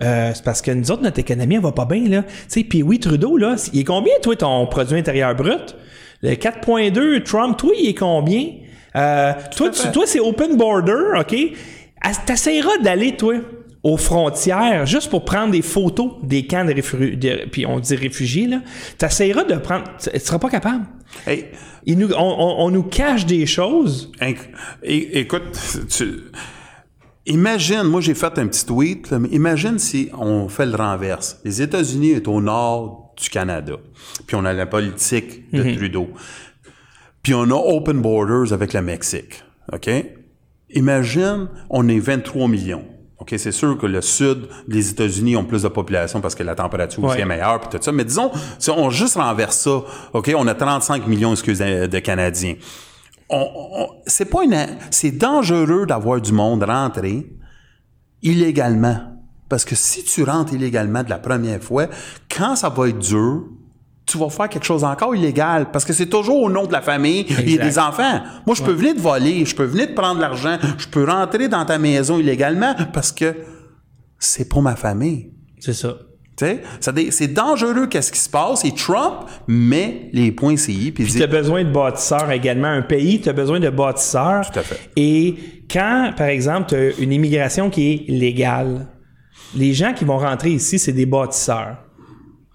[0.02, 2.22] Euh, c'est parce que nous autres, notre économie, elle va pas bien, là.
[2.22, 5.76] Tu sais, puis oui, Trudeau, là, il est combien, toi, ton produit intérieur brut?
[6.22, 8.46] Le 4.2, Trump, toi, il est combien?
[8.96, 11.34] Euh, toi, tu- toi, c'est open border, OK?
[12.02, 13.34] Ah, T'essaieras d'aller, toi,
[13.82, 18.46] aux frontières, juste pour prendre des photos des camps de réfugiés, puis on dit réfugiés,
[18.46, 18.60] là.
[18.98, 19.84] T'essaieras de prendre...
[20.02, 20.86] Tu seras pas capable.
[21.26, 21.46] Hey,
[21.86, 24.10] Il nous, on, on- on nous cache des choses.
[24.82, 25.42] écoute,
[25.90, 26.20] tu-
[27.26, 31.40] imagine, moi j'ai fait un petit tweet, là, mais imagine si on fait le renverse.
[31.44, 33.74] Les États-Unis est au nord du Canada,
[34.26, 35.76] puis on a la politique de Mhm.
[35.76, 36.08] Trudeau,
[37.22, 39.88] puis on a open borders avec le Mexique, OK?
[40.70, 42.84] Imagine, on est 23 millions.
[43.18, 46.54] OK, c'est sûr que le sud des États-Unis ont plus de population parce que la
[46.56, 47.22] température aussi Ouais.
[47.22, 47.92] est meilleure puis tout ça.
[47.92, 52.56] Mais disons, si on juste renverse ça, OK, on a 35 millions, excusez, de Canadiens.
[54.06, 57.26] C'est pas une, c'est dangereux d'avoir du monde rentrer
[58.22, 58.96] illégalement.
[59.48, 61.86] Parce que si tu rentres illégalement de la première fois,
[62.34, 63.44] quand ça va être dur,
[64.06, 66.82] tu vas faire quelque chose encore illégal parce que c'est toujours au nom de la
[66.82, 68.20] famille et des enfants.
[68.46, 71.48] Moi, je peux venir te voler, je peux venir te prendre l'argent, je peux rentrer
[71.48, 73.34] dans ta maison illégalement parce que
[74.18, 75.32] c'est pour ma famille.
[75.58, 75.96] C'est ça.
[76.36, 81.26] C'est dangereux qu'est-ce qui se passe et Trump met les points CI puis tu as
[81.26, 82.68] besoin de bâtisseurs également.
[82.68, 84.50] Un pays, tu as besoin de bâtisseurs.
[84.50, 84.80] Tout à fait.
[84.96, 85.36] Et
[85.70, 88.88] quand, par exemple, tu as une immigration qui est légale,
[89.54, 91.78] les gens qui vont rentrer ici, c'est des bâtisseurs.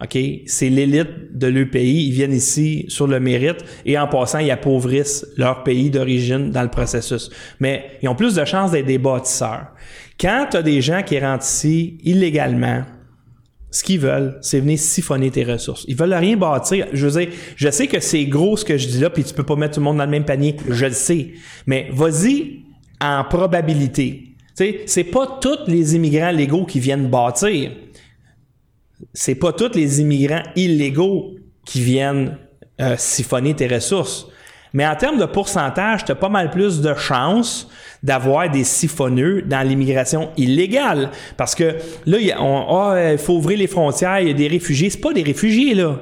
[0.01, 0.17] OK?
[0.45, 2.07] C'est l'élite de leur pays.
[2.07, 6.63] Ils viennent ici sur le mérite et en passant, ils appauvrissent leur pays d'origine dans
[6.63, 7.29] le processus.
[7.59, 9.67] Mais ils ont plus de chances d'être des bâtisseurs.
[10.19, 12.83] Quand tu as des gens qui rentrent ici illégalement,
[13.71, 15.85] ce qu'ils veulent, c'est venir siphonner tes ressources.
[15.87, 16.87] Ils veulent rien bâtir.
[16.91, 19.33] Je veux dire, je sais que c'est gros ce que je dis là, puis tu
[19.33, 20.55] peux pas mettre tout le monde dans le même panier.
[20.67, 21.33] Je le sais.
[21.67, 22.61] Mais vas-y
[22.99, 24.33] en probabilité.
[24.57, 27.71] Tu sais, c'est pas tous les immigrants légaux qui viennent bâtir.
[29.13, 32.37] C'est pas tous les immigrants illégaux qui viennent
[32.81, 34.27] euh, siphonner tes ressources.
[34.73, 37.67] Mais en termes de pourcentage, tu as pas mal plus de chances
[38.03, 41.09] d'avoir des siphonneux dans l'immigration illégale.
[41.37, 44.89] Parce que là, il ah, il faut ouvrir les frontières, il y a des réfugiés.
[44.89, 45.97] C'est pas des réfugiés, là.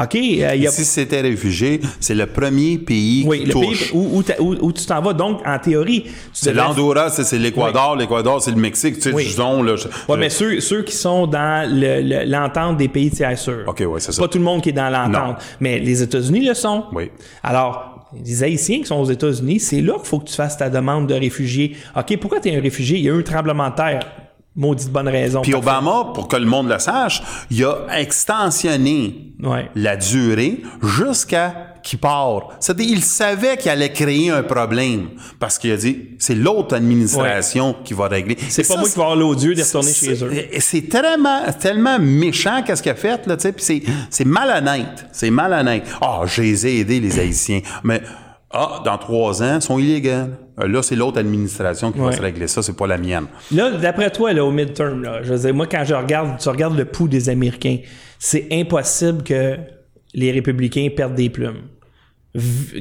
[0.00, 0.14] OK?
[0.14, 0.18] Euh,
[0.54, 3.90] il y a- si c'était réfugié, c'est le premier pays oui, qui le touche.
[3.90, 5.12] pays où, où t'as- où- où tu t'en vas.
[5.12, 9.12] Donc, en théorie, tu C'est devrais- l'Honduras, c'est l'Équador, l'Équador, c'est le Mexique, tu sais,
[9.12, 9.24] Oui.
[9.24, 9.74] disons, là.
[9.74, 13.64] je- Ouais, mais ceux, ceux qui sont dans le- le- l'entente des pays tiers sûrs.
[13.66, 14.22] OK, ouais, c'est ça.
[14.22, 15.38] Pas tout le monde qui est dans l'entente.
[15.58, 16.84] Mais les États-Unis le sont.
[16.92, 17.10] Oui.
[17.42, 20.68] Alors, les Haïtiens qui sont aux États-Unis, c'est là qu'il faut que tu fasses ta
[20.68, 21.76] demande de réfugié.
[21.96, 22.98] OK, pourquoi tu es un réfugié?
[22.98, 24.00] Il y a eu un tremblement de terre.
[24.56, 25.42] Maudite bonne raison.
[25.42, 25.54] Puis.
[25.54, 29.70] Obama, pour que le monde le sache, il a extensionné Ouais.
[29.74, 32.48] la durée jusqu'à qu'il part.
[32.60, 37.74] C'est-à-dire, il savait qu'il allait créer un problème parce qu'il a dit, c'est l'autre administration
[37.84, 38.36] qui va régler.
[38.50, 40.30] C'est pas ça, moi qui vais avoir l'odieux de retourner chez eux.
[40.58, 45.06] C'est tellement, tellement méchant qu'est-ce qu'il a fait, là, tu sais, c'est, c'est malhonnête.
[45.12, 45.84] C'est malhonnête.
[46.02, 47.60] Ah, je les ai aidés, les Haïtiens.
[47.82, 48.02] Mais,
[48.50, 50.32] ah, dans trois ans, ils sont illégaux.
[50.62, 53.26] Euh, Là, c'est l'autre administration qui va se régler ça, c'est pas la mienne.
[53.52, 56.48] Là, d'après toi, là, au midterm, là, je veux dire, moi, quand je regarde, tu
[56.48, 57.78] regardes le pouls des Américains,
[58.18, 59.56] c'est impossible que
[60.14, 61.62] les républicains perdent des plumes.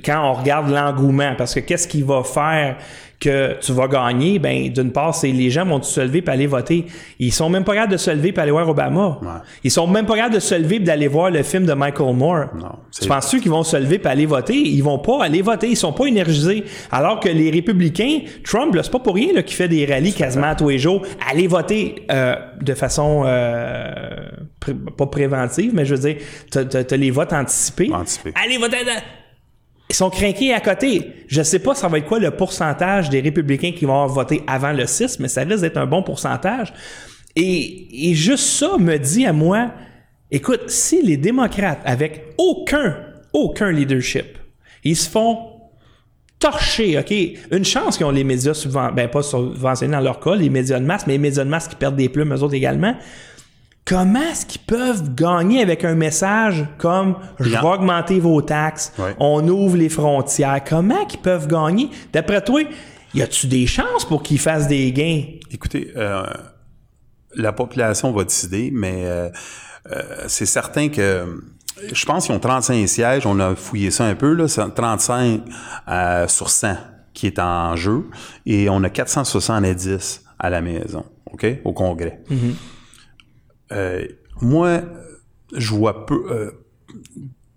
[0.05, 2.77] Quand on regarde l'engouement, parce que qu'est-ce qui va faire
[3.19, 4.37] que tu vas gagner?
[4.37, 6.85] Ben, d'une part, c'est les gens vont se lever et aller voter?
[7.17, 9.17] Ils sont même pas capables de se lever et aller voir Obama.
[9.23, 9.27] Ouais.
[9.63, 12.15] Ils sont même pas capables de se lever et d'aller voir le film de Michael
[12.15, 12.45] Moore.
[12.55, 14.53] Non, tu penses-tu qu'ils vont se lever et aller voter?
[14.55, 15.67] Ils vont pas aller voter.
[15.69, 16.63] Ils sont pas énergisés.
[16.91, 20.13] Alors que les républicains, Trump, là, c'est pas pour rien là, qu'il fait des rallyes
[20.13, 21.01] quasiment tous les jours.
[21.27, 24.29] Aller voter euh, de façon euh,
[24.59, 26.17] pré- pas préventive, mais je veux dire,
[26.51, 27.89] t'as, les votes anticipés.
[28.35, 28.77] Allez voter.
[29.89, 31.25] Ils sont craqués à côté.
[31.27, 34.71] Je sais pas ça va être quoi le pourcentage des républicains qui vont voter avant
[34.71, 36.73] le 6, mais ça risque d'être un bon pourcentage.
[37.35, 39.71] Et, et juste ça me dit à moi,
[40.29, 42.97] écoute, si les démocrates, avec aucun,
[43.33, 44.37] aucun leadership,
[44.83, 45.59] ils se font
[46.39, 47.13] torcher, OK?
[47.51, 50.79] Une chance qu'ils ont les médias subventionnés, ben pas subventionnés dans leur cas, les médias
[50.79, 52.95] de masse, mais les médias de masse qui perdent des plumes, eux autres également.
[53.85, 59.15] Comment est-ce qu'ils peuvent gagner avec un message comme je vais augmenter vos taxes, Ouais.
[59.19, 60.61] on ouvre les frontières?
[60.67, 61.89] Comment qu'ils peuvent gagner?
[62.13, 62.61] D'après toi,
[63.15, 65.23] y a-tu des chances pour qu'ils fassent des gains?
[65.51, 66.23] Écoutez, euh,
[67.35, 69.29] la population va décider, mais euh,
[69.91, 71.41] euh, c'est certain que
[71.91, 73.25] je pense qu'ils ont 35 sièges.
[73.25, 74.47] On a fouillé ça un peu, là.
[74.47, 75.41] C'est 35
[75.87, 76.75] euh, sur 100
[77.13, 78.05] qui est en jeu.
[78.45, 82.21] Et on a 470 à la maison, OK, au Congrès.
[83.71, 84.05] Euh,
[84.41, 84.81] moi,
[85.55, 86.21] je vois peu...
[86.31, 86.51] euh,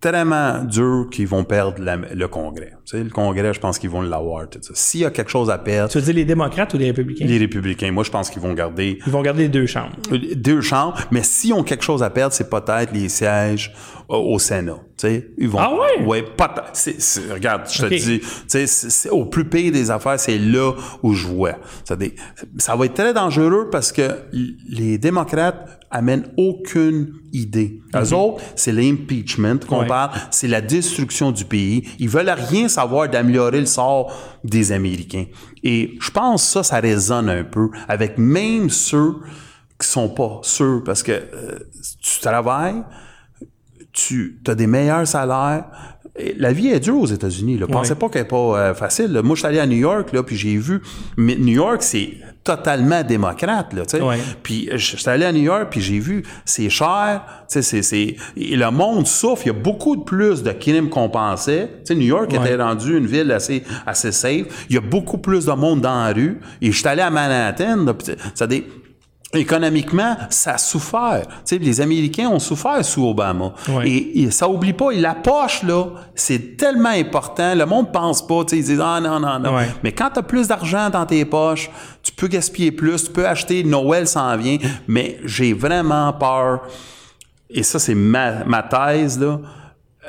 [0.00, 2.72] tellement dur qu'ils vont perdre la- le Congrès.
[2.84, 4.46] Tu sais, le Congrès, je pense qu'ils vont l'avoir.
[4.74, 7.24] S'il y a quelque chose à perdre, Tu veux dire les démocrates ou les républicains?
[7.24, 9.94] les républicains, moi, je pense qu'ils vont garder Ils vont garder les deux chambres.
[10.34, 13.72] deux chambres, mais s'ils ont quelque chose à perdre, c'est peut-être les sièges
[14.08, 14.80] au, au Sénat.
[14.98, 15.58] Tu sais, ils vont.
[15.60, 16.04] Ah ouais?
[16.04, 16.70] Ouais, peut-être.
[16.72, 20.36] C'est- c'est- regarde, je te dis, tu sais, c'est- au plus pire des affaires, c'est
[20.38, 20.72] là
[21.04, 21.54] où je vois.
[21.84, 24.02] Ça, va être très dangereux parce que
[24.68, 27.80] les démocrates amènent aucune idée.
[27.94, 29.80] Eux autres, c'est l'impeachment qu'on.
[29.80, 29.86] Ouais.
[29.86, 31.88] parle, c'est la destruction du pays.
[31.98, 34.12] Ils veulent rien savoir d'améliorer le sort
[34.42, 35.26] des Américains.
[35.62, 39.14] Et je pense que ça, ça résonne un peu avec même ceux
[39.78, 41.58] qui sont pas sûrs parce que euh,
[42.00, 42.82] tu travailles,
[43.92, 45.64] tu as des meilleurs salaires,
[46.38, 47.56] La vie est dure aux États-Unis.
[47.58, 47.66] Là.
[47.66, 47.96] Pensez Ouais.
[47.98, 49.12] pas qu'elle est pas euh, facile.
[49.12, 49.22] là.
[49.22, 50.82] Moi, je suis allé à New York, là, puis j'ai vu.
[51.16, 52.10] Mais New York, c'est
[52.44, 54.02] totalement démocrate, là, tu sais.
[54.02, 54.18] Ouais.
[54.42, 57.82] Puis je suis allé à New York, puis j'ai vu, c'est cher, tu sais, c'est,
[57.82, 58.16] c'est...
[58.36, 59.42] Et le monde souffre.
[59.46, 61.68] Il y a beaucoup de plus de crimes qu'on pensait.
[61.78, 62.36] Tu sais, New York Ouais.
[62.52, 64.66] était rendu une ville assez, assez safe.
[64.68, 66.40] Il y a beaucoup plus de monde dans la rue.
[66.60, 68.66] Et je suis allé à Manhattan, là, puis ça des...
[69.34, 71.22] Économiquement, ça a souffert.
[71.26, 73.54] Tu sais, les Américains ont souffert sous Obama.
[73.68, 73.88] Ouais.
[73.88, 77.54] Et, et ça oublie pas, la poche, là, c'est tellement important.
[77.54, 79.56] Le monde pense pas, tu sais, ils disent, ah non, non, non.
[79.82, 81.70] Mais quand tu as plus d'argent dans tes poches,
[82.02, 86.62] tu peux gaspiller plus, tu peux acheter, Noël s'en vient, mais j'ai vraiment peur,
[87.48, 89.38] et ça c'est ma, ma thèse, là,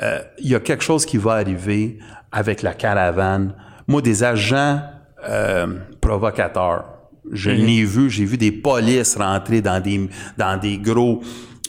[0.01, 1.99] euh, il y a quelque chose qui va arriver
[2.31, 3.53] avec la caravane.
[3.87, 4.81] Moi, des agents
[5.29, 5.67] euh,
[6.01, 6.85] provocateurs,
[7.31, 11.21] je l'ai vu, j'ai vu des polices rentrer dans des, dans des gros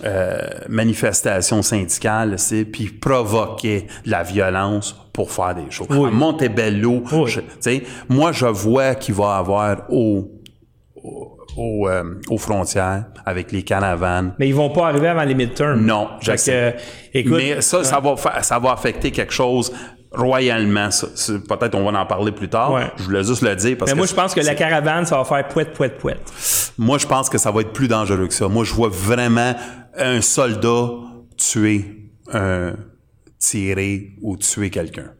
[0.04, 5.86] euh, manifestations syndicales, c'est, puis provoquer de la violence pour faire des choses.
[5.90, 6.08] Oui.
[6.08, 7.30] À Montebello, Oui.
[7.30, 10.28] je- tu sais, moi, je vois qu'il va y avoir au,
[10.96, 14.34] au- au, euh, aux frontières avec les caravanes.
[14.40, 15.80] Mais ils vont pas arriver avant les midterms.
[15.86, 16.08] Non,
[16.48, 16.72] euh,
[17.12, 19.72] écoute, Mais ça, ça va, ça va affecter quelque chose
[20.14, 20.88] royalement.
[20.88, 22.72] Peut-être on va en parler plus tard.
[22.72, 22.90] Ouais.
[22.96, 25.16] Je voulais juste le dire parce mais que moi, je pense que la caravane, ça
[25.16, 26.32] va faire pouette, pouette, pouette.
[26.78, 28.48] moi, je pense que ça va être plus dangereux que ça.
[28.48, 29.54] Moi, je vois vraiment
[29.96, 30.88] un soldat
[31.36, 32.74] tuer un
[33.38, 35.12] tirer ou tuer quelqu'un.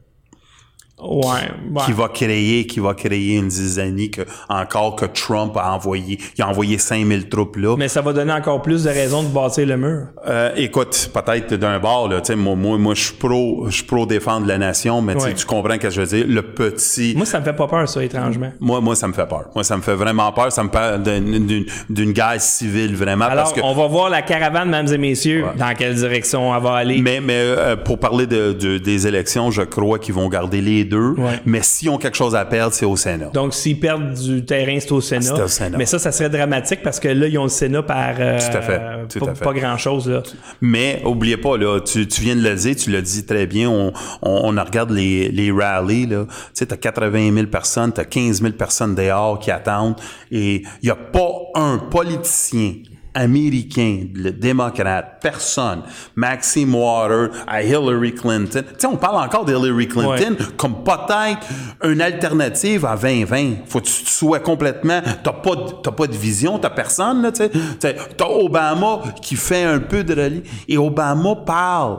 [1.08, 1.22] Ouais.
[1.70, 1.82] ouais.
[1.84, 6.18] Qui va créer, qui va créer une zizanie que, encore que Trump a envoyé.
[6.36, 7.76] Il a envoyé 5000 troupes là.
[7.78, 10.06] Mais ça va donner encore plus de raisons de bâtir le mur.
[10.26, 13.74] Euh, écoute, peut-être d'un bord, là, tu sais, moi, moi, moi, je suis pro, je
[13.74, 15.34] suis pro défendre la nation, mais tu sais, Ouais.
[15.34, 16.24] tu comprends ce que je veux dire?
[16.28, 18.50] Le petit, Moi, ça me fait pas peur, ça, étrangement.
[18.60, 19.44] moi, moi, ça me fait peur.
[19.54, 20.50] Moi, ça me fait vraiment peur.
[20.52, 23.60] Ça me parle d'une, d'une- d'une guerre civile, vraiment, Alors, parce que.
[23.62, 27.00] on va voir la caravane, mesdames et messieurs, dans quelle direction elle va aller.
[27.00, 30.84] Mais, mais euh, pour parler de, de- des élections, je crois qu'ils vont garder les
[30.84, 30.93] deux.
[30.96, 31.40] Ouais.
[31.46, 33.30] Mais s'ils ont quelque chose à perdre, c'est au Sénat.
[33.32, 35.44] Donc, s'ils perdent du terrain, c'est au Sénat.
[35.44, 35.78] Au Sénat.
[35.78, 38.56] Mais ça, ça serait dramatique parce que là, ils ont le Sénat par euh, Tout
[38.56, 38.80] à fait.
[39.08, 39.44] Tout pas, à fait.
[39.44, 40.22] pas grand-chose.
[40.60, 43.68] Mais oubliez pas, là, tu, tu viens de le dire, tu l'as dit très bien,
[43.68, 43.92] on,
[44.22, 46.24] on, on regarde les, les rallies, là.
[46.26, 49.96] Tu sais, t'as 80 000 personnes, t'as 15 000 personnes dehors qui attendent,
[50.30, 52.74] et il y a pas un politicien
[53.14, 55.82] américain, le démocrate, personne,
[56.16, 58.62] Maxime Water, à Hillary Clinton.
[58.66, 61.46] Tu sais, on parle encore d'Hillary Clinton comme peut-être
[61.84, 63.66] une alternative à 2020.
[63.66, 67.22] Faut que tu, tu sois complètement, t'as pas, de- t'as pas de vision, t'as personne,
[67.22, 67.50] là, tu sais.
[67.50, 71.98] Tu sais, T'as Obama qui fait un peu de rallye, et Obama parle.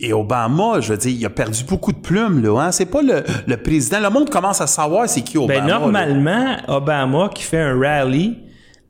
[0.00, 2.58] Et Obama, je veux dire, il a perdu beaucoup de plumes, là.
[2.60, 2.72] Hein?
[2.72, 4.00] C'est pas le, le président.
[4.00, 5.60] Le monde commence à savoir c'est qui Obama.
[5.60, 5.78] Ben, là.
[5.78, 8.38] normalement, Obama, qui fait un rallye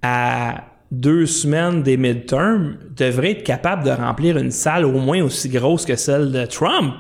[0.01, 0.55] à
[0.93, 5.85] deux semaines des midterms, devrait être capable de remplir une salle au moins aussi grosse
[5.87, 6.95] que celle de Trump.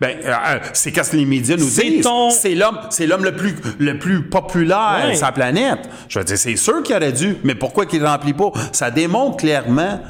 [0.00, 2.02] Ben, euh, euh, c'est qu'est-ce que les médias nous disent?
[2.02, 5.14] ton- C'est l'homme, c'est l'homme le plus, le plus populaire Ouais.
[5.14, 5.88] sur la planète.
[6.08, 8.50] Je veux dire, c'est sûr qu'il aurait dû, mais pourquoi qu'il remplit pas?
[8.72, 10.00] Ça démontre clairement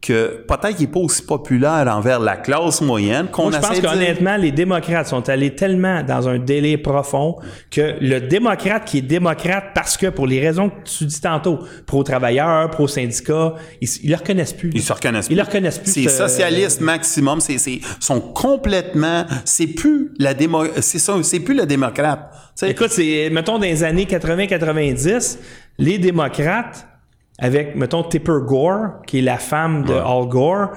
[0.00, 3.80] que peut-être qu'il n'est pas aussi populaire envers la classe moyenne qu'on Moi, je pense
[3.80, 7.36] qu'honnêtement, les démocrates sont allés tellement dans un délai profond
[7.70, 11.58] que le démocrate qui est démocrate parce que, pour les raisons que tu dis tantôt,
[11.86, 14.70] pro-travailleurs, pro-syndicats, ils, ils le reconnaissent plus.
[14.74, 15.92] Ils se reconnaissent Ils le reconnaissent plus.
[15.92, 17.40] C'est ce- socialiste maximum.
[17.40, 19.26] C'est, c'est, sont complètement.
[19.44, 20.64] C'est plus la démo.
[20.80, 21.14] C'est ça.
[21.22, 22.32] C'est plus le démocrate.
[22.62, 25.38] Écoute, c'est, mettons, dans les années 80-90,
[25.78, 26.86] les démocrates,
[27.40, 30.68] avec, mettons, Tipper Gore, qui est la femme de Al Gore,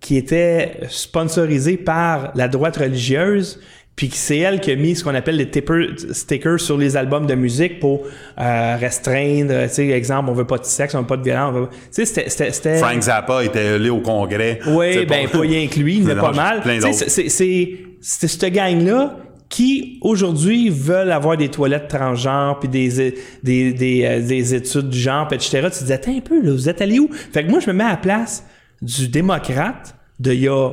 [0.00, 3.60] qui était sponsorisée par la droite religieuse,
[3.96, 7.26] puis c'est elle qui a mis ce qu'on appelle les Tipper stickers sur les albums
[7.26, 8.04] de musique pour
[8.40, 11.54] euh, restreindre, tu sais, exemple, on veut pas de sexe, on veut pas de violence,
[11.54, 12.30] veut- tu sais, c'était...
[12.30, 14.58] c'était- c'était- Frank Zappa était allé au Congrès.
[14.68, 16.62] oui, ben pas rien que lui, il y en a Non, pas mal.
[16.62, 16.92] Tu sais.
[16.92, 17.70] C'est c'est-
[18.00, 19.16] c'est cette gang-là
[19.50, 23.12] qui, aujourd'hui, veulent avoir des toilettes transgenres, puis des,
[23.42, 25.68] des, des, euh, des études du genre, etc.
[25.72, 27.10] Tu te dis, attends un peu, là, vous êtes allé où?
[27.12, 28.46] Fait que moi, je me mets à la place
[28.80, 30.70] du démocrate de il y a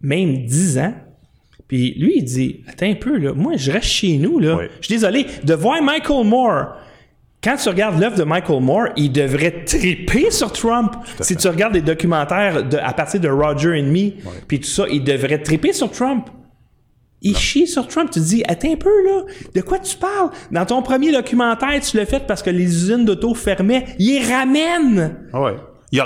[0.00, 0.94] même 10 ans.
[1.66, 4.56] Puis lui, il dit, attends un peu, là, moi, je reste chez nous, là.
[4.58, 4.64] Oui.
[4.80, 6.76] Je suis désolé, de voir Michael Moore
[7.42, 10.94] quand tu regardes l'œuvre de Michael Moore, il devrait triper sur Trump.
[11.20, 14.12] Si tu regardes des documentaires de- à partir de Roger and Me,
[14.48, 16.24] puis tout ça, il devrait triper sur Trump.
[17.24, 18.10] Il chie sur Trump.
[18.12, 19.22] Tu te dis, attends un peu, là.
[19.54, 20.30] De quoi tu parles?
[20.52, 23.86] Dans ton premier documentaire, tu l'as fait parce que les usines d'auto fermaient.
[23.98, 25.16] Il les ramène!
[25.32, 25.56] Ouais.
[25.92, 26.00] Il,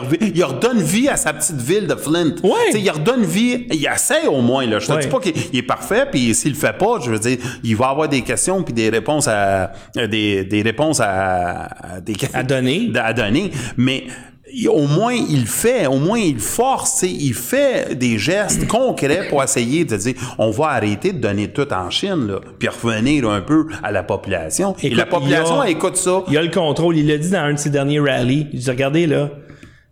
[0.44, 2.34] redonne vie à sa petite ville de Flint.
[2.42, 2.78] Ouais.
[2.78, 3.66] Il redonne vie.
[3.72, 4.66] Il essaie au moins.
[4.66, 4.78] Là.
[4.80, 4.98] Je te Ouais.
[5.00, 7.74] dis pas qu'il il est parfait, puis s'il le fait pas, je veux dire, il
[7.74, 11.62] va avoir des questions puis des réponses à euh, des, des réponses à,
[11.94, 12.90] à des À donner.
[13.02, 13.50] à donner.
[13.78, 14.04] Mais
[14.52, 19.42] il- au moins il fait, au moins il force, il fait des gestes concrets pour
[19.42, 23.40] essayer de dire on va arrêter de donner tout en Chine, là, puis revenir un
[23.40, 24.74] peu à la population.
[24.82, 26.22] Et la population a- elle écoute ça.
[26.28, 26.96] Il a le contrôle.
[26.96, 28.46] Il l'a dit dans un de ses derniers rallyes.
[28.52, 29.30] Il dit, regardez, là,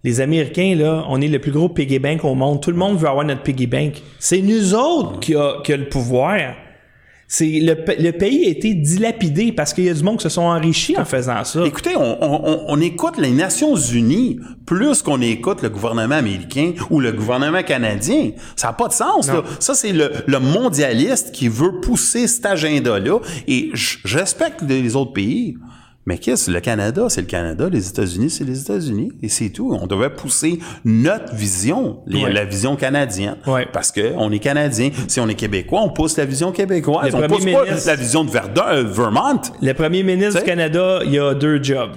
[0.04, 2.62] les Américains, là, on est le plus gros piggy bank au monde.
[2.62, 4.02] Tout le monde veut avoir notre piggy bank.
[4.18, 6.38] C'est nous autres qui a, qui a le pouvoir.
[7.28, 10.22] C'est le, pa- le pays a été dilapidé parce qu'il y a du monde qui
[10.22, 11.66] se sont enrichis en faisant ça.
[11.66, 17.00] Écoutez, on, on- on écoute les Nations Unies plus qu'on écoute le gouvernement américain ou
[17.00, 18.30] le gouvernement canadien.
[18.54, 19.26] Ça n'a pas de sens.
[19.26, 19.42] Là.
[19.58, 23.18] Ça, c'est le, le mondialiste qui veut pousser cet agenda-là.
[23.48, 25.56] Et je respecte les autres pays.
[26.08, 26.48] Mais qu'est-ce?
[26.50, 29.76] Le Canada, c'est le Canada, les États-Unis, c'est les États-Unis, et c'est tout.
[29.78, 32.32] On devait pousser notre vision, les- Ouais.
[32.32, 33.66] la vision canadienne, Ouais.
[33.72, 34.90] parce que on est Canadien.
[35.08, 37.12] Si on est Québécois, on pousse la vision québécoise.
[37.12, 39.40] Le on pousse pas la vision de Verdun, euh, Vermont.
[39.60, 40.40] Le premier ministre T'sais?
[40.42, 41.96] du Canada, il a deux jobs.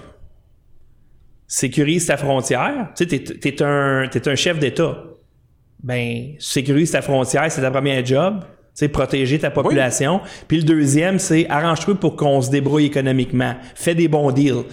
[1.48, 2.90] Sécurise ta frontière.
[2.96, 5.04] Tu sais, t'es, t'es un, t'es un chef d'État.
[5.84, 8.44] Ben, sécurise ta frontière, c'est ta première job.
[8.80, 10.22] Sais, protéger ta population.
[10.48, 13.56] Puis le deuxième, c'est arrange-toi pour qu'on se débrouille économiquement.
[13.76, 14.64] Fais des bons deals.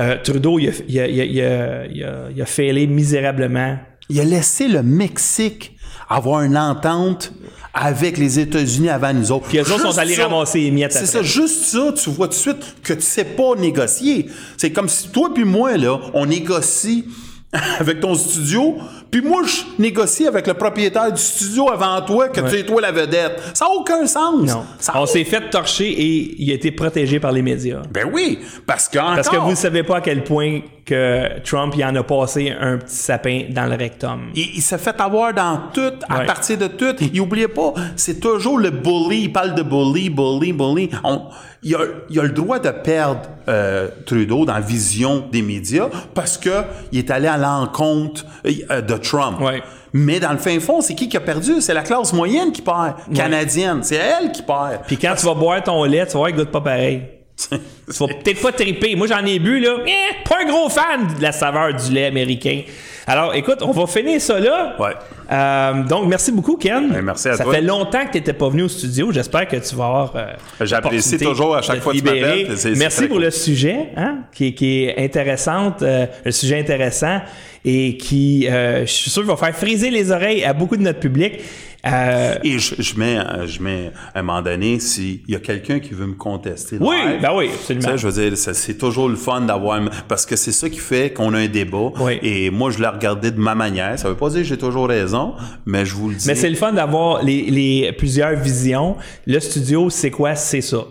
[0.00, 3.76] Euh, Trudeau, il a, il, a, il, a, a, failé misérablement.
[4.08, 5.76] il a laissé le Mexique
[6.08, 7.32] avoir une entente
[7.72, 9.46] avec les États-Unis avant nous autres.
[9.46, 10.24] Puis eux autres sont allés ça.
[10.24, 13.24] ramasser les miettes C'est ça, juste ça, tu vois tout de suite que tu sais
[13.24, 14.26] pas négocier.
[14.56, 17.04] C'est comme si toi puis moi, là, on négocie
[17.78, 18.76] avec ton studio,
[19.12, 22.80] puis moi, je négocie avec le propriétaire du studio avant toi, que tu es toi
[22.80, 23.40] la vedette.
[23.54, 24.42] Ça n'a aucun sens.
[24.42, 24.64] Non.
[24.80, 27.82] Ça a On s'est fait torcher et il a été protégé par les médias.
[27.92, 31.72] Ben oui, parce que Parce que vous ne savez pas à quel point que Trump
[31.76, 34.30] il en a passé un petit sapin dans le rectum.
[34.34, 36.26] Il, il s'est fait avoir dans tout, à Ouais.
[36.26, 36.96] partir de tout.
[37.12, 39.22] Il oubliez pas, c'est toujours le bully.
[39.24, 40.90] Il parle de bully, bully, bully.
[41.04, 41.22] On-
[41.64, 41.78] il, a,
[42.10, 46.50] il a le droit de perdre euh, Trudeau dans la vision des médias parce que
[46.90, 48.24] il est allé à l'encontre
[48.70, 49.40] euh, de Trump.
[49.40, 49.62] Ouais.
[49.92, 51.60] Mais dans le fin fond, c'est qui qui a perdu?
[51.60, 53.80] C'est la classe moyenne qui perd, canadienne.
[53.82, 54.82] C'est elle qui perd.
[54.86, 57.02] Puis quand tu vas boire ton lait, tu vas voir, il goûte pas pareil.
[57.50, 58.94] Tu vas peut-être pas triper.
[58.94, 59.78] Moi, j'en ai bu, là.
[59.86, 62.62] Eh, pas un gros fan de la saveur du lait américain.
[63.06, 64.76] Alors, écoute, on va finir ça là.
[64.78, 64.92] Ouais.
[65.30, 66.88] Euh, donc, merci beaucoup, Ken.
[66.90, 67.54] Ben, merci à ça toi.
[67.54, 69.10] fait longtemps que tu n'étais pas venu au studio.
[69.10, 70.12] J'espère que tu vas avoir.
[70.16, 70.26] euh,
[70.60, 72.48] J'apprécie toujours à chaque fois que tu m'appelles.
[72.76, 73.24] Merci pour cool.
[73.24, 77.20] le sujet, hein, qui, est- qui est intéressante, euh, un sujet intéressant
[77.64, 81.00] et qui, euh, je suis sûr, va faire friser les oreilles à beaucoup de notre
[81.00, 81.40] public.
[81.84, 85.40] Euh, Et je, je mets, euh, je mets à un moment donné, s'il y a
[85.40, 86.76] quelqu'un qui veut me contester.
[86.80, 87.88] Oui, live, ben oui, absolument.
[87.88, 90.78] sais, je veux dire, ça- c'est toujours le fun d'avoir, parce que c'est ça qui
[90.78, 91.90] fait qu'on a un débat.
[91.98, 92.18] Oui.
[92.22, 93.98] Et moi, je l'ai regardé de ma manière.
[93.98, 95.34] Ça veut pas dire que j'ai toujours raison,
[95.66, 96.26] mais je vous le dis.
[96.28, 98.96] Mais c'est le fun d'avoir les, les plusieurs visions.
[99.26, 100.36] Le studio, c'est quoi?
[100.36, 100.84] C'est ça.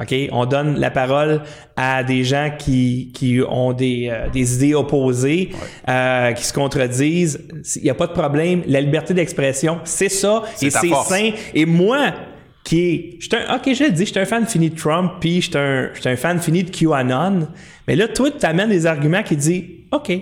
[0.00, 0.14] OK?
[0.32, 1.42] On donne la parole
[1.76, 5.50] à des gens qui, qui ont des, euh, des idées opposées,
[5.88, 7.40] euh, qui se contredisent.
[7.76, 8.62] Il n'y a pas de problème.
[8.66, 10.42] La liberté d'expression, c'est ça.
[10.66, 11.30] Et c'est sain.
[11.54, 12.12] Et moi,
[12.64, 13.16] qui est.
[13.20, 15.48] j'étais un- OK, je le dis, je suis un fan fini de Trump, puis je
[15.50, 17.48] suis un, j'étais un fan fini de QAnon.
[17.86, 20.12] Mais là, toi, tu amènes des arguments qui disent OK.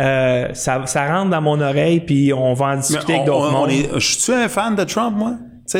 [0.00, 3.50] euh, ça, ça rentre dans mon oreille, puis on va en discuter on- avec d'autres
[3.52, 3.70] mondes.
[3.70, 5.34] est- Je suis un fan de Trump, moi?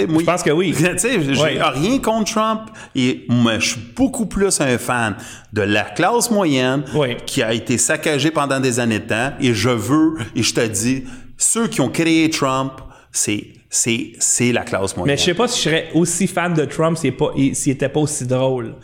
[0.08, 0.74] Moi, Je pense que oui.
[1.02, 1.58] J'ai Ouais.
[1.62, 2.62] rien contre Trump.
[2.94, 5.16] Et moi, je suis beaucoup plus un fan
[5.52, 6.84] de la classe moyenne
[7.26, 9.32] qui a été saccagée pendant des années de temps.
[9.40, 11.04] Et je veux, et je te dis,
[11.36, 12.72] ceux qui ont créé Trump,
[13.12, 15.14] c'est, c'est, c'est la classe moyenne.
[15.14, 18.26] Mais je sais pas si je serais aussi fan de Trump s'il est pas- aussi
[18.26, 18.74] drôle.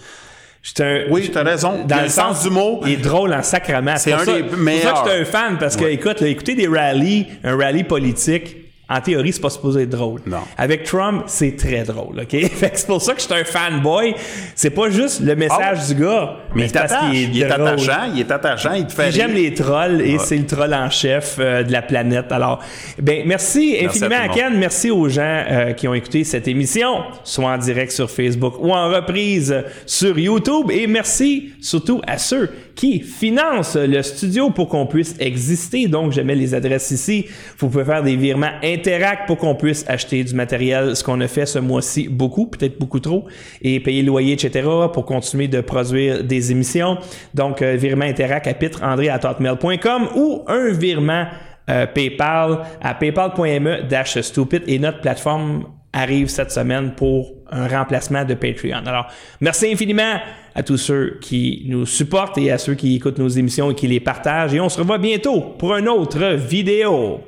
[0.80, 1.84] Un- Oui, t'as raison.
[1.86, 2.80] Dans le le sens sens du mot.
[2.86, 3.96] Il est drôle en sacrament.
[3.98, 5.02] C'est pour un ça- des C'est pour ça meilleurs.
[5.04, 8.56] que j'étais un fan parce que, écoute, là, écouter des rallyes, un rallye politique,
[8.86, 10.20] en théorie, c'est pas supposé être drôle.
[10.26, 10.40] Non.
[10.58, 12.30] Avec Trump, c'est très drôle, OK?
[12.52, 14.14] Fait c'est pour ça que je suis un fanboy.
[14.54, 18.12] C'est pas juste le message Ah du gars, Mais c'est parce qu'il Il est attachant.
[18.12, 18.72] Il est attachant.
[18.74, 21.80] Il te fait J'aime les trolls et c'est le troll en chef euh, de la
[21.80, 22.30] planète.
[22.30, 22.62] Alors,
[23.00, 24.54] ben merci infiniment à Ken.
[24.54, 28.70] Merci aux gens euh, qui ont écouté cette émission, soit en direct sur Facebook ou
[28.72, 30.70] en reprise sur YouTube.
[30.70, 35.86] Et merci surtout à ceux qui financent le studio pour qu'on puisse exister.
[35.86, 37.26] Donc, je mets les adresses ici.
[37.58, 41.28] Vous pouvez faire des virements Interact pour qu'on puisse acheter du matériel, ce qu'on a
[41.28, 43.26] fait ce mois-ci beaucoup, peut-être beaucoup trop,
[43.62, 46.98] et payer le loyer, etc., pour continuer de produire des émissions.
[47.34, 51.26] Donc, euh, virement Interact à pitreandré.com ou un virement
[51.70, 55.64] euh, PayPal à paypal.me-stupid et notre plateforme
[55.94, 58.82] arrive cette semaine pour un remplacement de Patreon.
[58.84, 59.06] Alors,
[59.40, 60.18] merci infiniment
[60.54, 63.86] à tous ceux qui nous supportent et à ceux qui écoutent nos émissions et qui
[63.86, 64.54] les partagent.
[64.54, 67.20] Et on se revoit bientôt pour une autre vidéo.